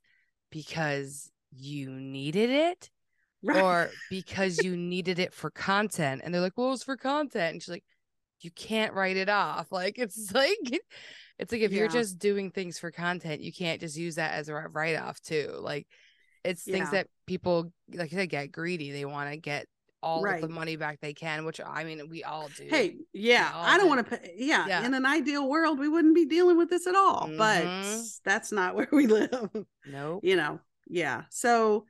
because 0.51 1.31
you 1.57 1.91
needed 1.91 2.51
it 2.51 2.91
Right. 3.47 3.63
or 3.63 3.91
because 4.09 4.63
you 4.63 4.77
needed 4.77 5.19
it 5.19 5.33
for 5.35 5.51
content 5.51 6.23
and 6.25 6.33
they're 6.33 6.41
like 6.41 6.57
well 6.57 6.73
it's 6.73 6.83
for 6.83 6.97
content 6.97 7.53
and 7.55 7.63
she's 7.63 7.69
like 7.69 7.85
you 8.41 8.51
can't 8.51 8.95
write 8.95 9.17
it 9.19 9.29
off 9.29 9.71
like 9.73 9.99
it's 9.99 10.33
like 10.33 10.81
it's 11.39 11.53
like 11.53 11.61
if 11.61 11.71
you're 11.73 11.89
just 11.89 12.19
doing 12.19 12.51
things 12.51 12.79
for 12.79 12.91
content 12.91 13.43
you 13.43 13.53
can't 13.53 13.81
just 13.81 13.97
use 13.97 14.15
that 14.15 14.33
as 14.33 14.49
a 14.49 14.55
write 14.55 14.97
off 14.99 15.21
too 15.21 15.55
like 15.61 15.87
it's 16.43 16.63
things 16.63 16.91
that 16.93 17.07
people 17.27 17.71
like 17.95 18.13
I 18.13 18.17
said 18.17 18.31
get 18.31 18.51
greedy 18.53 18.91
they 18.93 19.05
want 19.05 19.31
to 19.31 19.37
get 19.37 19.67
all 20.03 20.27
of 20.27 20.41
the 20.43 20.49
money 20.49 20.77
back 20.77 21.01
they 21.01 21.15
can 21.15 21.47
which 21.47 21.63
i 21.67 21.83
mean 21.83 22.09
we 22.11 22.23
all 22.25 22.49
do 22.59 22.67
Hey, 22.69 22.97
yeah, 23.15 23.51
I 23.55 23.79
don't 23.79 23.87
do. 23.87 23.89
want 23.89 24.07
to 24.11 24.17
pay. 24.19 24.35
Yeah, 24.37 24.67
Yeah. 24.67 24.85
in 24.85 24.93
an 24.93 25.07
ideal 25.07 25.49
world, 25.49 25.79
we 25.79 25.89
wouldn't 25.89 26.15
be 26.15 26.27
dealing 26.27 26.59
with 26.59 26.69
this 26.69 26.87
at 26.87 26.95
all, 26.95 27.27
but 27.39 27.65
Mhm. 27.65 28.21
that's 28.23 28.53
not 28.53 28.75
where 28.77 28.89
we 28.93 29.07
live. 29.07 29.49
nope 29.87 30.21
you 30.23 30.37
know, 30.37 30.61
yeah. 30.87 31.23
So, 31.31 31.87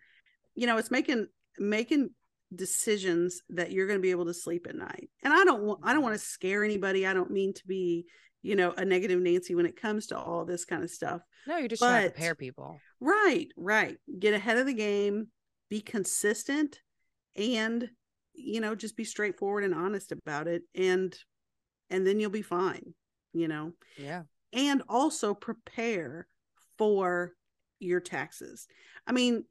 you 0.55 0.69
know, 0.69 0.77
it's 0.79 0.93
making 0.93 1.27
making 1.59 2.11
decisions 2.55 3.43
that 3.49 3.73
you're 3.73 3.87
going 3.87 3.99
to 3.99 4.03
be 4.03 4.11
able 4.11 4.27
to 4.27 4.35
sleep 4.35 4.67
at 4.69 4.77
night. 4.77 5.11
And 5.23 5.33
I 5.33 5.45
don't 5.45 5.63
want 5.63 5.81
I 5.83 5.89
don't 5.89 5.97
mm-hmm. 5.97 6.05
want 6.05 6.15
to 6.21 6.27
scare 6.27 6.65
anybody. 6.65 7.07
I 7.07 7.15
don't 7.15 7.31
mean 7.31 7.53
to 7.55 7.67
be, 7.67 8.07
you 8.43 8.57
know, 8.57 8.73
a 8.73 8.85
negative 8.85 9.21
Nancy 9.21 9.55
when 9.55 9.67
it 9.67 9.81
comes 9.81 10.09
to 10.09 10.19
all 10.19 10.45
this 10.45 10.65
kind 10.65 10.85
of 10.85 10.91
stuff. 10.91 11.23
no 11.47 11.57
you're 11.57 11.69
just 11.69 11.83
trying 11.83 12.05
to 12.05 12.11
prepare 12.11 12.35
people 12.35 12.81
Right, 13.01 13.49
right. 13.57 13.99
Get 14.19 14.33
ahead 14.33 14.57
of 14.57 14.67
the 14.67 14.73
game, 14.73 15.29
be 15.69 15.81
consistent, 15.81 16.81
and 17.37 17.91
you 18.33 18.61
know, 18.61 18.75
just 18.75 18.97
be 18.97 19.05
straightforward 19.05 19.63
and 19.65 19.75
honest 19.75 20.11
about 20.11 20.49
it, 20.49 20.63
and 20.75 21.15
and 21.91 22.07
then 22.07 22.19
you'll 22.19 22.31
be 22.31 22.43
fine. 22.43 22.95
You 23.33 23.49
know, 23.49 23.73
yeah 23.99 24.23
and 24.55 24.83
also 24.89 25.35
prepare 25.35 26.27
for 26.79 27.33
your 27.81 28.01
taxes. 28.01 28.67
I 29.07 29.13
mean, 29.13 29.45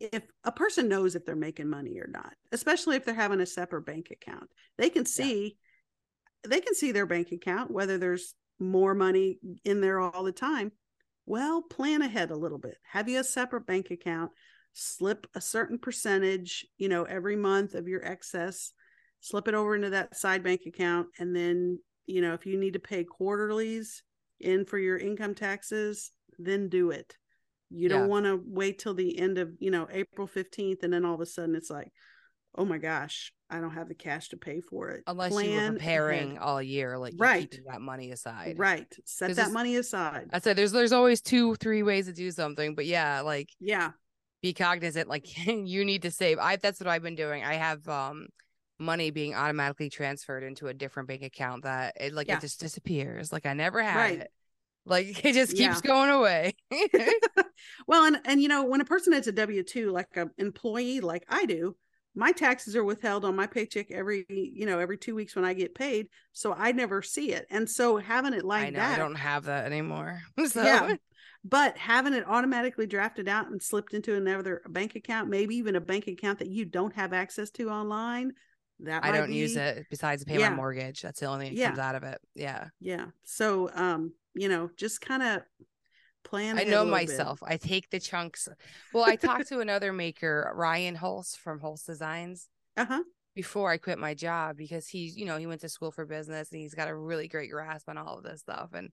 if 0.00 0.22
a 0.44 0.52
person 0.52 0.88
knows 0.88 1.14
if 1.14 1.24
they're 1.24 1.36
making 1.36 1.68
money 1.68 1.98
or 1.98 2.08
not, 2.08 2.32
especially 2.52 2.96
if 2.96 3.04
they're 3.04 3.14
having 3.14 3.40
a 3.40 3.46
separate 3.46 3.82
bank 3.82 4.10
account, 4.10 4.48
they 4.78 4.90
can 4.90 5.04
see 5.04 5.56
they 6.48 6.60
can 6.60 6.74
see 6.74 6.90
their 6.90 7.04
bank 7.04 7.32
account 7.32 7.70
whether 7.70 7.98
there's 7.98 8.34
more 8.58 8.94
money 8.94 9.38
in 9.64 9.80
there 9.80 10.00
all 10.00 10.24
the 10.24 10.32
time. 10.32 10.72
Well, 11.26 11.62
plan 11.62 12.02
ahead 12.02 12.30
a 12.30 12.36
little 12.36 12.58
bit. 12.58 12.78
Have 12.90 13.08
you 13.08 13.20
a 13.20 13.24
separate 13.24 13.66
bank 13.66 13.90
account? 13.90 14.32
Slip 14.72 15.26
a 15.34 15.40
certain 15.40 15.78
percentage, 15.78 16.66
you 16.78 16.88
know, 16.88 17.04
every 17.04 17.36
month 17.36 17.74
of 17.74 17.88
your 17.88 18.04
excess, 18.04 18.72
slip 19.20 19.48
it 19.48 19.54
over 19.54 19.74
into 19.74 19.90
that 19.90 20.16
side 20.16 20.42
bank 20.42 20.62
account 20.66 21.08
and 21.18 21.36
then, 21.36 21.78
you 22.06 22.22
know, 22.22 22.34
if 22.34 22.46
you 22.46 22.58
need 22.58 22.72
to 22.72 22.78
pay 22.78 23.04
quarterlies, 23.04 24.02
in 24.40 24.64
for 24.64 24.78
your 24.78 24.96
income 24.96 25.34
taxes, 25.34 26.12
then 26.38 26.68
do 26.68 26.90
it. 26.90 27.16
You 27.70 27.88
Yeah. 27.88 27.98
don't 27.98 28.08
want 28.08 28.26
to 28.26 28.40
wait 28.44 28.78
till 28.78 28.94
the 28.94 29.18
end 29.18 29.38
of, 29.38 29.52
you 29.58 29.70
know, 29.70 29.88
April 29.90 30.26
15th 30.26 30.82
and 30.82 30.92
then 30.92 31.04
all 31.04 31.14
of 31.14 31.20
a 31.20 31.26
sudden 31.26 31.54
it's 31.54 31.70
like, 31.70 31.92
oh 32.56 32.64
my 32.64 32.78
gosh, 32.78 33.32
I 33.48 33.60
don't 33.60 33.70
have 33.72 33.88
the 33.88 33.94
cash 33.94 34.28
to 34.30 34.36
pay 34.36 34.60
for 34.60 34.90
it. 34.90 35.04
unless 35.06 35.32
you 35.42 35.52
were 35.52 35.72
preparing 35.72 36.30
ahead. 36.32 36.42
all 36.42 36.60
year 36.62 36.98
like 36.98 37.14
Right. 37.16 37.56
that 37.68 37.80
money 37.80 38.10
aside 38.10 38.54
Right. 38.58 38.92
Set 39.04 39.34
that 39.36 39.52
money 39.52 39.76
aside. 39.76 40.30
I 40.32 40.40
said 40.40 40.56
there's 40.56 40.72
there's 40.72 40.92
always 40.92 41.20
two, 41.20 41.54
three 41.56 41.82
ways 41.82 42.06
to 42.06 42.12
do 42.12 42.30
something, 42.30 42.74
but 42.74 42.86
yeah, 42.86 43.20
like 43.20 43.48
Yeah. 43.60 43.92
be 44.42 44.52
cognizant, 44.52 45.08
like 45.08 45.26
you 45.46 45.84
need 45.84 46.02
to 46.02 46.10
save. 46.10 46.38
I 46.38 46.56
that's 46.56 46.80
what 46.80 46.88
I've 46.88 47.02
been 47.02 47.14
doing. 47.16 47.44
I 47.44 47.54
have 47.54 47.88
um 47.88 48.26
money 48.78 49.10
being 49.10 49.34
automatically 49.34 49.90
transferred 49.90 50.42
into 50.42 50.66
a 50.68 50.74
different 50.74 51.06
bank 51.08 51.22
account 51.22 51.64
that 51.64 51.94
it 52.00 52.14
like 52.14 52.28
Yeah. 52.28 52.36
it 52.36 52.40
just 52.40 52.60
disappears. 52.60 53.32
Like 53.32 53.46
I 53.46 53.52
never 53.52 53.82
had 53.82 53.96
Right. 53.96 54.18
it. 54.20 54.30
Like 54.90 55.06
it 55.24 55.32
just 55.34 55.52
keeps 55.56 55.60
Yeah. 55.60 55.80
going 55.86 56.10
away. 56.10 56.54
well, 57.86 58.04
and 58.04 58.18
and 58.24 58.42
you 58.42 58.48
know, 58.48 58.64
when 58.64 58.80
a 58.80 58.84
person 58.84 59.12
has 59.12 59.26
a 59.26 59.32
W 59.32 59.62
two, 59.62 59.90
like 59.90 60.08
an 60.16 60.30
employee, 60.38 61.00
like 61.00 61.24
I 61.28 61.46
do, 61.46 61.76
my 62.14 62.32
taxes 62.32 62.74
are 62.76 62.84
withheld 62.84 63.24
on 63.24 63.36
my 63.36 63.46
paycheck 63.46 63.90
every, 63.90 64.26
you 64.28 64.66
know, 64.66 64.78
every 64.80 64.98
two 64.98 65.14
weeks 65.14 65.36
when 65.36 65.44
I 65.44 65.54
get 65.54 65.74
paid, 65.74 66.08
so 66.32 66.52
I 66.52 66.72
never 66.72 67.02
see 67.02 67.32
it. 67.32 67.46
And 67.50 67.70
so 67.70 67.96
having 67.98 68.34
it 68.34 68.44
like 68.44 68.66
I 68.66 68.70
know 68.70 68.78
that, 68.80 68.94
I 68.96 68.98
don't 68.98 69.14
have 69.14 69.44
that 69.44 69.64
anymore. 69.64 70.20
So 70.48 70.62
yeah, 70.62 70.96
but 71.44 71.78
having 71.78 72.12
it 72.12 72.24
automatically 72.26 72.86
drafted 72.86 73.28
out 73.28 73.48
and 73.48 73.62
slipped 73.62 73.94
into 73.94 74.14
another 74.16 74.60
bank 74.68 74.96
account, 74.96 75.30
maybe 75.30 75.54
even 75.56 75.76
a 75.76 75.80
bank 75.80 76.06
account 76.08 76.40
that 76.40 76.48
you 76.48 76.64
don't 76.64 76.94
have 76.94 77.12
access 77.12 77.50
to 77.52 77.70
online, 77.70 78.32
that 78.80 79.04
I 79.04 79.12
don't 79.12 79.32
use 79.32 79.56
it 79.56 79.86
besides 79.88 80.24
pay 80.24 80.38
Yeah. 80.38 80.50
my 80.50 80.56
mortgage. 80.56 81.02
That's 81.02 81.20
the 81.20 81.26
only 81.26 81.46
thing 81.46 81.54
that 81.54 81.60
Yeah. 81.60 81.66
comes 81.68 81.78
out 81.78 81.94
of 81.94 82.02
it. 82.02 82.18
Yeah. 82.34 82.68
Yeah. 82.80 83.06
So 83.24 83.70
um, 83.74 84.12
you 84.34 84.48
know, 84.48 84.70
just 84.76 85.00
kind 85.00 85.22
of 85.22 85.42
plan. 86.24 86.58
I 86.58 86.64
know 86.64 86.84
little 86.84 86.84
bit. 86.86 86.90
myself. 87.08 87.40
I 87.44 87.56
take 87.56 87.90
the 87.90 88.00
chunks. 88.00 88.48
Well, 88.92 89.04
I 89.04 89.16
talked 89.16 89.48
to 89.48 89.60
another 89.60 89.92
maker, 89.92 90.52
Ryan 90.54 90.96
Hulse 90.96 91.36
from 91.36 91.60
Hulse 91.60 91.84
Designs, 91.86 92.48
Uh-huh. 92.76 93.02
before 93.34 93.70
I 93.70 93.78
quit 93.78 93.98
my 93.98 94.14
job 94.14 94.56
because 94.56 94.86
he's, 94.88 95.16
you 95.16 95.24
know, 95.24 95.36
he 95.38 95.46
went 95.46 95.62
to 95.62 95.68
school 95.68 95.90
for 95.90 96.04
business 96.04 96.50
and 96.52 96.60
he's 96.60 96.74
got 96.74 96.88
a 96.88 96.94
really 96.94 97.28
great 97.28 97.50
grasp 97.50 97.88
on 97.88 97.96
all 97.98 98.18
of 98.18 98.24
this 98.24 98.40
stuff. 98.40 98.70
And 98.74 98.90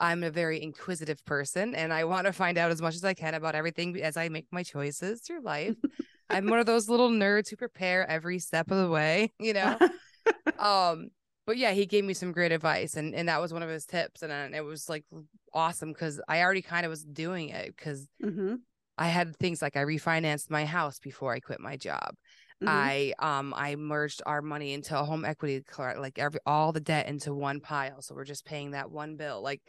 I'm 0.00 0.22
a 0.24 0.30
very 0.30 0.62
inquisitive 0.62 1.24
person 1.24 1.74
and 1.74 1.92
I 1.92 2.04
want 2.04 2.26
to 2.26 2.32
find 2.32 2.58
out 2.58 2.70
as 2.70 2.82
much 2.82 2.96
as 2.96 3.04
I 3.04 3.14
can 3.14 3.34
about 3.34 3.54
everything 3.54 4.00
as 4.02 4.16
I 4.16 4.28
make 4.28 4.46
my 4.50 4.62
choices 4.62 5.20
through 5.22 5.42
life. 5.42 5.76
I'm 6.28 6.48
one 6.48 6.58
of 6.58 6.66
those 6.66 6.88
little 6.88 7.08
nerds 7.10 7.48
who 7.48 7.56
prepare 7.56 8.06
every 8.10 8.38
step 8.40 8.70
of 8.70 8.78
the 8.78 8.88
way, 8.90 9.32
you 9.38 9.52
know. 9.54 9.78
um 10.58 11.08
but 11.46 11.56
yeah 11.56 11.70
he 11.72 11.86
gave 11.86 12.04
me 12.04 12.12
some 12.12 12.32
great 12.32 12.52
advice 12.52 12.96
and 12.96 13.14
and 13.14 13.28
that 13.28 13.40
was 13.40 13.52
one 13.52 13.62
of 13.62 13.68
his 13.68 13.86
tips 13.86 14.22
and 14.22 14.54
it 14.54 14.64
was 14.64 14.88
like 14.88 15.04
awesome 15.54 15.92
because 15.92 16.20
i 16.28 16.42
already 16.42 16.62
kind 16.62 16.84
of 16.84 16.90
was 16.90 17.04
doing 17.04 17.48
it 17.48 17.74
because 17.76 18.08
hmm 18.22 18.56
i 18.98 19.08
had 19.08 19.34
things 19.36 19.62
like 19.62 19.76
i 19.76 19.84
refinanced 19.84 20.50
my 20.50 20.64
house 20.64 20.98
before 20.98 21.32
i 21.32 21.40
quit 21.40 21.60
my 21.60 21.76
job. 21.76 22.14
Mm-hmm. 22.62 22.68
i 22.68 23.12
um 23.18 23.52
i 23.54 23.76
merged 23.76 24.22
our 24.24 24.40
money 24.40 24.72
into 24.72 24.98
a 24.98 25.04
home 25.04 25.26
equity 25.26 25.62
like 25.98 26.18
every 26.18 26.40
all 26.46 26.72
the 26.72 26.80
debt 26.80 27.06
into 27.06 27.34
one 27.34 27.60
pile 27.60 28.00
so 28.00 28.14
we're 28.14 28.24
just 28.24 28.46
paying 28.46 28.70
that 28.70 28.90
one 28.90 29.16
bill 29.16 29.42
like 29.42 29.60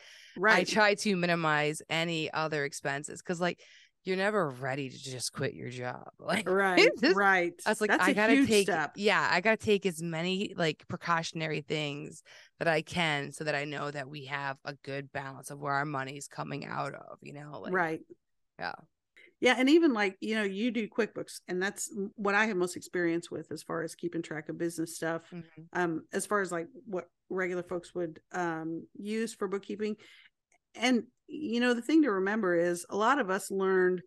i 0.49 0.63
try 0.63 0.93
to 0.95 1.15
minimize 1.17 1.81
any 1.89 2.31
other 2.31 2.63
expenses 2.63 3.21
because 3.21 3.41
like 3.41 3.59
you're 4.07 4.15
never 4.17 4.49
ready 4.49 4.89
to 4.89 4.97
just 4.97 5.33
quit 5.33 5.53
your 5.53 5.69
job 5.69 6.07
like 6.19 6.49
right. 6.49 6.89
just- 7.01 7.15
right. 7.15 7.53
I 7.65 7.69
was 7.69 7.81
like, 7.81 7.89
That's 7.89 8.03
I 8.03 8.13
gotta 8.13 8.45
take, 8.47 8.67
step. 8.67 8.93
yeah, 8.95 9.27
I 9.29 9.41
gotta 9.41 9.57
take 9.57 9.85
as 9.85 10.01
many 10.01 10.53
like 10.55 10.87
precautionary 10.87 11.61
things 11.61 12.23
that 12.59 12.67
I 12.67 12.81
can 12.81 13.31
so 13.33 13.43
that 13.43 13.53
I 13.53 13.65
know 13.65 13.91
that 13.91 14.09
we 14.09 14.25
have 14.25 14.57
a 14.65 14.73
good 14.83 15.11
balance 15.11 15.51
of 15.51 15.59
where 15.59 15.73
our 15.73 15.85
money's 15.85 16.27
coming 16.27 16.65
out 16.65 16.93
of, 16.95 17.17
you 17.21 17.33
know, 17.33 17.59
like, 17.61 17.73
right. 17.73 17.99
yeah. 18.57 18.73
Yeah, 19.39 19.53
and 19.55 19.69
even 19.69 19.93
like 19.93 20.17
you 20.19 20.33
know, 20.33 20.41
you 20.41 20.71
do 20.71 20.87
QuickBooks, 20.87 21.41
and 21.47 21.61
that's 21.61 21.93
what 22.15 22.33
I 22.33 22.45
have 22.45 22.57
most 22.57 22.75
experience 22.75 23.29
with 23.29 23.51
as 23.51 23.61
far 23.61 23.83
as 23.83 23.93
keeping 23.93 24.23
track 24.23 24.49
of 24.49 24.57
business 24.57 24.95
stuff. 24.95 25.21
Mhm. 25.31 25.43
Um, 25.73 26.01
as 26.11 26.25
far 26.25 26.41
as 26.41 26.51
like 26.51 26.65
what 26.85 27.05
regular 27.29 27.61
folks 27.61 27.93
would 27.93 28.19
um 28.31 28.87
use 28.97 29.35
for 29.35 29.47
bookkeeping, 29.47 29.95
and 30.79 31.03
you 31.27 31.59
know, 31.59 31.73
the 31.73 31.81
thing 31.81 32.03
to 32.03 32.11
remember 32.11 32.55
is 32.55 32.85
a 32.89 32.95
lot 32.95 33.19
of 33.19 33.29
us 33.29 33.51
learned 33.51 34.01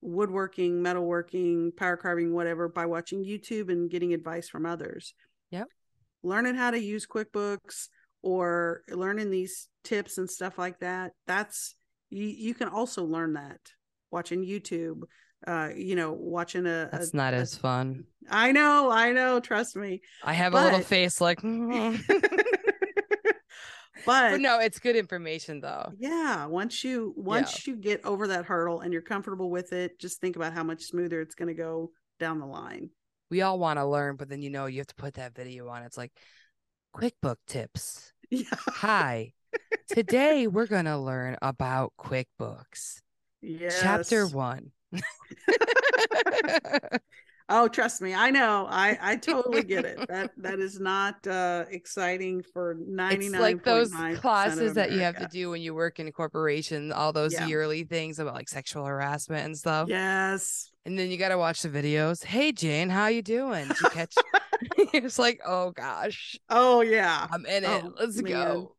woodworking, 0.00 0.82
metalworking, 0.82 1.74
power 1.76 1.96
carving, 1.96 2.34
whatever, 2.34 2.68
by 2.68 2.86
watching 2.86 3.24
YouTube 3.24 3.70
and 3.70 3.90
getting 3.90 4.12
advice 4.12 4.48
from 4.48 4.66
others. 4.66 5.14
Yep. 5.50 5.68
Learning 6.22 6.54
how 6.54 6.70
to 6.70 6.78
use 6.78 7.06
QuickBooks 7.06 7.88
or 8.22 8.82
learning 8.88 9.30
these 9.30 9.68
tips 9.82 10.18
and 10.18 10.28
stuff 10.28 10.58
like 10.58 10.80
that. 10.80 11.12
That's 11.26 11.74
you. 12.10 12.26
You 12.26 12.54
can 12.54 12.68
also 12.68 13.04
learn 13.04 13.34
that 13.34 13.60
watching 14.10 14.44
YouTube. 14.44 15.02
Uh, 15.46 15.68
you 15.76 15.94
know, 15.94 16.12
watching 16.12 16.66
a. 16.66 16.88
That's 16.90 17.12
a- 17.12 17.16
not 17.16 17.34
a- 17.34 17.38
as 17.38 17.54
fun. 17.54 18.04
I 18.30 18.52
know, 18.52 18.90
I 18.90 19.12
know. 19.12 19.40
Trust 19.40 19.76
me. 19.76 20.00
I 20.22 20.32
have 20.32 20.54
a 20.54 20.62
little 20.64 20.80
face 20.80 21.20
like. 21.20 21.40
but, 24.04 24.32
but 24.32 24.40
no, 24.40 24.58
it's 24.60 24.78
good 24.78 24.96
information 24.96 25.60
though. 25.60 25.92
yeah, 25.98 26.46
once 26.46 26.84
you 26.84 27.12
once 27.16 27.66
you 27.66 27.76
get 27.76 28.04
over 28.04 28.28
that 28.28 28.44
hurdle 28.44 28.80
and 28.80 28.92
you're 28.92 29.02
comfortable 29.02 29.50
with 29.50 29.72
it, 29.72 29.98
just 29.98 30.20
think 30.20 30.36
about 30.36 30.52
how 30.52 30.62
much 30.62 30.82
smoother 30.84 31.20
it's 31.20 31.34
going 31.34 31.48
to 31.48 31.54
go 31.54 31.90
down 32.20 32.38
the 32.38 32.46
line. 32.46 32.90
We 33.30 33.42
all 33.42 33.58
want 33.58 33.78
to 33.78 33.86
learn, 33.86 34.16
but 34.16 34.28
then 34.28 34.42
you 34.42 34.50
know 34.50 34.66
you 34.66 34.78
have 34.78 34.86
to 34.88 34.94
put 34.94 35.14
that 35.14 35.34
video 35.34 35.68
on. 35.68 35.82
It's 35.82 35.96
like 35.96 36.12
QuickBook 36.96 37.36
tips. 37.46 38.10
Yeah. 38.30 38.46
Hi. 38.52 39.32
Today 39.88 40.46
we're 40.48 40.66
gonna 40.66 41.00
learn 41.00 41.36
about 41.40 41.92
QuickBooks. 42.00 43.00
Yes. 43.42 43.78
Chapter 43.80 44.26
one. 44.26 44.72
Oh, 47.50 47.68
trust 47.68 48.00
me, 48.00 48.14
I 48.14 48.30
know. 48.30 48.66
I 48.70 48.96
I 49.00 49.16
totally 49.16 49.62
get 49.62 49.84
it. 49.84 49.98
That 50.08 50.30
that 50.38 50.60
is 50.60 50.80
not 50.80 51.26
uh 51.26 51.64
exciting 51.70 52.42
for 52.42 52.76
ninety 52.78 53.26
it's 53.26 53.34
like 53.36 53.62
those 53.64 53.90
classes 54.16 54.74
that 54.74 54.92
you 54.92 55.00
have 55.00 55.18
to 55.18 55.26
do 55.26 55.50
when 55.50 55.60
you 55.60 55.74
work 55.74 56.00
in 56.00 56.06
a 56.08 56.12
corporation, 56.12 56.90
all 56.92 57.12
those 57.12 57.34
Yeah. 57.34 57.46
yearly 57.46 57.84
things 57.84 58.18
about 58.18 58.34
like 58.34 58.48
sexual 58.48 58.84
harassment 58.86 59.44
and 59.44 59.56
stuff. 59.56 59.88
Yes. 59.88 60.70
And 60.86 60.98
then 60.98 61.10
you 61.10 61.16
got 61.16 61.30
to 61.30 61.38
watch 61.38 61.62
the 61.62 61.68
videos. 61.68 62.24
Hey 62.24 62.52
Jane, 62.52 62.88
how 62.88 63.08
you 63.08 63.22
doing? 63.22 63.68
Did 63.68 63.80
you 63.80 63.88
catch? 63.90 64.14
it's 64.94 65.18
like, 65.18 65.40
oh 65.44 65.70
gosh, 65.72 66.38
Oh 66.48 66.80
yeah. 66.80 67.26
I'm 67.30 67.44
in 67.44 67.64
it. 67.64 67.68
Oh, 67.68 67.92
Let's 67.98 68.16
man. 68.22 68.32
go. 68.32 68.76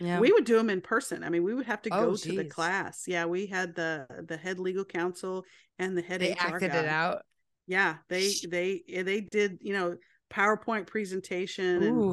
Yeah. 0.00 0.18
We 0.18 0.32
would 0.32 0.44
do 0.44 0.56
them 0.56 0.70
in 0.70 0.80
person. 0.80 1.22
I 1.22 1.28
mean, 1.28 1.44
we 1.44 1.54
would 1.54 1.66
have 1.66 1.82
to 1.82 1.90
Oh, 1.92 2.10
go 2.12 2.16
to 2.16 2.32
the 2.32 2.44
class. 2.44 3.04
Yeah, 3.06 3.26
we 3.26 3.46
had 3.46 3.74
the 3.74 4.06
the 4.26 4.36
head 4.36 4.58
legal 4.58 4.84
counsel 4.84 5.44
and 5.78 5.96
the 5.96 6.02
head 6.02 6.20
they 6.22 6.32
HR 6.32 6.36
acted 6.56 6.72
guy. 6.72 6.78
it 6.78 6.86
out. 6.86 7.22
Yeah, 7.70 7.98
they 8.08 8.40
they 8.42 8.82
eh, 8.88 9.02
they 9.04 9.20
did 9.22 9.58
you 9.62 9.72
know 9.72 9.96
PowerPoint 10.30 10.86
presentation, 10.88 11.82
and, 11.84 12.06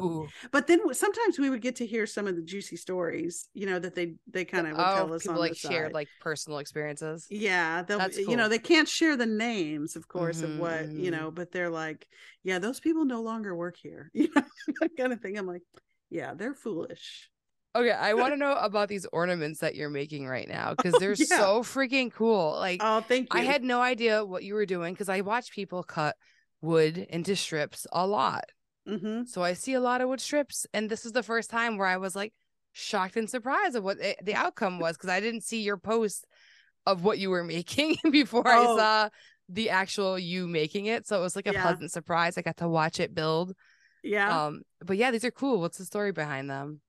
but 0.52 0.66
then 0.68 0.94
sometimes 0.94 1.38
we 1.38 1.50
would 1.50 1.62
get 1.62 1.76
to 1.76 1.86
hear 1.86 2.06
some 2.06 2.26
of 2.28 2.36
the 2.36 2.42
juicy 2.42 2.76
stories. 2.76 3.48
You 3.54 3.66
know 3.66 3.78
that 3.80 3.94
they 3.96 4.14
they 4.28 4.44
kind 4.44 4.68
of 4.68 4.76
would 4.76 4.90
tell 4.90 5.06
Oh, 5.06 5.14
us 5.14 5.24
people 5.24 5.34
on 5.34 5.40
like 5.40 5.50
the 5.50 5.56
shared 5.56 5.92
like 5.92 6.10
personal 6.20 6.58
experiences. 6.60 7.30
Yeah, 7.30 7.82
they'll 7.82 7.98
That's 7.98 8.16
you 8.18 8.36
know 8.36 8.48
they 8.48 8.58
can't 8.58 8.88
share 8.88 9.16
the 9.16 9.26
names, 9.26 9.96
of 9.96 10.08
course, 10.08 10.42
of 10.42 10.50
Mhm, 10.50 10.56
what 10.56 10.96
you 10.96 11.10
mhm. 11.10 11.12
know, 11.12 11.30
but 11.30 11.52
they're 11.52 11.68
like, 11.70 12.08
yeah, 12.42 12.58
those 12.58 12.80
people 12.80 13.04
no 13.04 13.20
longer 13.20 13.54
work 13.54 13.76
here, 13.76 14.10
you 14.14 14.30
know, 14.34 14.42
that 14.80 14.90
kind 14.96 15.12
of 15.12 15.20
thing. 15.20 15.36
I'm 15.36 15.46
like, 15.46 15.62
yeah, 16.10 16.32
they're 16.34 16.54
foolish. 16.54 17.30
Okay, 17.78 17.90
I 17.92 18.14
want 18.14 18.32
to 18.32 18.36
know 18.38 18.54
about 18.56 18.88
these 18.88 19.06
ornaments 19.12 19.60
that 19.60 19.74
you're 19.76 19.90
making 19.90 20.26
right 20.26 20.48
now 20.48 20.70
because 20.74 20.98
they're 20.98 21.14
yeah. 21.14 21.26
so 21.26 21.62
freaking 21.62 22.12
cool. 22.12 22.56
Like 22.58 22.80
Oh, 22.82 23.00
thank 23.00 23.32
you. 23.32 23.40
I 23.40 23.44
had 23.44 23.62
no 23.62 23.80
idea 23.80 24.24
what 24.24 24.42
you 24.42 24.54
were 24.54 24.66
doing 24.66 24.94
because 24.94 25.08
I 25.08 25.20
watch 25.20 25.52
people 25.52 25.82
cut 25.82 26.16
wood 26.60 26.98
into 26.98 27.36
strips 27.36 27.86
a 27.92 28.06
lot. 28.06 28.44
hmm 28.86 29.22
So 29.22 29.42
I 29.42 29.52
see 29.52 29.74
a 29.74 29.80
lot 29.80 30.00
of 30.00 30.08
wood 30.08 30.20
strips, 30.20 30.66
and 30.72 30.90
this 30.90 31.06
is 31.06 31.12
the 31.12 31.22
first 31.22 31.50
time 31.50 31.76
where 31.78 31.86
I 31.86 31.98
was 31.98 32.16
like 32.16 32.32
shocked 32.72 33.16
and 33.16 33.28
surprised 33.30 33.76
of 33.76 33.84
what 33.84 33.98
it, 34.00 34.18
the 34.24 34.34
outcome 34.34 34.78
was 34.80 34.96
because 34.96 35.10
I 35.10 35.20
didn't 35.20 35.42
see 35.44 35.62
your 35.62 35.76
post 35.76 36.26
of 36.86 37.04
what 37.04 37.18
you 37.18 37.30
were 37.30 37.44
making 37.56 37.96
before 38.10 38.46
Oh. 38.46 38.50
I 38.50 38.76
saw 38.76 39.08
the 39.48 39.70
actual 39.70 40.18
you 40.18 40.46
making 40.48 40.86
it. 40.86 41.06
So 41.06 41.18
it 41.18 41.22
was 41.22 41.36
like 41.36 41.46
a 41.46 41.52
Yeah. 41.52 41.62
pleasant 41.62 41.92
surprise. 41.92 42.36
I 42.36 42.42
got 42.42 42.56
to 42.58 42.68
watch 42.68 42.98
it 43.00 43.14
build. 43.14 43.54
Yeah. 44.02 44.46
Um, 44.46 44.62
but 44.84 44.96
yeah, 44.96 45.10
these 45.10 45.24
are 45.24 45.30
cool. 45.30 45.60
What's 45.60 45.78
the 45.78 45.84
story 45.84 46.12
behind 46.12 46.50
them? 46.50 46.80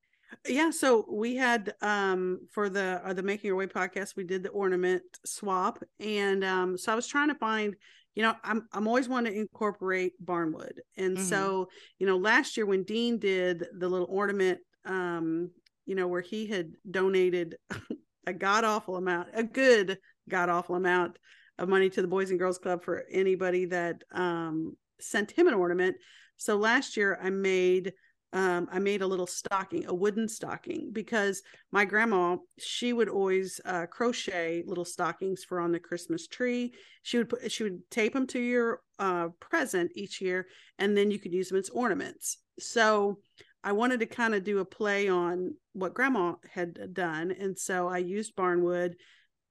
Yeah 0.47 0.69
so 0.69 1.05
we 1.11 1.35
had 1.35 1.73
um 1.81 2.39
for 2.51 2.69
the 2.69 3.01
uh, 3.03 3.13
the 3.13 3.23
making 3.23 3.47
your 3.47 3.55
way 3.55 3.65
podcast 3.67 4.15
we 4.15 4.23
did 4.23 4.43
the 4.43 4.49
ornament 4.49 5.01
swap 5.25 5.81
and 5.99 6.43
um 6.43 6.77
so 6.77 6.91
i 6.91 6.95
was 6.95 7.07
trying 7.07 7.27
to 7.29 7.35
find 7.35 7.75
you 8.15 8.23
know 8.23 8.33
i'm 8.43 8.67
i'm 8.73 8.87
always 8.87 9.09
wanting 9.09 9.33
to 9.33 9.39
incorporate 9.39 10.13
barnwood 10.23 10.79
and 10.97 11.17
Mhm. 11.17 11.21
so 11.21 11.69
you 11.99 12.07
know 12.07 12.17
last 12.17 12.57
year 12.57 12.65
when 12.65 12.83
dean 12.83 13.17
did 13.17 13.65
the 13.77 13.87
little 13.89 14.07
ornament 14.09 14.59
um 14.85 15.49
you 15.85 15.95
know 15.95 16.07
where 16.07 16.21
he 16.21 16.45
had 16.47 16.71
donated 16.89 17.55
a 18.27 18.33
god 18.33 18.63
awful 18.63 18.95
amount 18.97 19.29
a 19.33 19.43
good 19.43 19.97
god 20.27 20.49
awful 20.49 20.75
amount 20.75 21.17
of 21.57 21.67
money 21.69 21.89
to 21.89 22.01
the 22.01 22.07
boys 22.07 22.29
and 22.29 22.39
girls 22.39 22.57
club 22.59 22.83
for 22.83 23.03
anybody 23.11 23.65
that 23.65 24.03
um 24.13 24.75
sent 24.99 25.31
him 25.31 25.47
an 25.47 25.53
ornament 25.53 25.95
so 26.37 26.55
last 26.55 26.95
year 26.97 27.17
i 27.21 27.29
made 27.29 27.93
um, 28.31 28.67
I 28.71 28.79
made 28.79 29.01
a 29.01 29.07
little 29.07 29.27
stocking, 29.27 29.85
a 29.87 29.93
wooden 29.93 30.27
stocking, 30.27 30.89
because 30.93 31.41
my 31.71 31.85
grandma, 31.85 32.37
she 32.59 32.93
would 32.93 33.09
always 33.09 33.59
uh, 33.65 33.87
crochet 33.87 34.63
little 34.67 34.85
stockings 34.85 35.43
for 35.43 35.59
on 35.59 35.71
the 35.71 35.79
Christmas 35.79 36.27
tree. 36.27 36.73
She 37.01 37.17
would 37.17 37.29
put, 37.29 37.51
she 37.51 37.63
would 37.63 37.89
tape 37.89 38.13
them 38.13 38.27
to 38.27 38.39
your 38.39 38.81
uh, 38.99 39.29
present 39.39 39.91
each 39.95 40.21
year, 40.21 40.47
and 40.77 40.95
then 40.95 41.09
you 41.09 41.19
could 41.19 41.33
use 41.33 41.49
them 41.49 41.57
as 41.57 41.69
ornaments. 41.69 42.37
So 42.59 43.19
I 43.63 43.71
wanted 43.71 43.99
to 44.01 44.05
kind 44.05 44.35
of 44.35 44.43
do 44.43 44.59
a 44.59 44.65
play 44.65 45.09
on 45.09 45.55
what 45.73 45.93
grandma 45.93 46.35
had 46.51 46.93
done, 46.93 47.31
and 47.31 47.57
so 47.57 47.87
I 47.87 47.97
used 47.97 48.35
barnwood, 48.35 48.93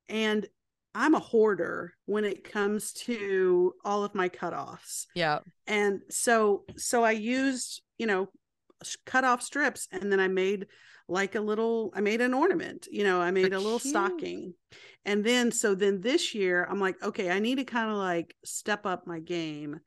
and 0.09 0.47
I'm 0.95 1.14
a 1.14 1.20
hoarder 1.20 1.95
when 2.07 2.24
it 2.24 2.45
comes 2.45 2.93
to 2.93 3.74
all 3.85 4.05
of 4.05 4.14
my 4.14 4.29
cutoffs 4.29 5.07
Yeah. 5.14 5.41
and 5.66 6.01
so 6.09 6.64
so 6.76 7.05
i 7.05 7.11
used 7.12 7.83
you 7.99 8.07
know 8.07 8.29
cut 9.07 9.24
off 9.24 9.43
strips 9.43 9.89
and 9.93 10.11
then 10.12 10.20
i 10.20 10.29
made 10.29 10.66
like 11.09 11.35
a 11.35 11.41
little 11.41 11.91
i 11.95 12.01
made 12.01 12.20
an 12.20 12.35
ornament 12.35 12.87
you 12.91 13.05
know 13.05 13.20
i 13.20 13.31
made 13.31 13.53
a 13.53 13.59
little 13.59 13.79
cute. 13.79 13.93
stocking 13.93 14.55
and 15.05 15.24
then 15.24 15.51
so 15.51 15.74
then 15.74 16.01
this 16.01 16.35
year 16.35 16.66
i'm 16.70 16.81
like 16.81 17.03
okay 17.03 17.31
i 17.31 17.39
need 17.39 17.57
to 17.57 17.64
kind 17.64 17.91
of 17.91 17.97
like 17.97 18.35
step 18.45 18.87
up 18.87 19.07
my 19.07 19.18
game 19.18 19.81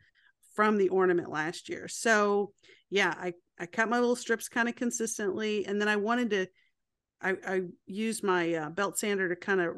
from 0.55 0.77
the 0.77 0.89
ornament 0.89 1.29
last 1.29 1.69
year 1.69 1.87
so 1.87 2.51
yeah 2.89 3.13
i 3.17 3.33
i 3.59 3.65
cut 3.65 3.89
my 3.89 3.99
little 3.99 4.15
strips 4.15 4.49
kind 4.49 4.67
of 4.67 4.75
consistently 4.75 5.65
and 5.65 5.79
then 5.79 5.87
i 5.87 5.95
wanted 5.95 6.29
to 6.29 6.47
i 7.21 7.35
i 7.47 7.61
used 7.85 8.23
my 8.23 8.53
uh, 8.55 8.69
belt 8.69 8.97
sander 8.97 9.29
to 9.29 9.35
kind 9.35 9.61
of 9.61 9.75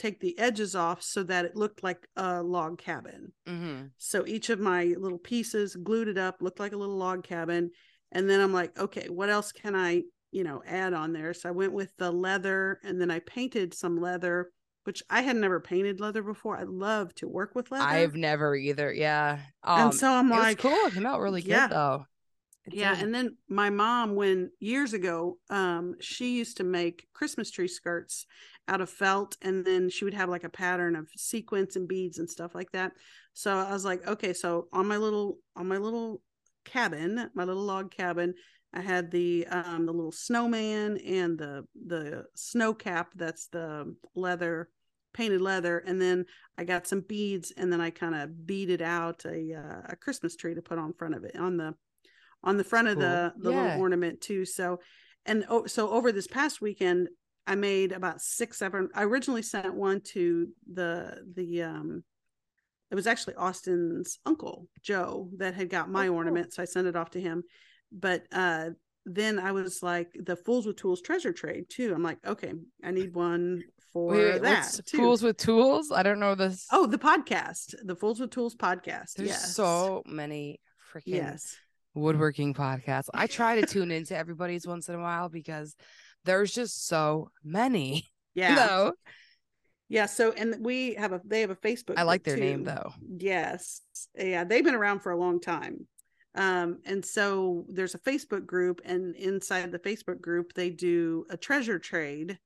take 0.00 0.18
the 0.20 0.38
edges 0.38 0.74
off 0.74 1.02
so 1.02 1.22
that 1.22 1.44
it 1.44 1.56
looked 1.56 1.82
like 1.82 2.08
a 2.16 2.42
log 2.42 2.78
cabin. 2.78 3.32
Mm-hmm. 3.46 3.88
So 3.98 4.24
each 4.26 4.48
of 4.48 4.58
my 4.58 4.94
little 4.98 5.18
pieces 5.18 5.76
glued 5.76 6.08
it 6.08 6.16
up, 6.16 6.40
looked 6.40 6.58
like 6.58 6.72
a 6.72 6.76
little 6.76 6.96
log 6.96 7.22
cabin. 7.22 7.70
And 8.12 8.28
then 8.28 8.40
I'm 8.40 8.52
like, 8.52 8.78
okay, 8.78 9.08
what 9.08 9.30
else 9.30 9.52
can 9.52 9.74
I, 9.74 10.02
you 10.32 10.44
know, 10.44 10.62
add 10.66 10.92
on 10.92 11.12
there? 11.12 11.34
So 11.34 11.48
I 11.48 11.52
went 11.52 11.72
with 11.72 11.96
the 11.96 12.10
leather 12.10 12.80
and 12.82 13.00
then 13.00 13.10
I 13.10 13.20
painted 13.20 13.74
some 13.74 14.00
leather, 14.00 14.50
which 14.84 15.02
I 15.08 15.22
had 15.22 15.36
never 15.36 15.60
painted 15.60 16.00
leather 16.00 16.22
before. 16.22 16.56
I 16.56 16.64
love 16.64 17.14
to 17.16 17.28
work 17.28 17.54
with 17.54 17.70
leather. 17.70 17.84
I've 17.84 18.16
never 18.16 18.56
either. 18.56 18.92
Yeah. 18.92 19.38
Um, 19.62 19.80
and 19.80 19.94
so 19.94 20.10
I'm 20.10 20.28
like, 20.28 20.58
cool. 20.58 20.72
It 20.72 20.94
came 20.94 21.06
out 21.06 21.20
really 21.20 21.42
good 21.42 21.70
though. 21.70 22.06
It 22.66 22.74
yeah 22.74 22.94
and 22.98 23.14
then 23.14 23.36
my 23.48 23.70
mom 23.70 24.14
when 24.14 24.50
years 24.60 24.92
ago 24.92 25.38
um 25.48 25.94
she 25.98 26.36
used 26.36 26.58
to 26.58 26.64
make 26.64 27.08
christmas 27.14 27.50
tree 27.50 27.66
skirts 27.66 28.26
out 28.68 28.82
of 28.82 28.90
felt 28.90 29.36
and 29.40 29.64
then 29.64 29.88
she 29.88 30.04
would 30.04 30.14
have 30.14 30.28
like 30.28 30.44
a 30.44 30.48
pattern 30.50 30.94
of 30.94 31.08
sequins 31.16 31.76
and 31.76 31.88
beads 31.88 32.18
and 32.18 32.28
stuff 32.28 32.54
like 32.54 32.70
that 32.72 32.92
so 33.32 33.56
i 33.56 33.72
was 33.72 33.84
like 33.84 34.06
okay 34.06 34.32
so 34.32 34.68
on 34.72 34.86
my 34.86 34.98
little 34.98 35.38
on 35.56 35.66
my 35.66 35.78
little 35.78 36.20
cabin 36.70 37.30
my 37.34 37.44
little 37.44 37.62
log 37.64 37.90
cabin 37.90 38.34
i 38.72 38.80
had 38.80 39.10
the 39.10 39.46
um 39.48 39.86
the 39.86 39.92
little 39.92 40.12
snowman 40.12 40.96
and 40.98 41.38
the 41.38 41.64
the 41.86 42.24
snow 42.34 42.72
cap 42.72 43.08
that's 43.16 43.48
the 43.48 43.94
leather 44.14 44.68
painted 45.12 45.40
leather 45.40 45.78
and 45.78 46.00
then 46.00 46.24
i 46.56 46.64
got 46.64 46.86
some 46.86 47.00
beads 47.00 47.52
and 47.56 47.72
then 47.72 47.80
i 47.80 47.90
kind 47.90 48.14
of 48.14 48.46
beaded 48.46 48.80
out 48.80 49.24
a 49.24 49.54
uh, 49.54 49.82
a 49.88 49.96
christmas 49.96 50.36
tree 50.36 50.54
to 50.54 50.62
put 50.62 50.78
on 50.78 50.92
front 50.92 51.14
of 51.14 51.24
it 51.24 51.36
on 51.36 51.56
the 51.56 51.74
on 52.42 52.56
the 52.56 52.64
front 52.64 52.88
of 52.88 52.98
the 52.98 53.32
the 53.38 53.50
Yeah. 53.50 53.56
little 53.56 53.80
ornament 53.80 54.20
too. 54.20 54.44
So, 54.44 54.80
and 55.26 55.44
oh, 55.48 55.66
so 55.66 55.90
over 55.90 56.12
this 56.12 56.26
past 56.26 56.60
weekend, 56.60 57.08
I 57.46 57.54
made 57.54 57.92
about 57.92 58.22
six, 58.22 58.58
seven. 58.58 58.88
I 58.94 59.02
originally 59.02 59.42
sent 59.42 59.74
one 59.74 60.00
to 60.12 60.48
the 60.72 61.18
the 61.34 61.62
um, 61.64 62.04
it 62.90 62.94
was 62.94 63.06
actually 63.06 63.34
Austin's 63.34 64.18
uncle 64.26 64.66
Joe 64.82 65.28
that 65.38 65.54
had 65.54 65.70
got 65.70 65.90
my 65.90 66.06
Oh, 66.06 66.10
cool. 66.10 66.16
ornament, 66.16 66.52
so 66.52 66.62
I 66.62 66.66
sent 66.66 66.86
it 66.86 66.96
off 66.96 67.10
to 67.10 67.20
him. 67.20 67.44
But 67.92 68.24
uh, 68.32 68.70
then 69.06 69.38
I 69.38 69.52
was 69.52 69.82
like 69.82 70.08
the 70.14 70.36
Fools 70.36 70.66
with 70.66 70.76
Tools 70.76 71.00
treasure 71.00 71.32
trade 71.32 71.64
too. 71.68 71.92
I'm 71.94 72.02
like, 72.02 72.18
okay, 72.26 72.52
I 72.84 72.90
need 72.90 73.14
one 73.14 73.62
for 73.92 74.12
Wait, 74.12 74.32
wait, 74.34 74.42
that 74.42 74.80
too. 74.86 74.98
Fools 74.98 75.22
with 75.22 75.36
Tools? 75.36 75.90
I 75.90 76.02
don't 76.02 76.20
know 76.20 76.34
this. 76.34 76.66
oh, 76.72 76.86
the 76.86 76.98
podcast, 76.98 77.74
the 77.84 77.96
Fools 77.96 78.20
with 78.20 78.30
Tools 78.30 78.54
podcast. 78.54 79.14
there's 79.16 79.30
yes. 79.30 79.54
so 79.54 80.02
many 80.06 80.60
freaking 80.92 81.02
yes. 81.06 81.56
woodworking 81.94 82.54
podcasts. 82.54 83.08
I 83.14 83.26
try 83.26 83.60
to 83.60 83.66
tune 83.72 83.90
into 83.90 84.16
everybody's 84.16 84.66
once 84.66 84.88
in 84.88 84.94
a 84.94 85.00
while 85.00 85.28
because 85.28 85.74
there's 86.24 86.52
just 86.52 86.86
so 86.86 87.30
many. 87.44 88.04
Yeah. 88.32 88.54
No, 88.54 88.92
Yeah, 89.90 90.06
so 90.06 90.32
and 90.32 90.54
we 90.64 90.94
have 90.94 91.12
a 91.12 91.20
they 91.24 91.40
have 91.40 91.50
a 91.50 91.56
Facebook. 91.56 91.98
I 91.98 92.04
like 92.04 92.22
their 92.22 92.36
name 92.36 92.62
though. 92.62 92.94
Yes. 93.18 93.82
Yeah, 94.16 94.44
they've 94.44 94.64
been 94.64 94.76
around 94.76 95.00
for 95.00 95.10
a 95.10 95.18
long 95.18 95.40
time. 95.40 95.86
Um 96.36 96.78
and 96.86 97.04
so 97.04 97.66
there's 97.68 97.96
a 97.96 97.98
Facebook 97.98 98.46
group 98.46 98.80
and 98.84 99.16
inside 99.16 99.72
the 99.72 99.80
Facebook 99.80 100.20
group 100.20 100.54
they 100.54 100.70
do 100.70 101.26
a 101.28 101.36
treasure 101.36 101.78
trade 101.80 102.38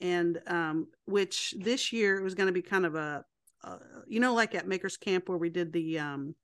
and 0.00 0.40
um 0.46 0.86
which 1.06 1.54
this 1.58 1.92
year 1.92 2.18
it 2.18 2.22
was 2.22 2.36
going 2.36 2.46
to 2.46 2.52
be 2.52 2.62
kind 2.62 2.86
of 2.86 2.94
a 2.94 3.24
uh, 3.64 3.78
you 4.06 4.20
know 4.20 4.32
like 4.34 4.54
at 4.54 4.68
Makers 4.68 4.96
Camp 4.96 5.28
where 5.28 5.38
we 5.38 5.50
did 5.50 5.72
the 5.72 5.98
um 5.98 6.36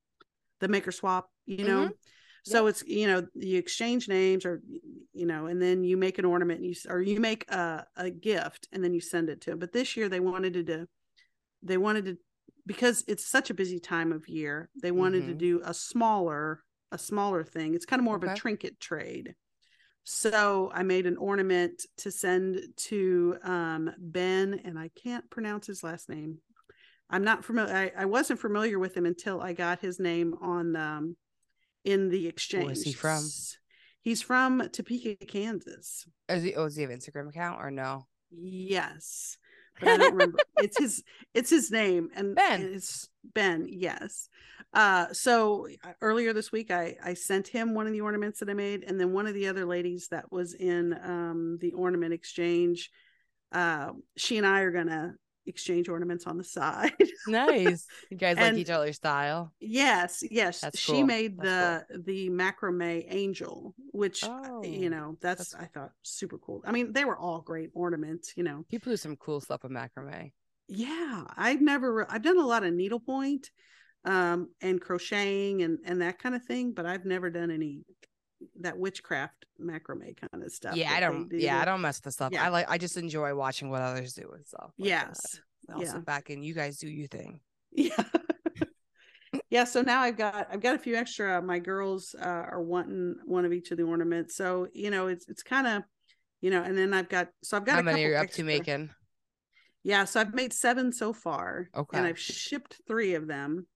the 0.60 0.68
maker 0.68 0.90
swap, 0.90 1.30
you 1.46 1.64
know. 1.64 1.86
Mhm. 1.86 1.92
So 2.50 2.66
it's 2.66 2.82
you 2.86 3.06
know 3.06 3.26
you 3.34 3.58
exchange 3.58 4.08
names 4.08 4.44
or 4.46 4.62
you 5.12 5.26
know 5.26 5.46
and 5.46 5.60
then 5.60 5.84
you 5.84 5.96
make 5.96 6.18
an 6.18 6.24
ornament 6.24 6.60
and 6.60 6.68
you 6.68 6.74
or 6.88 7.00
you 7.02 7.20
make 7.20 7.50
a, 7.50 7.86
a 7.96 8.10
gift 8.10 8.68
and 8.72 8.82
then 8.82 8.94
you 8.94 9.00
send 9.00 9.28
it 9.28 9.40
to 9.42 9.50
them. 9.50 9.58
But 9.58 9.72
this 9.72 9.96
year 9.96 10.08
they 10.08 10.20
wanted 10.20 10.54
to 10.54 10.62
do 10.62 10.86
they 11.62 11.76
wanted 11.76 12.04
to 12.06 12.18
because 12.66 13.04
it's 13.08 13.26
such 13.26 13.50
a 13.50 13.54
busy 13.54 13.78
time 13.80 14.12
of 14.12 14.28
year 14.28 14.68
they 14.82 14.90
wanted 14.92 15.26
to 15.26 15.34
Mhm. 15.34 15.38
do 15.38 15.60
a 15.64 15.74
smaller 15.74 16.62
a 16.92 16.98
smaller 16.98 17.44
thing. 17.44 17.74
It's 17.74 17.84
kind 17.86 18.00
of 18.00 18.04
more 18.04 18.16
of 18.16 18.24
a 18.24 18.34
trinket 18.34 18.80
trade. 18.80 19.34
So 20.04 20.70
i 20.72 20.82
made 20.82 21.06
an 21.06 21.16
ornament 21.18 21.84
to 21.98 22.10
send 22.10 22.60
to 22.88 23.36
um, 23.42 23.90
ben 23.98 24.60
and 24.64 24.78
i 24.78 24.88
can't 25.02 25.28
pronounce 25.30 25.66
his 25.66 25.82
last 25.82 26.08
name. 26.08 26.38
I'm 27.10 27.24
not 27.24 27.44
familiar 27.44 27.74
I, 27.74 28.02
I 28.02 28.04
wasn't 28.06 28.40
familiar 28.40 28.78
with 28.78 28.96
him 28.96 29.06
until 29.06 29.40
i 29.40 29.52
got 29.52 29.80
his 29.80 29.98
name 29.98 30.34
on 30.40 30.76
um, 30.76 31.16
in 31.88 32.08
the 32.10 32.26
exchange 32.26 32.82
he 32.82 32.92
from? 32.92 33.22
He's 34.00 34.22
from 34.22 34.68
topeka 34.72 35.26
kansas 35.26 36.06
Is 36.28 36.42
he, 36.42 36.54
oh, 36.54 36.64
does 36.64 36.76
he 36.76 36.82
have 36.82 36.90
Instagram 36.90 37.28
account 37.28 37.60
or 37.60 37.70
no? 37.70 38.06
Yes. 38.30 39.36
But 39.80 39.88
I 39.88 39.96
don't 39.96 40.12
remember. 40.12 40.38
it's 40.58 40.78
his 40.78 41.02
it's 41.34 41.50
his 41.50 41.70
name 41.70 42.08
and 42.14 42.34
Ben. 42.34 42.62
and 42.62 42.74
It's 42.74 43.08
Ben, 43.22 43.66
yes. 43.68 44.28
Uh 44.72 45.06
so 45.12 45.66
uh, 45.84 45.92
earlier 46.00 46.32
this 46.32 46.52
week 46.52 46.70
I 46.70 46.96
I 47.02 47.14
sent 47.14 47.48
him 47.48 47.74
one 47.74 47.86
of 47.86 47.92
the 47.92 48.02
ornaments 48.02 48.40
that 48.40 48.50
I 48.50 48.54
made 48.54 48.84
and 48.84 49.00
then 49.00 49.12
one 49.12 49.26
of 49.26 49.34
the 49.34 49.48
other 49.48 49.64
ladies 49.64 50.08
that 50.10 50.30
was 50.30 50.54
in 50.54 50.94
um 51.02 51.58
the 51.60 51.72
ornament 51.72 52.12
exchange 52.12 52.90
uh 53.52 53.92
she 54.16 54.36
and 54.36 54.46
I 54.46 54.60
are 54.60 54.72
going 54.72 54.88
to 54.88 55.14
exchange 55.48 55.88
ornaments 55.88 56.26
on 56.26 56.36
the 56.38 56.44
side. 56.44 56.92
Nice. 57.26 57.86
You 58.10 58.16
guys 58.16 58.36
like 58.36 58.54
each 58.54 58.70
other's 58.70 58.96
style. 58.96 59.52
yes, 59.60 60.22
yes. 60.30 60.60
That's 60.60 60.78
she 60.78 60.92
cool. 60.92 61.04
made 61.06 61.38
That's 61.38 61.84
the 61.90 62.00
the 62.04 62.30
macrame 62.30 63.04
angel 63.08 63.74
which 63.92 64.24
uh, 64.24 64.28
Oh, 64.44 64.62
you 64.64 64.88
know 64.88 65.16
that's, 65.20 65.50
that's- 65.50 65.64
I 65.64 65.66
thought 65.78 65.90
super 66.02 66.38
cool. 66.38 66.62
I 66.64 66.72
mean 66.72 66.92
they 66.92 67.04
were 67.04 67.18
all 67.18 67.40
great 67.40 67.70
ornaments, 67.74 68.32
you 68.36 68.44
know. 68.44 68.64
People 68.70 68.92
do 68.92 68.96
some 68.96 69.16
cool 69.16 69.40
stuff 69.40 69.62
with 69.64 69.72
macrame. 69.72 70.30
yeah 70.68 71.24
i've 71.36 71.60
never 71.62 72.06
i've 72.10 72.22
done 72.22 72.38
a 72.38 72.46
lot 72.46 72.62
of 72.64 72.72
needlepoint 72.74 73.50
um 74.04 74.48
and 74.60 74.80
crocheting 74.80 75.62
and 75.62 75.78
and 75.84 76.02
that 76.02 76.18
kind 76.18 76.34
of 76.34 76.42
thing 76.44 76.72
but 76.72 76.84
i've 76.86 77.04
never 77.04 77.30
done 77.30 77.50
any 77.50 77.80
that 78.60 78.78
witchcraft 78.78 79.46
macrame 79.60 80.16
kind 80.30 80.42
of 80.44 80.52
stuff 80.52 80.76
yeah, 80.76 80.92
I 80.92 81.00
don't. 81.00 81.28
do 81.28 81.36
Yeah, 81.36 81.60
I 81.60 81.64
don't 81.64 81.80
mess 81.80 81.98
with 81.98 82.04
the 82.04 82.12
stuff. 82.12 82.32
Yeah. 82.32 82.44
I 82.44 82.48
like. 82.48 82.66
I 82.70 82.78
just 82.78 82.96
enjoy 82.96 83.34
watching 83.34 83.70
what 83.70 83.82
others 83.82 84.12
do 84.14 84.30
and 84.34 84.46
stuff. 84.46 84.70
like 84.78 84.88
yes 84.88 85.40
I'll 85.68 85.82
yeah. 85.82 85.92
sit 85.92 86.04
back 86.04 86.30
and 86.30 86.44
you 86.44 86.54
guys 86.54 86.78
do 86.78 86.88
your 86.88 87.08
thing. 87.08 87.40
yeah 87.72 87.90
yeah 89.50 89.64
so 89.64 89.82
now 89.82 90.00
i've 90.00 90.16
got 90.16 90.48
i've 90.50 90.60
got 90.60 90.74
a 90.74 90.78
few 90.78 90.94
extra 90.96 91.40
my 91.42 91.58
girls 91.58 92.14
uh, 92.20 92.24
are 92.26 92.62
wanting 92.62 93.16
one 93.26 93.44
of 93.44 93.52
each 93.52 93.70
of 93.70 93.76
the 93.76 93.82
ornaments 93.84 94.34
so 94.36 94.68
you 94.72 94.90
know 94.90 95.06
it's 95.08 95.28
it's 95.28 95.42
kind 95.42 95.66
of 95.66 95.82
you 96.40 96.50
know 96.50 96.62
and 96.62 96.76
then 96.78 96.94
i've 96.94 97.08
got 97.10 97.28
so 97.42 97.56
i've 97.56 97.64
got 97.66 97.74
How 97.74 97.80
a 97.80 97.82
many 97.82 97.96
couple 98.02 98.06
are 98.06 98.10
you 98.10 98.16
up 98.16 98.22
extra. 98.24 98.42
to 98.44 98.46
making? 98.46 98.90
yeah 99.84 100.04
so 100.04 100.20
i've 100.20 100.32
made 100.34 100.52
seven 100.54 100.92
so 100.92 101.12
far 101.12 101.68
Okay. 101.76 101.98
and 101.98 102.06
i've 102.06 102.18
shipped 102.18 102.76
three 102.86 103.14
of 103.14 103.26
them 103.26 103.66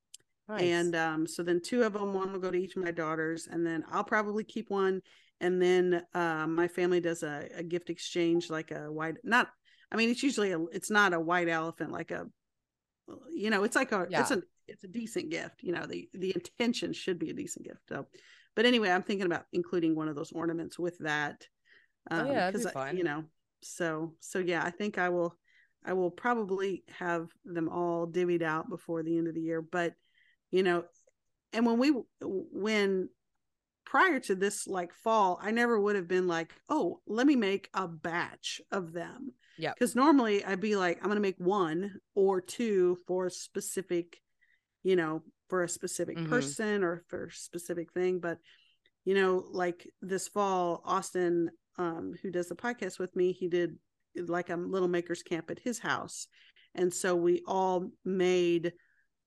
Nice. 0.49 0.63
and 0.63 0.97
um, 0.97 1.27
so 1.27 1.43
then 1.43 1.61
two 1.61 1.83
of 1.85 1.93
them 1.95 2.13
one 2.15 2.33
will 2.33 2.41
go 2.41 2.51
to 2.51 2.59
each 2.59 2.77
of 2.77 2.83
my 2.83 2.91
daughters 2.91 3.49
and 3.51 3.65
then 3.67 3.85
i'll 3.93 4.05
probably 4.05 4.43
keep 4.45 4.71
one 4.71 5.01
and 5.41 5.61
then 5.63 6.03
uh, 6.15 6.47
my 6.47 6.69
family 6.69 7.01
does 7.01 7.23
a, 7.23 7.49
a 7.57 7.63
gift 7.63 7.91
exchange 7.91 8.51
like 8.51 8.71
a 8.73 8.91
white 8.91 9.17
not 9.25 9.49
i 9.93 9.97
mean 9.97 10.11
it's 10.11 10.23
usually 10.23 10.53
a 10.53 10.61
it's 10.73 10.91
not 10.91 11.13
a 11.15 11.21
white 11.21 11.49
elephant 11.49 11.93
like 11.93 12.11
a 12.11 12.27
you 13.33 13.51
know 13.51 13.65
it's 13.65 13.77
like 13.77 13.93
a 13.93 14.07
it's 14.21 14.31
a 14.31 14.43
it's 14.69 14.85
a 14.85 14.89
decent 14.89 15.31
gift 15.31 15.63
you 15.63 15.73
know 15.73 15.87
the 15.87 16.09
the 16.15 16.33
intention 16.35 16.93
should 16.93 17.19
be 17.19 17.31
a 17.31 17.35
decent 17.35 17.65
gift 17.65 17.81
so 17.89 18.07
but 18.57 18.65
anyway 18.65 18.91
i'm 18.91 19.03
thinking 19.03 19.27
about 19.27 19.45
including 19.53 19.95
one 19.95 20.09
of 20.09 20.15
those 20.17 20.33
ornaments 20.33 20.79
with 20.79 20.99
that 20.99 21.47
Oh, 22.11 22.25
yeah, 22.25 22.33
that'd 22.51 22.55
be 22.55 22.59
'cause 22.59 22.67
I- 22.67 22.73
fun. 22.73 22.97
you 22.97 23.05
know 23.05 23.25
so 23.63 24.15
so 24.21 24.39
yeah 24.41 24.63
i 24.65 24.71
think 24.71 24.99
i 24.99 25.09
will 25.09 25.37
i 25.85 25.93
will 25.93 26.11
probably 26.11 26.83
have 26.99 27.29
them 27.45 27.69
all 27.69 28.07
divvied 28.09 28.43
out 28.43 28.69
before 28.69 29.03
the 29.03 29.17
end 29.17 29.29
of 29.29 29.35
the 29.35 29.41
year 29.41 29.63
but 29.63 29.95
you 30.53 30.63
know 30.63 30.85
and 31.53 31.67
when 31.67 31.79
we 31.79 31.93
when 32.21 33.09
prior 33.85 34.21
to 34.21 34.35
this 34.37 34.67
like 34.69 34.93
fall 34.95 35.39
i 35.43 35.51
never 35.51 35.79
would 35.79 35.97
have 35.97 36.07
been 36.07 36.29
like 36.29 36.55
oh 36.69 37.01
let 37.07 37.27
me 37.27 37.35
make 37.35 37.69
a 37.75 37.89
batch 37.89 38.61
of 38.71 38.93
them 38.93 39.33
yeah 39.59 39.73
because 39.75 39.97
normally 39.97 40.45
i'd 40.45 40.61
be 40.61 40.77
like 40.77 40.99
i'm 40.99 41.07
going 41.07 41.17
to 41.17 41.21
make 41.21 41.39
one 41.39 41.93
or 42.15 42.41
two 42.41 42.97
for 43.07 43.27
a 43.27 43.31
specific 43.31 44.21
you 44.85 44.95
know 44.95 45.23
for 45.49 45.63
a 45.65 45.69
specific 45.69 46.17
Mhm. 46.17 46.29
person 46.29 46.85
or 46.85 47.03
for 47.09 47.25
a 47.27 47.33
specific 47.33 47.93
thing 47.93 48.21
but 48.21 48.39
you 49.05 49.15
know 49.15 49.45
like 49.51 49.89
this 50.01 50.29
fall 50.29 50.81
austin 50.85 51.51
um 51.77 52.15
who 52.23 52.31
does 52.31 52.49
the 52.49 52.55
podcast 52.55 52.99
with 52.99 53.15
me 53.17 53.33
he 53.33 53.49
did 53.49 53.77
like 54.15 54.49
a 54.51 54.57
little 54.57 54.89
makers 54.89 55.23
camp 55.23 55.51
at 55.51 55.59
his 55.59 55.79
house 55.79 56.29
and 56.75 56.93
so 56.93 57.15
we 57.17 57.43
all 57.47 57.91
made 58.05 58.73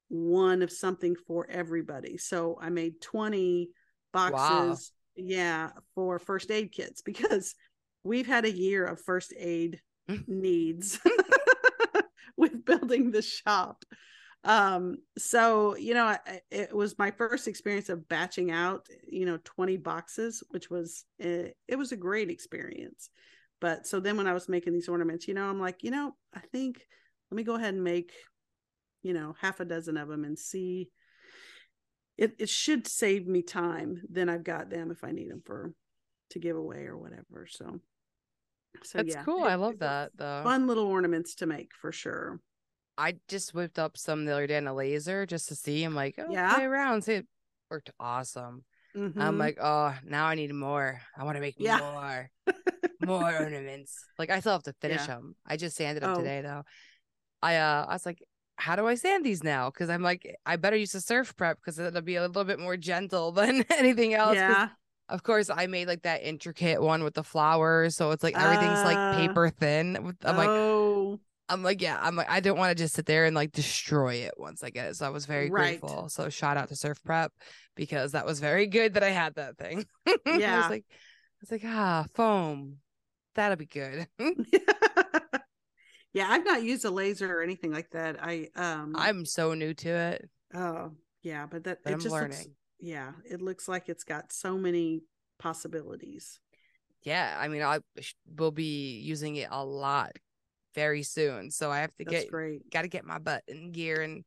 one 0.09 0.61
of 0.61 0.71
something 0.71 1.15
for 1.27 1.47
everybody. 1.49 2.17
So 2.17 2.57
i 2.61 2.69
made 2.69 3.01
20 3.01 3.69
boxes 4.13 4.91
yeah 5.15 5.71
for 5.93 6.19
first 6.19 6.51
aid 6.51 6.71
kits 6.71 7.01
because 7.01 7.55
we've 8.03 8.27
had 8.27 8.45
a 8.45 8.51
year 8.51 8.85
of 8.85 9.01
first 9.01 9.33
aid 9.37 9.81
needs 10.27 10.99
with 12.37 12.65
building 12.65 13.11
the 13.11 13.21
shop. 13.21 13.83
Um 14.43 14.97
so 15.17 15.75
you 15.75 15.93
know 15.93 16.05
I- 16.05 16.41
it 16.51 16.75
was 16.75 16.97
my 16.99 17.11
first 17.11 17.47
experience 17.47 17.89
of 17.89 18.07
batching 18.07 18.51
out 18.51 18.87
you 19.07 19.25
know 19.25 19.39
20 19.43 19.77
boxes 19.77 20.43
which 20.49 20.69
was 20.69 21.05
eh, 21.19 21.49
it 21.67 21.75
was 21.77 21.91
a 21.91 21.97
great 21.97 22.29
experience. 22.29 23.09
But 23.61 23.87
so 23.87 23.99
then 23.99 24.17
when 24.17 24.27
i 24.27 24.33
was 24.33 24.49
making 24.49 24.73
these 24.73 24.89
ornaments 24.89 25.27
you 25.27 25.33
know 25.33 25.49
i'm 25.49 25.59
like 25.59 25.81
you 25.83 25.89
know 25.91 26.13
i 26.35 26.41
think 26.51 26.85
let 27.31 27.37
me 27.37 27.43
go 27.43 27.55
ahead 27.55 27.73
and 27.73 27.83
make, 27.83 28.11
you 29.05 29.13
know, 29.13 29.35
half 29.39 29.59
a 29.59 29.65
dozen 29.65 29.97
of 29.97 30.07
them 30.07 30.25
and 30.25 30.37
see. 30.37 30.89
It 32.17 32.35
it 32.39 32.49
should 32.49 32.87
save 32.87 33.27
me 33.27 33.43
time. 33.43 34.01
Then 34.09 34.29
I've 34.29 34.43
got 34.43 34.69
them 34.71 34.89
if 34.89 35.03
I 35.03 35.11
need 35.11 35.29
them 35.29 35.43
for 35.45 35.73
to 36.31 36.39
give 36.39 36.55
away 36.57 36.85
or 36.87 36.97
whatever. 36.97 37.45
So, 37.47 37.79
so 38.83 38.97
That's 38.97 39.09
yeah, 39.13 39.23
cool. 39.23 39.45
it- 39.45 39.49
I 39.49 39.55
love 39.55 39.77
that 39.79 40.11
though. 40.15 40.41
Fun 40.43 40.65
little 40.65 40.85
ornaments 40.87 41.35
to 41.35 41.45
make 41.45 41.69
for 41.79 41.91
sure. 41.91 42.39
I 42.97 43.17
just 43.27 43.53
whipped 43.53 43.77
up 43.77 43.95
some 43.97 44.25
the 44.25 44.31
other 44.31 44.47
day 44.47 44.57
in 44.57 44.65
a 44.67 44.73
laser 44.73 45.25
just 45.27 45.49
to 45.49 45.55
see. 45.55 45.83
I'm 45.83 45.93
like, 45.93 46.15
oh, 46.17 46.31
Yeah? 46.31 46.55
play 46.55 46.63
around. 46.63 47.03
See, 47.03 47.13
it 47.15 47.27
worked 47.69 47.91
awesome. 47.99 48.63
I'm 48.95 49.11
Mhm. 49.13 49.37
like, 49.37 49.57
oh, 49.61 49.93
now 50.05 50.25
I 50.25 50.35
need 50.35 50.53
more. 50.53 51.01
I 51.17 51.25
want 51.25 51.35
to 51.35 51.41
make 51.41 51.55
Yeah. 51.59 51.79
more, 51.79 52.29
more 53.05 53.35
ornaments. 53.37 54.03
Like 54.17 54.29
I 54.31 54.39
still 54.39 54.53
have 54.53 54.63
to 54.63 54.73
finish 54.81 55.01
Yeah. 55.01 55.15
them. 55.15 55.35
I 55.45 55.57
just 55.57 55.75
sanded 55.75 56.01
them 56.01 56.13
Oh. 56.13 56.15
today 56.15 56.41
though. 56.41 56.63
I 57.43 57.57
uh, 57.57 57.85
I 57.89 57.93
was 57.93 58.05
like, 58.05 58.23
how 58.57 58.75
do 58.75 58.87
I 58.87 58.95
sand 58.95 59.25
these 59.25 59.43
now? 59.43 59.69
Because 59.69 59.89
I'm 59.89 60.01
like, 60.01 60.35
I 60.45 60.55
better 60.55 60.75
use 60.77 60.91
the 60.93 61.01
surf 61.01 61.35
prep 61.35 61.57
because 61.57 61.77
it'll 61.79 62.01
be 62.01 62.15
a 62.15 62.21
little 62.21 62.43
bit 62.43 62.59
more 62.59 62.77
gentle 62.77 63.31
than 63.33 63.65
anything 63.69 64.13
else. 64.13 64.35
yeah, 64.35 64.69
Of 65.09 65.23
course, 65.23 65.49
I 65.49 65.67
made 65.67 65.87
like 65.87 66.03
that 66.03 66.23
intricate 66.23 66.81
one 66.81 67.03
with 67.03 67.13
the 67.13 67.23
flowers, 67.23 67.95
so 67.95 68.11
it's 68.11 68.23
like 68.23 68.37
everything's 68.37 68.83
like 68.83 68.97
Ah. 68.97 69.11
paper 69.11 69.49
thin. 69.49 70.15
I'm 70.23 70.37
like, 70.37 70.49
oh, 70.49 71.19
I'm 71.47 71.61
like, 71.61 71.81
yeah, 71.81 71.99
I'm 72.01 72.15
like, 72.15 72.29
I 72.29 72.39
don't 72.39 72.57
want 72.57 72.75
to 72.75 72.83
just 72.83 72.95
sit 72.95 73.05
there 73.05 73.25
and 73.25 73.35
like 73.35 73.51
destroy 73.51 74.15
it 74.15 74.33
once 74.37 74.63
I 74.63 74.71
get 74.71 74.87
it. 74.87 74.95
So 74.95 75.05
I 75.05 75.09
was 75.09 75.25
very 75.27 75.49
Right. 75.49 75.79
grateful. 75.79 76.09
So 76.09 76.29
shout 76.29 76.57
out 76.57 76.69
to 76.69 76.75
Surf 76.75 77.03
Prep 77.03 77.31
because 77.75 78.13
that 78.13 78.25
was 78.25 78.39
very 78.39 78.65
good 78.67 78.95
that 78.95 79.03
I 79.03 79.11
had 79.11 79.35
that 79.35 79.57
thing. 79.57 79.85
Yeah. 80.25 80.55
I 80.55 80.57
was 80.57 80.69
like, 80.69 80.85
I 80.89 80.95
was 81.41 81.51
like, 81.51 81.63
ah, 81.65 82.05
foam, 82.15 82.77
that'll 83.35 83.57
be 83.57 83.67
good. 83.67 84.07
yeah. 86.15 86.27
I've 86.29 86.45
not 86.45 86.63
used 86.63 86.85
a 86.85 86.89
laser 86.91 87.31
or 87.39 87.43
anything 87.43 87.71
like 87.71 87.91
that. 87.91 88.17
I 88.21 88.49
um, 88.55 88.95
I'm 88.95 89.25
so 89.25 89.53
new 89.53 89.73
to 89.75 89.89
it, 89.89 90.29
oh 90.53 90.91
yeah, 91.21 91.45
but 91.45 91.63
that 91.65 91.83
but 91.83 91.91
it 91.91 91.93
I'm 91.93 91.99
just 91.99 92.13
learning. 92.13 92.37
looks 92.37 92.47
yeah, 92.79 93.11
it 93.29 93.41
looks 93.41 93.67
like 93.67 93.89
it's 93.89 94.03
got 94.03 94.31
so 94.33 94.57
many 94.57 95.03
possibilities. 95.39 96.39
Yeah, 97.03 97.37
I 97.39 97.47
mean, 97.47 97.61
I 97.61 97.79
will 98.37 98.51
be 98.51 98.99
using 98.99 99.35
it 99.35 99.49
a 99.51 99.63
lot 99.63 100.13
very 100.73 101.03
soon. 101.03 101.51
So 101.51 101.71
I 101.71 101.79
have 101.79 101.95
to 101.97 102.05
That's 102.05 102.23
get 102.23 102.31
great. 102.31 102.69
got 102.71 102.81
to 102.81 102.87
get 102.87 103.05
my 103.05 103.19
butt 103.19 103.43
in 103.47 103.71
gear 103.71 104.01
and 104.01 104.23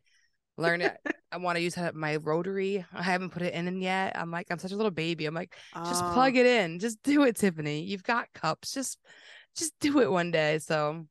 learn 0.56 0.80
it. 0.80 0.96
I 1.32 1.36
want 1.38 1.56
to 1.56 1.62
use 1.62 1.76
my 1.94 2.16
rotary. 2.16 2.84
I 2.94 3.02
haven't 3.02 3.30
put 3.30 3.42
it 3.42 3.52
in 3.52 3.80
yet. 3.82 4.16
I'm 4.16 4.30
like, 4.30 4.46
I'm 4.50 4.58
such 4.58 4.72
a 4.72 4.76
little 4.76 4.90
baby. 4.90 5.26
I'm 5.26 5.34
like, 5.34 5.54
just 5.86 6.00
Ah, 6.00 6.12
plug 6.14 6.36
it 6.36 6.46
in. 6.46 6.78
Just 6.78 7.02
do 7.02 7.24
it, 7.24 7.36
Tiffany. 7.36 7.82
You've 7.82 8.02
got 8.04 8.32
cups. 8.32 8.72
Just, 8.72 8.98
just 9.56 9.74
do 9.80 10.00
it 10.00 10.10
one 10.10 10.30
day. 10.30 10.58
So, 10.58 11.04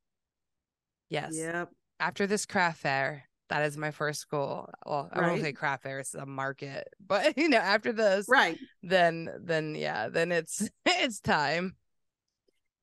yes. 1.09 1.35
Yep. 1.35 1.69
After 1.99 2.27
this 2.27 2.45
craft 2.45 2.79
fair, 2.81 3.23
that 3.49 3.63
is 3.63 3.77
my 3.77 3.91
first 3.91 4.29
goal. 4.29 4.69
Well, 4.85 5.09
I 5.11 5.21
won't 5.21 5.41
say 5.41 5.53
craft 5.53 5.83
fair; 5.83 5.99
it's 5.99 6.13
a 6.13 6.25
market. 6.25 6.87
But 7.05 7.37
you 7.37 7.49
know, 7.49 7.57
after 7.57 7.91
this, 7.93 8.27
Right. 8.27 8.57
then, 8.83 9.29
then 9.39 9.73
yeah, 9.75 10.09
then 10.09 10.31
it's 10.31 10.69
it's 10.85 11.19
time. 11.19 11.75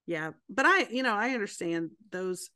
Yeah. 0.06 0.32
But 0.48 0.66
I, 0.66 0.86
you 0.90 1.02
know, 1.02 1.14
I 1.14 1.30
understand 1.30 1.90
those. 2.10 2.50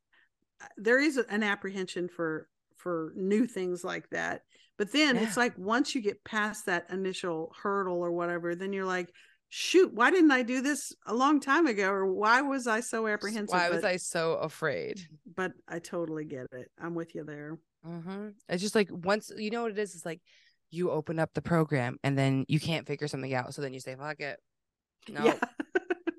uh, 0.61 0.67
There 0.77 1.01
is 1.01 1.17
an 1.17 1.43
apprehension 1.43 2.09
for 2.09 2.49
for 2.77 3.13
new 3.17 3.47
things 3.47 3.85
like 3.85 4.09
that. 4.11 4.43
But 4.79 4.93
then 4.93 5.17
it's 5.17 5.37
like 5.37 5.59
once 5.59 5.95
you 5.95 6.01
get 6.01 6.23
past 6.23 6.67
that 6.67 6.87
initial 6.91 7.53
hurdle 7.61 7.99
or 7.99 8.13
whatever, 8.13 8.55
then 8.55 8.73
you're 8.73 8.85
like, 8.87 9.11
shoot, 9.49 9.93
why 9.95 10.11
didn't 10.11 10.31
I 10.31 10.43
do 10.43 10.61
this 10.61 10.93
a 11.07 11.15
long 11.15 11.41
time 11.41 11.67
ago? 11.67 11.91
Or 11.91 12.07
why 12.13 12.43
was 12.43 12.67
I 12.67 12.81
so 12.81 13.07
apprehensive? 13.07 13.53
Why 13.53 13.71
was 13.71 13.83
but, 13.83 13.89
I 13.89 13.97
so 13.97 14.35
afraid? 14.35 15.01
but 15.35 15.53
I 15.69 15.79
totally 15.79 16.25
get 16.25 16.47
it. 16.53 16.71
I'm 16.81 16.95
with 16.95 17.15
you 17.15 17.25
there. 17.25 17.59
hmm 17.85 18.29
It's 18.49 18.63
just 18.63 18.75
like 18.75 18.89
once 18.91 19.31
you 19.37 19.51
know 19.51 19.63
what 19.63 19.73
it 19.73 19.79
is. 19.79 19.95
It's 19.95 20.07
like 20.07 20.21
you 20.71 20.91
open 20.91 21.19
up 21.19 21.31
the 21.35 21.43
program 21.43 21.99
and 22.05 22.19
then 22.19 22.45
you 22.49 22.61
can't 22.61 22.87
figure 22.87 23.09
something 23.09 23.33
out, 23.35 23.55
so 23.55 23.63
then 23.63 23.73
you 23.73 23.81
say, 23.81 23.95
"Fuck 23.97 24.21
it, 24.21 24.39
no, 25.09 25.25
Yeah. 25.25 25.39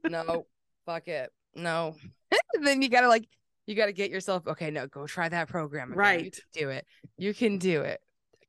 no, 0.10 0.46
fuck 0.86 1.08
it, 1.08 1.32
no." 1.56 1.96
then 2.62 2.82
you 2.82 2.90
gotta 2.90 3.08
like 3.08 3.28
you 3.68 3.76
gotta 3.76 3.94
get 3.94 4.10
yourself 4.10 4.48
okay. 4.48 4.72
No, 4.72 4.88
go 4.88 5.06
try 5.06 5.30
that 5.30 5.48
program. 5.48 5.90
again. 5.92 6.00
Right. 6.00 6.40
do 6.54 6.70
it. 6.70 6.86
You 7.18 7.34
can 7.34 7.60
do 7.60 7.82
it. 7.82 8.00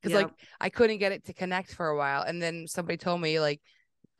Because 0.01 0.15
like 0.19 0.31
I 0.59 0.69
couldn't 0.69 0.97
get 0.97 1.11
it 1.11 1.25
to 1.25 1.33
connect 1.33 1.75
for 1.75 1.87
a 1.89 1.95
while, 1.97 2.23
and 2.23 2.41
then 2.41 2.65
somebody 2.67 2.97
told 2.97 3.21
me 3.21 3.39
like, 3.39 3.61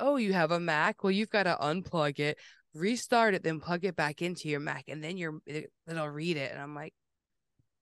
"Oh, 0.02 0.18
you 0.18 0.34
have 0.34 0.52
a 0.52 0.60
Mac? 0.60 1.04
Well, 1.04 1.12
you've 1.12 1.30
got 1.30 1.44
to 1.44 1.58
unplug 1.62 2.20
it, 2.20 2.38
restart 2.74 3.34
it, 3.36 3.44
then 3.44 3.60
plug 3.60 3.86
it 3.86 3.96
back 3.96 4.22
into 4.22 4.50
your 4.50 4.60
Mac, 4.60 4.86
and 4.90 5.04
then 5.04 5.18
your 5.18 5.40
it, 5.46 5.72
it'll 5.88 6.10
read 6.10 6.36
it." 6.38 6.52
And 6.52 6.62
I'm 6.62 6.76
like, 6.76 6.94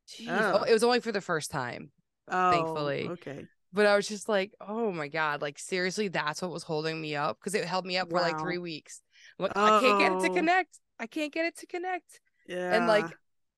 "Jeez." 0.08 0.28
Oh, 0.30 0.60
Oh. 0.60 0.64
it 0.64 0.74
was 0.74 0.84
only 0.84 1.00
for 1.00 1.12
the 1.12 1.22
first 1.22 1.50
time, 1.52 1.92
oh, 2.28 2.52
thankfully. 2.52 3.08
Okay. 3.10 3.46
but 3.72 3.86
I 3.86 3.96
was 3.96 4.08
just 4.08 4.28
like, 4.30 4.52
"Oh 4.60 4.92
my 4.92 5.08
god!" 5.08 5.42
Like 5.42 5.58
seriously, 5.60 6.08
that's 6.10 6.42
what 6.42 6.52
was 6.52 6.64
holding 6.64 7.00
me 7.00 7.16
up 7.16 7.38
because 7.40 7.56
it 7.56 7.66
held 7.66 7.86
me 7.86 7.98
up 7.98 8.10
for 8.10 8.20
like 8.20 8.40
three 8.40 8.58
weeks. 8.58 9.02
Like, 9.38 9.56
I 9.56 9.80
can't 9.80 10.00
get 10.00 10.12
it 10.14 10.28
to 10.28 10.34
connect. 10.34 10.80
I 11.00 11.08
can't 11.08 11.32
get 11.34 11.46
it 11.46 11.58
to 11.60 11.68
connect. 11.68 12.20
Yeah. 12.48 12.74
And 12.74 12.88
like, 12.88 13.06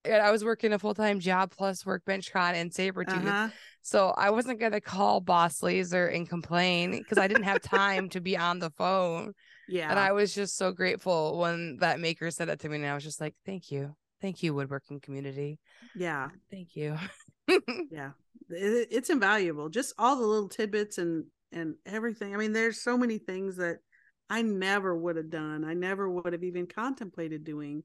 and 0.04 0.22
I 0.22 0.32
was 0.32 0.44
working 0.44 0.74
a 0.74 0.80
full 0.80 0.94
time 0.94 1.20
job 1.20 1.52
plus 1.52 1.86
Workbench 1.86 2.32
Con 2.32 2.56
and 2.56 2.72
Saburrtooth. 2.72 3.26
uh-huh. 3.26 3.50
So 3.84 4.10
I 4.18 4.30
wasn't 4.30 4.60
gonna 4.60 4.82
call 4.82 5.22
Boss 5.22 5.64
Laser 5.64 6.08
and 6.08 6.28
complain 6.30 6.92
because 6.92 7.18
I 7.18 7.28
didn't 7.28 7.44
have 7.44 7.62
time 7.62 8.10
to 8.10 8.22
be 8.22 8.38
on 8.38 8.60
the 8.60 8.70
phone. 8.72 9.34
yeah. 9.68 9.90
And 9.90 9.98
I 10.00 10.12
was 10.12 10.34
just 10.36 10.58
so 10.58 10.72
grateful 10.72 11.38
when 11.40 11.78
that 11.78 12.00
maker 12.00 12.30
said 12.32 12.50
that 12.50 12.60
to 12.62 12.70
me, 12.70 12.78
and 12.78 12.86
I 12.86 12.94
was 12.94 13.04
just 13.04 13.20
like, 13.22 13.36
"Thank 13.46 13.72
you, 13.72 13.96
thank 14.22 14.44
you, 14.44 14.54
woodworking 14.54 15.00
community, 15.00 15.60
yeah. 15.96 16.30
thank 16.52 16.76
you." 16.76 16.98
yeah 17.92 18.12
it, 18.50 18.88
it's 18.92 19.10
invaluable 19.10 19.68
just 19.68 19.94
all 19.98 20.16
the 20.16 20.26
little 20.26 20.48
tidbits 20.48 20.98
and 21.00 21.26
and 21.52 21.76
everything 21.86 22.34
i 22.34 22.38
mean 22.38 22.54
there's 22.54 22.82
so 22.82 22.98
many 22.98 23.18
things 23.18 23.58
that 23.58 23.78
i 24.30 24.42
never 24.42 24.96
would 24.96 25.18
have 25.18 25.30
done 25.30 25.66
i 25.66 25.74
never 25.74 26.10
would 26.10 26.32
have 26.32 26.44
even 26.44 26.66
contemplated 26.68 27.44
doing 27.44 27.84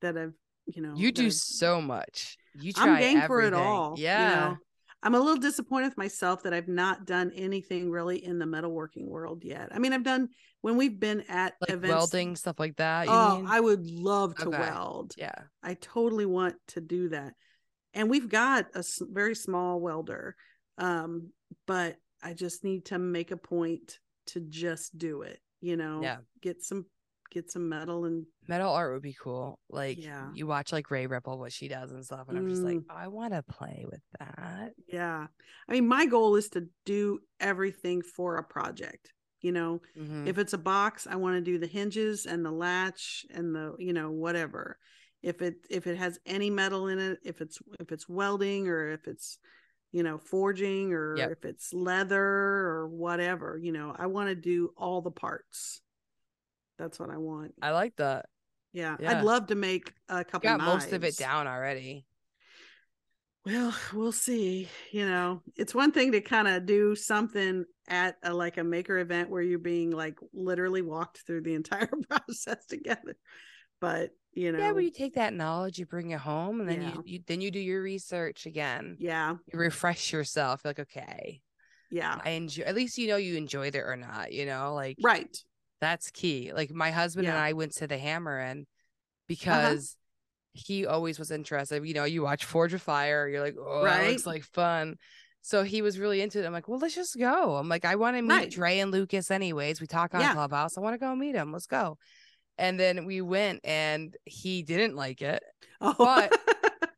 that 0.00 0.16
i've 0.16 0.32
you 0.66 0.82
know 0.82 0.92
you 0.96 1.12
do 1.12 1.24
I've- 1.24 1.30
so 1.32 1.80
much. 1.80 2.36
You 2.58 2.72
try 2.72 2.88
i'm 2.88 2.98
game 3.00 3.20
for 3.26 3.40
it 3.42 3.48
everything. 3.48 3.66
all 3.66 3.94
you 3.96 4.04
Yeah. 4.04 4.30
know? 4.34 4.56
I'm 5.02 5.14
a 5.14 5.20
little 5.20 5.36
disappointed 5.40 5.86
with 5.88 5.98
myself 5.98 6.42
that 6.42 6.52
i've 6.54 6.68
not 6.68 7.06
done 7.06 7.30
anything 7.34 7.90
really 7.90 8.24
in 8.24 8.38
the 8.38 8.44
metalworking 8.44 9.06
world 9.06 9.44
yet 9.44 9.68
i 9.72 9.78
mean 9.78 9.92
i've 9.92 10.02
done 10.02 10.28
when 10.62 10.76
we've 10.76 10.98
been 10.98 11.22
at 11.28 11.54
like 11.60 11.70
events 11.70 11.88
welding 11.94 12.34
stuff 12.36 12.58
like 12.58 12.76
that. 12.76 13.06
You 13.06 13.12
oh 13.12 13.36
mean? 13.36 13.46
i 13.48 13.60
would 13.60 13.86
love 13.86 14.34
to 14.36 14.48
Okay. 14.48 14.58
weld 14.58 15.12
yeah. 15.16 15.34
I 15.62 15.74
totally 15.74 16.26
want 16.26 16.54
to 16.68 16.80
do 16.80 17.08
that. 17.08 17.32
And 17.92 18.08
we've 18.08 18.28
got 18.28 18.66
a 18.74 18.84
very 19.00 19.34
small 19.34 19.80
welder. 19.80 20.36
Um, 20.78 21.30
but 21.66 21.96
I 22.22 22.34
just 22.34 22.62
need 22.62 22.84
to 22.86 22.98
make 22.98 23.32
a 23.32 23.36
point 23.36 23.98
to 24.26 24.40
just 24.40 24.96
do 24.96 25.22
it, 25.22 25.40
you 25.60 25.76
know, 25.76 26.02
Yeah. 26.02 26.18
get 26.40 26.62
some 26.62 26.86
get 27.30 27.50
some 27.50 27.68
metal 27.68 28.04
and 28.04 28.26
Metal 28.48 28.70
art 28.72 28.92
would 28.92 29.02
be 29.02 29.16
cool. 29.20 29.58
Like 29.68 29.98
Yeah. 30.02 30.30
you 30.34 30.46
watch 30.46 30.72
like 30.72 30.90
Ray 30.90 31.06
Ripple 31.06 31.38
what 31.38 31.52
she 31.52 31.66
does 31.68 31.90
and 31.90 32.04
stuff, 32.04 32.28
and 32.28 32.38
I'm 32.38 32.48
just 32.48 32.62
like, 32.62 32.76
Mm. 32.78 32.84
I 32.90 33.08
want 33.08 33.32
to 33.34 33.42
play 33.42 33.84
with 33.90 34.02
that. 34.20 34.72
yeah. 34.86 35.26
I 35.68 35.72
mean, 35.72 35.88
my 35.88 36.06
goal 36.06 36.36
is 36.36 36.48
to 36.50 36.68
do 36.84 37.18
everything 37.40 38.02
for 38.02 38.36
a 38.36 38.44
project. 38.44 39.12
You 39.40 39.52
know, 39.52 39.82
Mhm. 39.96 40.26
if 40.26 40.38
it's 40.38 40.52
a 40.54 40.58
box, 40.58 41.06
I 41.06 41.16
want 41.16 41.36
to 41.36 41.40
do 41.40 41.58
the 41.58 41.66
hinges 41.66 42.24
and 42.26 42.44
the 42.44 42.50
latch 42.52 43.26
and 43.30 43.54
the, 43.54 43.74
you 43.78 43.92
know, 43.92 44.10
whatever. 44.10 44.78
If 45.22 45.42
it 45.42 45.56
if 45.70 45.86
it 45.86 45.96
has 45.96 46.18
any 46.24 46.50
metal 46.50 46.86
in 46.88 46.98
it, 46.98 47.18
if 47.24 47.40
it's 47.40 47.58
if 47.80 47.90
it's 47.92 48.08
welding 48.08 48.68
or 48.68 48.90
if 48.90 49.08
it's 49.08 49.38
you 49.92 50.02
know 50.02 50.18
forging 50.18 50.92
or 50.92 51.16
Yep. 51.16 51.30
if 51.32 51.44
it's 51.44 51.72
leather 51.72 52.22
or 52.22 52.86
whatever, 52.88 53.58
you 53.58 53.72
know, 53.72 53.94
I 53.98 54.06
want 54.06 54.28
to 54.28 54.34
do 54.36 54.72
all 54.76 55.00
the 55.02 55.10
parts. 55.10 55.82
That's 56.78 56.98
what 56.98 57.10
I 57.10 57.16
want. 57.16 57.54
I 57.62 57.70
like 57.70 57.96
that. 57.96 58.26
Yeah, 58.72 58.96
yeah. 59.00 59.18
I'd 59.18 59.24
love 59.24 59.46
to 59.48 59.54
make 59.54 59.92
a 60.08 60.18
You 60.18 60.24
couple. 60.24 60.50
got 60.50 60.60
most 60.60 60.92
of 60.92 61.04
it 61.04 61.16
down 61.16 61.46
already. 61.46 62.04
Well, 63.44 63.74
we'll 63.94 64.12
see. 64.12 64.68
You 64.90 65.06
know, 65.06 65.42
it's 65.56 65.74
one 65.74 65.92
thing 65.92 66.12
to 66.12 66.20
kind 66.20 66.48
of 66.48 66.66
do 66.66 66.94
something 66.96 67.64
at 67.88 68.16
a 68.22 68.34
like 68.34 68.58
a 68.58 68.64
maker 68.64 68.98
event 68.98 69.30
where 69.30 69.40
you're 69.42 69.58
being 69.60 69.90
like 69.92 70.18
literally 70.34 70.82
walked 70.82 71.18
through 71.26 71.42
the 71.42 71.54
entire 71.60 71.88
process 72.10 72.66
together. 72.66 73.16
But, 73.80 74.10
you 74.32 74.52
know, 74.52 74.58
Yeah, 74.58 74.72
but 74.74 74.84
you 74.84 74.90
take 74.90 75.14
that 75.14 75.32
knowledge, 75.32 75.78
you 75.78 75.86
bring 75.86 76.10
it 76.10 76.18
home, 76.18 76.60
and 76.60 76.68
then 76.68 76.82
Yeah. 76.82 76.94
you, 76.96 77.02
you 77.04 77.20
then 77.26 77.40
you 77.40 77.50
do 77.50 77.60
your 77.60 77.82
research 77.82 78.46
again. 78.46 78.96
yeah, 78.98 79.36
You 79.52 79.58
refresh 79.58 80.12
yourself. 80.12 80.62
You're 80.64 80.70
like, 80.70 80.80
okay, 80.80 81.40
yeah. 81.90 82.18
I 82.24 82.30
enjoy. 82.30 82.64
At 82.64 82.74
least 82.74 82.98
you 82.98 83.08
know 83.08 83.16
you 83.16 83.36
enjoyed 83.36 83.74
it 83.74 83.82
or 83.82 83.96
not. 83.96 84.32
You 84.32 84.46
know, 84.46 84.74
like 84.74 84.96
Right. 85.02 85.36
That's 85.80 86.10
key. 86.10 86.52
Like 86.54 86.70
my 86.70 86.90
husband 86.90 87.26
and 87.26 87.34
Yeah. 87.34 87.38
Uh-huh. 87.38 87.48
I 87.48 87.52
went 87.52 87.72
to 87.76 87.86
the 87.86 87.98
Hammer 87.98 88.38
and 88.38 88.66
because 89.28 89.96
he 90.52 90.86
always 90.86 91.18
was 91.18 91.30
interested. 91.30 91.84
You 91.84 91.94
know, 91.94 92.04
you 92.04 92.22
watch 92.22 92.44
Forged 92.44 92.74
in 92.74 92.78
Fire, 92.80 93.28
you're 93.28 93.42
like, 93.42 93.56
oh, 93.58 93.84
that 93.84 94.06
looks 94.08 94.26
like 94.26 94.42
fun. 94.44 94.96
So 95.42 95.62
he 95.62 95.82
was 95.82 95.98
really 95.98 96.22
into 96.22 96.42
it. 96.42 96.46
I'm 96.46 96.52
like, 96.52 96.66
well, 96.66 96.78
let's 96.78 96.94
just 96.94 97.16
go. 97.18 97.56
I'm 97.56 97.68
like, 97.68 97.84
I 97.84 97.94
want 97.96 98.16
to 98.16 98.22
meet 98.22 98.34
Right. 98.34 98.50
Dre 98.50 98.78
and 98.80 98.90
Lucas 98.90 99.30
anyways. 99.30 99.80
We 99.80 99.86
talk 99.86 100.14
on 100.14 100.20
Yeah. 100.20 100.32
Clubhouse. 100.32 100.76
I 100.76 100.80
want 100.80 100.94
to 100.94 100.98
go 100.98 101.14
meet 101.14 101.34
him. 101.36 101.52
Let's 101.52 101.66
go. 101.66 101.98
And 102.58 102.80
then 102.80 103.04
we 103.04 103.20
went 103.20 103.60
and 103.64 104.16
he 104.24 104.62
didn't 104.62 104.96
like 104.96 105.22
it. 105.22 105.42
Oh. 105.80 105.94
But- 105.98 106.32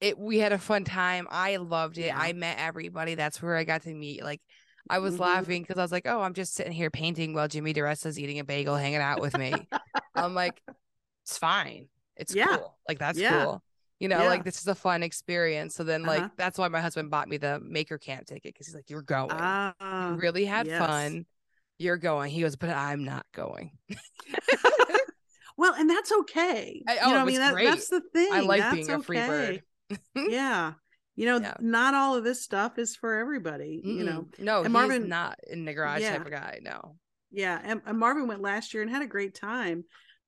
it 0.00 0.18
we 0.18 0.38
had 0.38 0.52
a 0.52 0.58
fun 0.58 0.84
time. 0.84 1.26
I 1.30 1.56
loved 1.56 1.98
it. 1.98 2.06
Yeah. 2.06 2.18
I 2.18 2.32
met 2.32 2.56
everybody. 2.58 3.14
That's 3.14 3.42
where 3.42 3.56
I 3.56 3.64
got 3.64 3.82
to 3.82 3.92
meet. 3.92 4.22
Like 4.24 4.40
I 4.90 4.98
was 4.98 5.16
Mhm. 5.16 5.20
laughing 5.20 5.62
because 5.62 5.78
I 5.78 5.82
was 5.82 5.92
like, 5.92 6.06
oh, 6.06 6.20
I'm 6.20 6.34
just 6.34 6.54
sitting 6.54 6.72
here 6.72 6.90
painting 6.90 7.34
while 7.34 7.48
Jimmy 7.48 7.72
DiResta's 7.72 8.18
eating 8.18 8.38
a 8.38 8.44
bagel, 8.44 8.76
hanging 8.76 9.00
out 9.00 9.20
with 9.20 9.36
me. 9.38 9.54
I'm 10.14 10.34
like, 10.34 10.60
it's 11.24 11.38
fine. 11.38 11.88
It's 12.16 12.34
Yeah. 12.34 12.56
cool. 12.56 12.76
Like 12.88 12.98
that's 12.98 13.18
Yeah. 13.18 13.44
cool. 13.44 13.62
You 14.00 14.08
know, 14.08 14.22
Yeah. 14.22 14.28
like 14.28 14.44
this 14.44 14.60
is 14.60 14.66
a 14.66 14.74
fun 14.74 15.02
experience. 15.04 15.74
So 15.76 15.84
then, 15.84 16.02
like 16.02 16.20
Uh-huh. 16.20 16.28
that's 16.36 16.58
why 16.58 16.68
my 16.68 16.80
husband 16.80 17.10
bought 17.10 17.28
me 17.28 17.36
the 17.36 17.60
maker 17.60 17.98
camp 17.98 18.26
ticket 18.26 18.52
because 18.52 18.66
he's 18.66 18.74
like, 18.74 18.90
you're 18.90 19.02
going. 19.02 19.30
Ah, 19.32 20.10
you 20.10 20.16
really 20.16 20.44
had 20.44 20.66
yes. 20.66 20.78
fun. 20.84 21.26
You're 21.78 21.96
going. 21.96 22.30
He 22.30 22.40
goes, 22.42 22.56
but 22.56 22.70
I'm 22.70 23.04
not 23.04 23.24
going. 23.32 23.78
well, 25.56 25.74
and 25.74 25.88
that's 25.88 26.12
okay. 26.12 26.82
I- 26.88 26.94
you 26.94 26.98
oh, 27.04 27.10
know, 27.10 27.16
it 27.16 27.20
I 27.20 27.24
mean, 27.24 27.36
that, 27.38 27.54
that's 27.54 27.88
the 27.88 28.00
thing. 28.12 28.32
I 28.32 28.40
like 28.40 28.60
That's 28.60 28.74
being 28.74 28.90
a 28.90 29.02
free 29.02 29.18
bird. 29.18 29.62
yeah. 30.16 30.72
You 31.14 31.26
know, 31.26 31.38
Yeah. 31.40 31.54
not 31.60 31.94
all 31.94 32.16
of 32.16 32.24
this 32.24 32.42
stuff 32.42 32.78
is 32.78 32.96
for 32.96 33.14
everybody, 33.18 33.80
you 33.84 34.02
know. 34.04 34.28
No, 34.38 34.58
And 34.58 34.66
he's 34.68 34.72
Marvin- 34.72 35.08
not 35.08 35.38
in 35.46 35.64
the 35.66 35.74
garage 35.74 36.00
Yeah. 36.00 36.16
type 36.16 36.26
of 36.26 36.32
guy. 36.32 36.58
No. 36.62 36.96
Yeah, 37.30 37.60
and, 37.62 37.82
and 37.84 37.98
Marvin 37.98 38.26
went 38.28 38.40
last 38.40 38.72
year 38.72 38.82
and 38.82 38.90
had 38.90 39.02
a 39.02 39.06
great 39.06 39.34
time. 39.34 39.84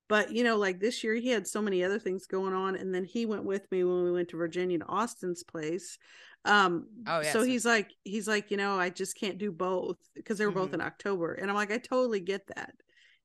But 0.07 0.31
you 0.31 0.43
know, 0.43 0.57
like 0.57 0.79
this 0.79 1.03
year, 1.03 1.15
he 1.15 1.29
had 1.29 1.47
so 1.47 1.61
many 1.61 1.83
other 1.83 1.97
things 1.97 2.27
going 2.27 2.53
on, 2.53 2.75
and 2.75 2.93
then 2.93 3.03
he 3.05 3.25
went 3.25 3.43
with 3.43 3.69
me 3.71 3.83
when 3.83 4.03
we 4.03 4.11
went 4.11 4.29
to 4.29 4.37
Virginia 4.37 4.77
to 4.77 4.85
Austin's 4.85 5.43
place. 5.43 5.97
Um, 6.45 6.87
Oh, 7.07 7.21
yeah, 7.21 7.31
so 7.33 7.39
so- 7.39 7.45
he's 7.45 7.65
like, 7.65 7.89
he's 8.03 8.27
like, 8.27 8.51
you 8.51 8.57
know, 8.57 8.77
I 8.79 8.91
just 8.91 9.17
can't 9.17 9.39
do 9.39 9.51
both 9.51 9.97
because 10.13 10.37
they 10.37 10.45
were 10.45 10.51
both 10.51 10.69
Mhm. 10.69 10.75
in 10.75 10.81
October, 10.81 11.33
and 11.33 11.49
I'm 11.49 11.55
like, 11.55 11.71
I 11.71 11.79
totally 11.79 12.19
get 12.19 12.45
that, 12.55 12.75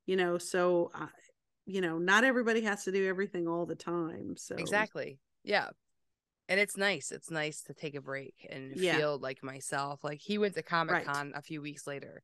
you 0.06 0.16
know. 0.16 0.38
So, 0.38 0.90
I, 0.94 1.08
you 1.66 1.82
know, 1.82 1.98
not 1.98 2.24
everybody 2.24 2.62
has 2.62 2.84
to 2.84 2.92
do 2.92 3.06
everything 3.06 3.46
all 3.46 3.66
the 3.66 3.74
time. 3.76 4.36
So 4.38 4.56
Exactly. 4.56 5.18
Yeah. 5.44 5.68
And 6.50 6.58
it's 6.60 6.76
nice. 6.76 7.12
It's 7.12 7.30
nice 7.30 7.62
to 7.62 7.74
take 7.74 7.94
a 7.94 8.00
break 8.02 8.34
and 8.50 8.76
Yeah. 8.76 8.96
feel 8.98 9.18
like 9.18 9.42
myself. 9.42 10.04
Like 10.04 10.20
he 10.20 10.36
went 10.36 10.54
to 10.56 10.62
Comic 10.62 10.92
Right. 10.94 11.06
Con 11.06 11.32
a 11.34 11.40
few 11.42 11.62
weeks 11.62 11.86
later. 11.86 12.22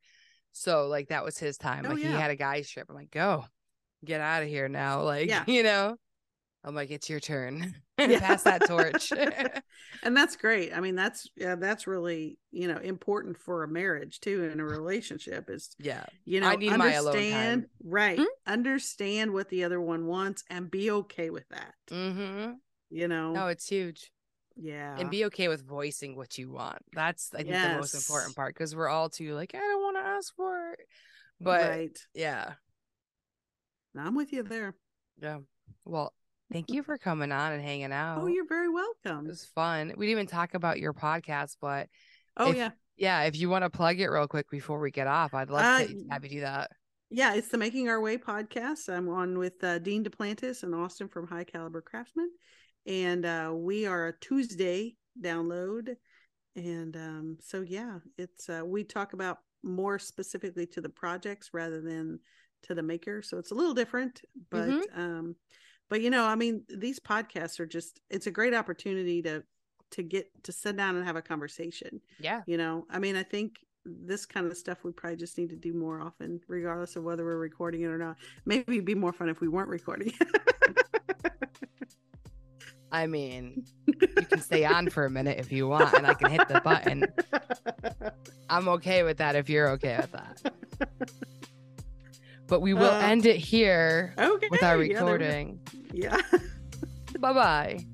So 0.53 0.89
like 0.89 1.09
that 1.09 1.25
was 1.25 1.39
his 1.39 1.57
time. 1.57 1.87
Oh, 1.87 1.91
like 1.91 1.99
he 1.99 2.05
had 2.05 2.31
a 2.33 2.37
guy's 2.37 2.69
trip. 2.69 2.87
I'm 2.91 2.97
like, 2.97 3.11
go, 3.13 3.45
get 4.05 4.21
out 4.21 4.43
of 4.43 4.49
here 4.49 4.69
now. 4.69 5.03
Like, 5.03 5.29
Yeah. 5.29 5.45
you 5.47 5.63
know. 5.63 5.97
I'm 6.65 6.75
like, 6.75 6.91
it's 6.91 7.09
your 7.09 7.21
turn. 7.21 7.75
Yeah. 7.99 8.21
Pass 8.21 8.43
that 8.43 8.67
torch. 8.67 9.11
and 10.03 10.15
that's 10.15 10.37
great. 10.37 10.77
I 10.77 10.81
mean, 10.81 10.97
that's 10.97 11.27
yeah, 11.35 11.55
that's 11.55 11.87
really 11.87 12.37
you 12.51 12.69
know 12.69 12.77
important 12.77 13.39
for 13.39 13.63
a 13.63 13.69
marriage 13.69 14.21
too, 14.21 14.51
and 14.53 14.61
a 14.61 14.65
relationship 14.65 15.49
is 15.49 15.71
yeah. 15.79 16.05
you 16.27 16.41
know 16.43 16.49
I 16.49 16.57
need 16.57 16.77
my 16.77 16.93
alone 16.93 17.15
understand 17.17 17.63
time. 17.63 17.71
right 17.85 18.19
Hmm? 18.19 18.25
understand 18.47 19.33
what 19.33 19.49
the 19.49 19.65
other 19.65 19.81
one 19.81 20.05
wants 20.07 20.45
and 20.51 20.71
be 20.71 20.91
okay 20.91 21.31
with 21.31 21.49
that 21.49 21.73
Mm-hmm. 21.91 22.53
you 22.91 23.09
know 23.09 23.33
No, 23.33 23.47
it's 23.47 23.67
huge. 23.67 24.11
Yeah 24.57 24.97
And 24.99 25.11
be 25.11 25.27
okay 25.27 25.49
with 25.49 25.67
voicing 25.67 26.17
what 26.17 26.39
you 26.39 26.51
want. 26.51 26.79
That's 26.93 27.33
I 27.35 27.39
think 27.43 27.51
the 27.51 27.77
most 27.77 27.95
important 27.95 28.35
part 28.37 28.55
because 28.55 28.75
we're 28.75 28.89
all 28.89 29.09
too 29.11 29.35
like, 29.35 29.55
I 29.55 29.59
don't 29.59 29.83
want 29.83 29.97
to 29.99 30.03
ask 30.03 30.35
for 30.35 30.73
it. 30.73 30.81
But 31.41 31.69
right 31.69 31.99
yeah. 32.15 32.53
i'm 33.97 34.15
with 34.15 34.33
you 34.33 34.43
there 34.43 34.75
Yeah. 35.21 35.39
Well, 35.85 36.13
thank 36.53 36.71
you 36.71 36.83
for 36.83 36.97
coming 36.99 37.33
on 37.33 37.53
and 37.53 37.63
hanging 37.63 37.93
out. 37.93 38.21
oh 38.23 38.27
you're 38.27 38.47
very 38.47 38.69
welcome. 38.69 39.27
It 39.27 39.29
was 39.29 39.45
fun. 39.55 39.89
We 39.97 40.07
didn't 40.07 40.19
even 40.21 40.27
talk 40.27 40.55
about 40.55 40.79
your 40.79 40.93
podcast, 40.95 41.57
but 41.61 41.89
oh 42.37 42.51
if- 42.51 42.57
yeah 42.57 42.71
yeah, 42.99 43.25
if 43.25 43.37
you 43.37 43.51
want 43.51 43.63
to 43.63 43.69
plug 43.69 44.01
it 44.01 44.09
real 44.09 44.27
quick 44.27 44.49
before 44.49 44.81
we 44.81 44.91
get 44.91 45.07
off, 45.07 45.35
I'd 45.35 45.51
love 45.51 45.83
Uh, 45.83 45.87
to 45.87 46.05
have 46.11 46.25
you 46.25 46.31
do 46.31 46.41
that. 46.41 46.71
yeah 47.11 47.35
it's 47.35 47.49
the 47.49 47.59
making 47.59 47.89
our 47.91 48.01
way 48.01 48.17
podcast 48.19 48.89
i'm 48.89 49.09
on 49.09 49.39
with 49.39 49.63
uh, 49.63 49.79
dean 49.79 50.03
deplantis 50.03 50.63
and 50.65 50.75
austin 50.75 51.07
from 51.07 51.27
high 51.29 51.45
caliber 51.45 51.81
craftsman 51.83 52.29
and 52.87 53.25
uh, 53.27 53.53
we 53.55 53.87
are 53.87 54.09
a 54.09 54.19
tuesday 54.21 54.97
download. 55.21 55.97
And 56.55 56.97
um, 56.97 57.39
so 57.41 57.61
yeah 57.63 57.99
it's 58.17 58.49
uh, 58.49 58.63
we 58.65 58.85
talk 58.85 59.13
about 59.13 59.39
more 59.63 59.99
specifically 59.99 60.67
to 60.69 60.81
the 60.81 60.89
projects 60.89 61.51
rather 61.53 61.81
than 61.81 62.19
to 62.63 62.75
the 62.75 62.83
maker. 62.83 63.21
So 63.23 63.39
it's 63.39 63.51
a 63.51 63.55
little 63.55 63.75
different 63.75 64.23
but 64.51 64.69
Mhm. 64.69 64.83
um 64.99 65.37
but 65.89 66.01
you 66.01 66.11
know 66.11 66.25
i 66.25 66.35
mean 66.35 66.65
these 66.69 66.99
podcasts 66.99 67.61
are 67.61 67.67
just 67.67 68.01
it's 68.11 68.27
a 68.27 68.31
great 68.31 68.55
opportunity 68.55 69.23
to 69.23 69.45
to 69.93 70.03
get 70.03 70.27
to 70.45 70.51
sit 70.53 70.77
down 70.77 70.97
and 70.97 71.05
have 71.05 71.15
a 71.17 71.23
conversation 71.23 72.01
Yeah. 72.19 72.43
you 72.47 72.57
know? 72.57 72.87
I 72.91 72.99
mean 72.99 73.15
i 73.17 73.23
think 73.23 73.57
this 73.85 74.27
kind 74.27 74.47
of 74.51 74.57
stuff 74.57 74.83
we 74.83 74.91
probably 74.93 75.17
just 75.17 75.39
need 75.39 75.51
to 75.51 75.57
do 75.57 75.73
more 75.73 76.01
often 76.01 76.41
regardless 76.49 76.97
of 76.97 77.05
whether 77.05 77.25
we're 77.25 77.39
recording 77.39 77.83
it 77.83 77.87
or 77.87 77.99
not. 77.99 78.17
Maybe 78.45 78.75
it'd 78.75 78.85
be 78.85 78.97
more 78.97 79.13
fun 79.13 79.29
if 79.29 79.41
we 79.41 79.47
weren't 79.49 79.69
recording 79.69 80.13
I 82.93 83.07
mean, 83.07 83.65
you 83.87 83.95
can 83.97 84.41
stay 84.41 84.65
on 84.65 84.89
for 84.91 85.05
a 85.05 85.11
minute 85.11 85.39
if 85.39 85.51
you 85.53 85.67
want, 85.69 85.93
and 85.95 86.07
I 86.07 86.15
can 86.15 86.31
hit 86.31 86.47
the 86.49 86.61
button. 86.61 87.05
I'm 88.49 88.69
okay 88.69 89.03
with 89.03 89.19
that 89.19 89.35
if 89.37 89.49
you're 89.49 89.69
okay 89.71 89.97
with 89.99 90.13
that. 90.13 90.53
But 92.47 92.61
we 92.63 92.75
will 92.75 92.85
Uh, 92.91 93.01
end 93.01 93.27
it 93.27 93.37
here 93.37 94.15
okay 94.19 94.49
with 94.51 94.63
our 94.63 94.77
yeah, 94.77 94.77
there 94.77 94.79
we 94.79 94.89
go. 94.89 94.95
recording. 95.01 95.61
yeah 95.93 96.21
Bye 97.19 97.33
bye. 97.33 97.87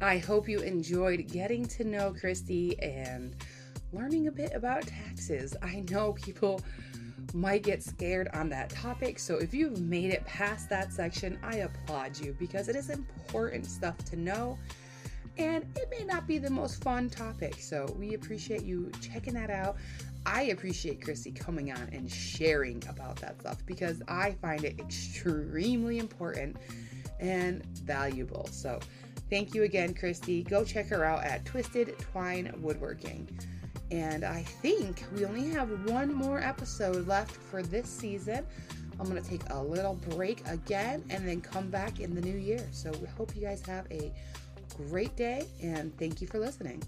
I 0.00 0.18
hope 0.18 0.48
you 0.48 0.58
enjoyed 0.60 1.28
getting 1.28 1.64
to 1.66 1.84
know 1.84 2.12
Christy 2.18 2.76
and 2.82 3.36
learning 3.92 4.26
a 4.26 4.32
bit 4.32 4.52
about 4.54 4.82
taxes. 4.86 5.54
I 5.62 5.84
know 5.90 6.12
people 6.14 6.60
might 7.34 7.62
get 7.62 7.82
scared 7.82 8.28
on 8.32 8.48
that 8.50 8.70
topic, 8.70 9.18
so 9.18 9.36
if 9.36 9.52
you've 9.52 9.80
made 9.80 10.10
it 10.10 10.24
past 10.24 10.68
that 10.70 10.92
section, 10.92 11.38
I 11.42 11.56
applaud 11.56 12.18
you 12.18 12.36
because 12.38 12.68
it 12.68 12.76
is 12.76 12.90
important 12.90 13.66
stuff 13.66 13.96
to 14.06 14.16
know 14.16 14.58
and 15.36 15.64
it 15.76 15.88
may 15.90 16.04
not 16.04 16.26
be 16.26 16.38
the 16.38 16.50
most 16.50 16.82
fun 16.82 17.10
topic. 17.10 17.56
So 17.58 17.92
we 17.98 18.14
appreciate 18.14 18.62
you 18.62 18.90
checking 19.00 19.34
that 19.34 19.50
out. 19.50 19.76
I 20.26 20.42
appreciate 20.44 21.02
Christy 21.02 21.32
coming 21.32 21.72
on 21.72 21.88
and 21.92 22.10
sharing 22.10 22.82
about 22.88 23.16
that 23.16 23.40
stuff 23.40 23.58
because 23.66 24.00
I 24.08 24.32
find 24.40 24.64
it 24.64 24.78
extremely 24.78 25.98
important 25.98 26.56
and 27.20 27.64
valuable. 27.78 28.48
So 28.50 28.78
thank 29.28 29.54
you 29.54 29.64
again, 29.64 29.92
Christy. 29.92 30.44
Go 30.44 30.64
check 30.64 30.88
her 30.88 31.04
out 31.04 31.24
at 31.24 31.44
Twisted 31.44 31.98
Twine 31.98 32.54
Woodworking. 32.58 33.28
And 33.90 34.24
I 34.24 34.42
think 34.42 35.04
we 35.14 35.24
only 35.24 35.48
have 35.50 35.68
one 35.88 36.12
more 36.12 36.40
episode 36.40 37.06
left 37.06 37.32
for 37.32 37.62
this 37.62 37.88
season. 37.88 38.46
I'm 38.98 39.08
going 39.08 39.22
to 39.22 39.28
take 39.28 39.42
a 39.50 39.62
little 39.62 39.94
break 39.94 40.46
again 40.48 41.04
and 41.10 41.26
then 41.26 41.40
come 41.40 41.68
back 41.68 42.00
in 42.00 42.14
the 42.14 42.20
new 42.20 42.36
year. 42.36 42.66
So 42.72 42.90
we 43.00 43.06
hope 43.06 43.34
you 43.34 43.42
guys 43.42 43.64
have 43.66 43.86
a 43.90 44.12
great 44.76 45.16
day 45.16 45.46
and 45.62 45.96
thank 45.98 46.20
you 46.20 46.26
for 46.26 46.38
listening. 46.38 46.82